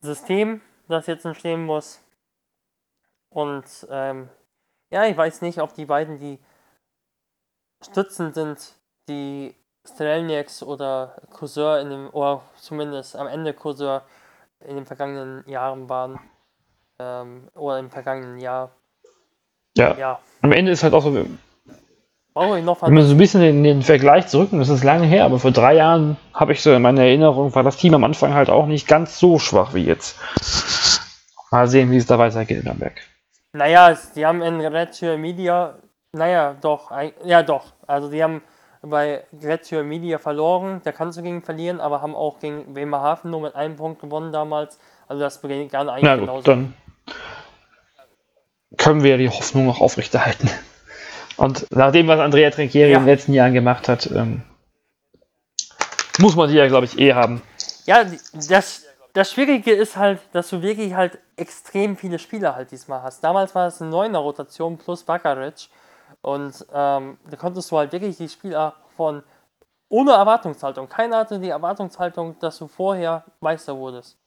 [0.00, 2.00] System, das jetzt entstehen muss.
[3.30, 4.28] Und ähm,
[4.90, 6.38] ja, ich weiß nicht, ob die beiden die
[7.82, 8.74] Stützen sind,
[9.08, 9.54] die
[9.94, 14.02] Strelniaks oder Courseur in dem, oder zumindest am Ende Courseur
[14.66, 16.18] in den vergangenen Jahren waren.
[17.00, 18.70] Ähm, oder im vergangenen Jahr.
[19.76, 19.96] Ja.
[19.96, 20.18] ja.
[20.42, 21.26] Am Ende ist halt auch so.
[22.34, 25.06] Brauche ich noch Wenn man so ein bisschen den, den Vergleich zurück, das ist lange
[25.06, 28.04] her, aber vor drei Jahren habe ich so in meiner Erinnerung, war das Team am
[28.04, 30.18] Anfang halt auch nicht ganz so schwach wie jetzt.
[31.50, 33.00] Mal sehen, wie es da weitergeht in Nürnberg.
[33.52, 35.78] Naja, die haben in Red Media,
[36.12, 36.92] naja, doch,
[37.24, 37.72] ja doch.
[37.86, 38.42] Also die haben
[38.82, 43.40] bei Grazio Media verloren, da kannst du gegen verlieren, aber haben auch gegen Bremerhaven nur
[43.40, 44.78] mit einem Punkt gewonnen damals.
[45.08, 46.42] Also das beginnt gerne eigentlich Na gut, genauso.
[46.42, 46.74] Dann
[48.76, 50.50] können wir die Hoffnung noch aufrechterhalten.
[51.36, 52.98] Und nach dem, was Andrea Trinkieri ja.
[52.98, 54.42] in den letzten Jahren gemacht hat, ähm,
[56.18, 57.42] muss man die ja, glaube ich, eh haben.
[57.86, 58.04] Ja,
[58.48, 63.22] das, das Schwierige ist halt, dass du wirklich halt extrem viele Spieler halt diesmal hast.
[63.22, 65.68] Damals war es eine 9er Rotation plus Bakaric.
[66.22, 69.22] Und ähm, da konntest du halt wirklich die Spieler von
[69.88, 70.88] ohne Erwartungshaltung.
[70.88, 74.18] Keiner hatte die Erwartungshaltung, dass du vorher Meister wurdest.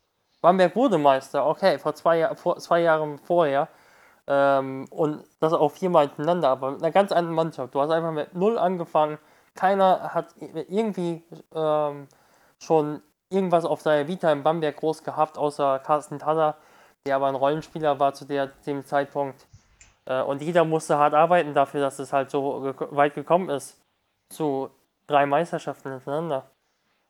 [0.41, 3.67] Bamberg wurde Meister, okay, vor zwei, vor, zwei Jahren vorher.
[4.27, 7.75] Ähm, und das auch viermal hintereinander, aber mit einer ganz anderen Mannschaft.
[7.75, 9.17] Du hast einfach mit Null angefangen.
[9.55, 11.23] Keiner hat irgendwie
[11.53, 12.07] ähm,
[12.59, 16.57] schon irgendwas auf seiner Vita in Bamberg groß gehabt, außer Carsten Tada,
[17.05, 19.47] der aber ein Rollenspieler war zu der, dem Zeitpunkt.
[20.05, 23.79] Äh, und jeder musste hart arbeiten dafür, dass es halt so weit gekommen ist.
[24.29, 24.69] Zu
[25.07, 26.49] drei Meisterschaften hintereinander.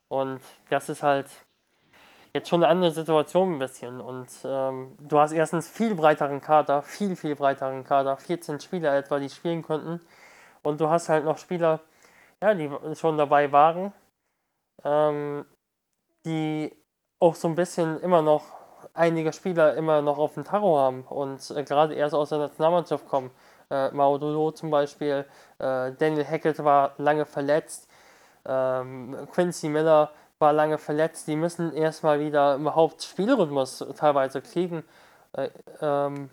[0.07, 1.29] Und das ist halt
[2.33, 4.01] jetzt schon eine andere Situation ein bisschen.
[4.01, 9.19] Und ähm, du hast erstens viel breiteren Kader, viel, viel breiteren Kader, 14 Spieler etwa,
[9.19, 10.01] die spielen könnten.
[10.63, 11.79] Und du hast halt noch Spieler,
[12.41, 13.93] ja, die schon dabei waren,
[14.83, 15.45] ähm,
[16.25, 16.75] die
[17.19, 18.60] auch so ein bisschen immer noch
[18.93, 23.07] einige Spieler immer noch auf dem Tarot haben und äh, gerade erst aus der Nationalmannschaft
[23.07, 23.31] kommen.
[23.69, 25.25] Äh, Maudolo zum Beispiel,
[25.59, 27.89] äh, Daniel Hackett war lange verletzt,
[28.45, 31.27] ähm, Quincy Miller war lange verletzt.
[31.27, 34.83] Die müssen erstmal wieder überhaupt Spielrhythmus teilweise kriegen.
[35.33, 35.49] Äh,
[35.81, 36.29] ähm,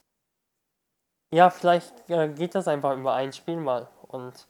[1.32, 3.88] ja, vielleicht äh, geht das einfach über ein Spiel mal.
[4.08, 4.46] Und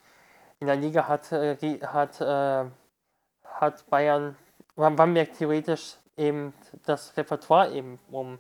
[0.60, 2.64] in der Liga hat, äh, hat, äh,
[3.44, 4.36] hat Bayern,
[4.76, 6.52] Bamberg theoretisch eben
[6.86, 8.38] das Repertoire eben, um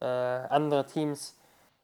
[0.00, 1.36] äh, andere Teams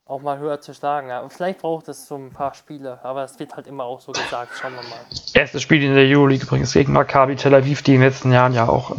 [0.04, 1.08] auch mal höher zu schlagen.
[1.08, 4.12] Ja, vielleicht braucht es so ein paar Spiele, aber es wird halt immer auch so
[4.12, 4.52] gesagt.
[4.54, 5.00] Schauen wir mal.
[5.34, 8.54] Erstes Spiel in der Euroleague übrigens gegen Maccabi Tel Aviv, die in den letzten Jahren
[8.54, 8.96] ja auch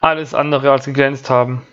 [0.00, 1.66] alles andere als geglänzt haben.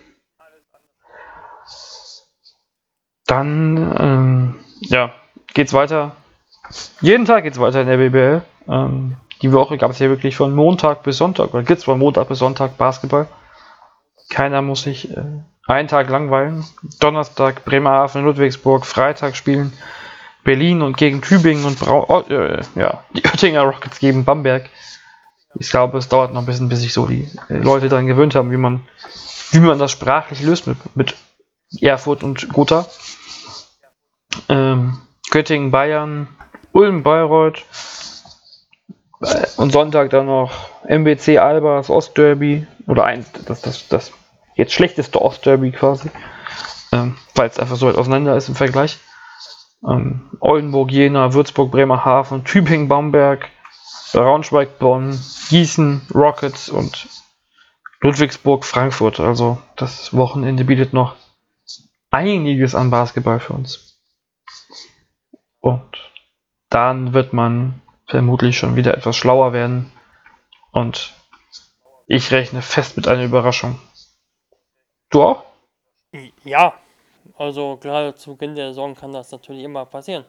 [3.28, 5.10] Dann, ähm, ja,
[5.52, 6.16] geht's weiter.
[7.02, 8.42] Jeden Tag geht's weiter in der BBL.
[8.66, 12.28] Ähm, die Woche gab es ja wirklich von Montag bis Sonntag, oder gibt's von Montag
[12.28, 13.28] bis Sonntag Basketball.
[14.30, 15.22] Keiner muss sich äh,
[15.66, 16.64] einen Tag langweilen.
[17.00, 19.74] Donnerstag Bremerhaven, Ludwigsburg, Freitag spielen
[20.42, 24.70] Berlin und gegen Tübingen und Brau oh, äh, ja, die Oettinger Rockets gegen Bamberg.
[25.58, 28.34] Ich glaube, es dauert noch ein bisschen, bis sich so die äh, Leute daran gewöhnt
[28.34, 28.86] haben, wie man,
[29.50, 31.14] wie man das sprachlich löst mit, mit
[31.82, 32.86] Erfurt und Gotha
[34.48, 34.98] ähm,
[35.30, 36.28] Göttingen, Bayern,
[36.72, 37.64] Ulm, Bayreuth
[39.56, 40.52] und Sonntag dann noch
[40.84, 44.12] MBC Alba, das Ostderby oder eins, das, das, das
[44.54, 46.10] jetzt schlechteste Ostderby quasi,
[46.92, 48.98] ähm, weil es einfach so weit auseinander ist im Vergleich.
[49.86, 53.48] Ähm, Oldenburg, Jena, Würzburg, Bremerhaven, Tübingen, Bamberg,
[54.12, 55.18] Braunschweig, Bonn,
[55.48, 57.08] Gießen, Rockets und
[58.00, 59.20] Ludwigsburg, Frankfurt.
[59.20, 61.14] Also das Wochenende bietet noch
[62.10, 63.87] einiges an Basketball für uns.
[65.68, 66.10] Und
[66.70, 69.92] dann wird man vermutlich schon wieder etwas schlauer werden.
[70.72, 71.12] Und
[72.06, 73.78] ich rechne fest mit einer Überraschung.
[75.10, 75.44] Du auch?
[76.42, 76.72] Ja,
[77.36, 80.24] also gerade zu Beginn der Saison kann das natürlich immer passieren,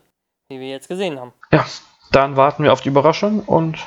[0.49, 1.31] wie wir jetzt gesehen haben.
[1.53, 1.65] Ja,
[2.11, 3.79] dann warten wir auf die Überraschung und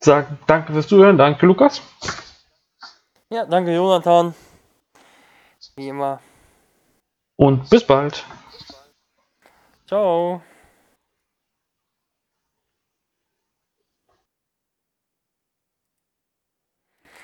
[0.00, 1.18] sagen danke fürs Zuhören.
[1.18, 1.82] Danke, Lukas.
[3.28, 4.34] Ja, danke, Jonathan.
[5.76, 6.20] Wie immer.
[7.36, 8.24] Und bis bald.
[9.92, 10.42] Ciao.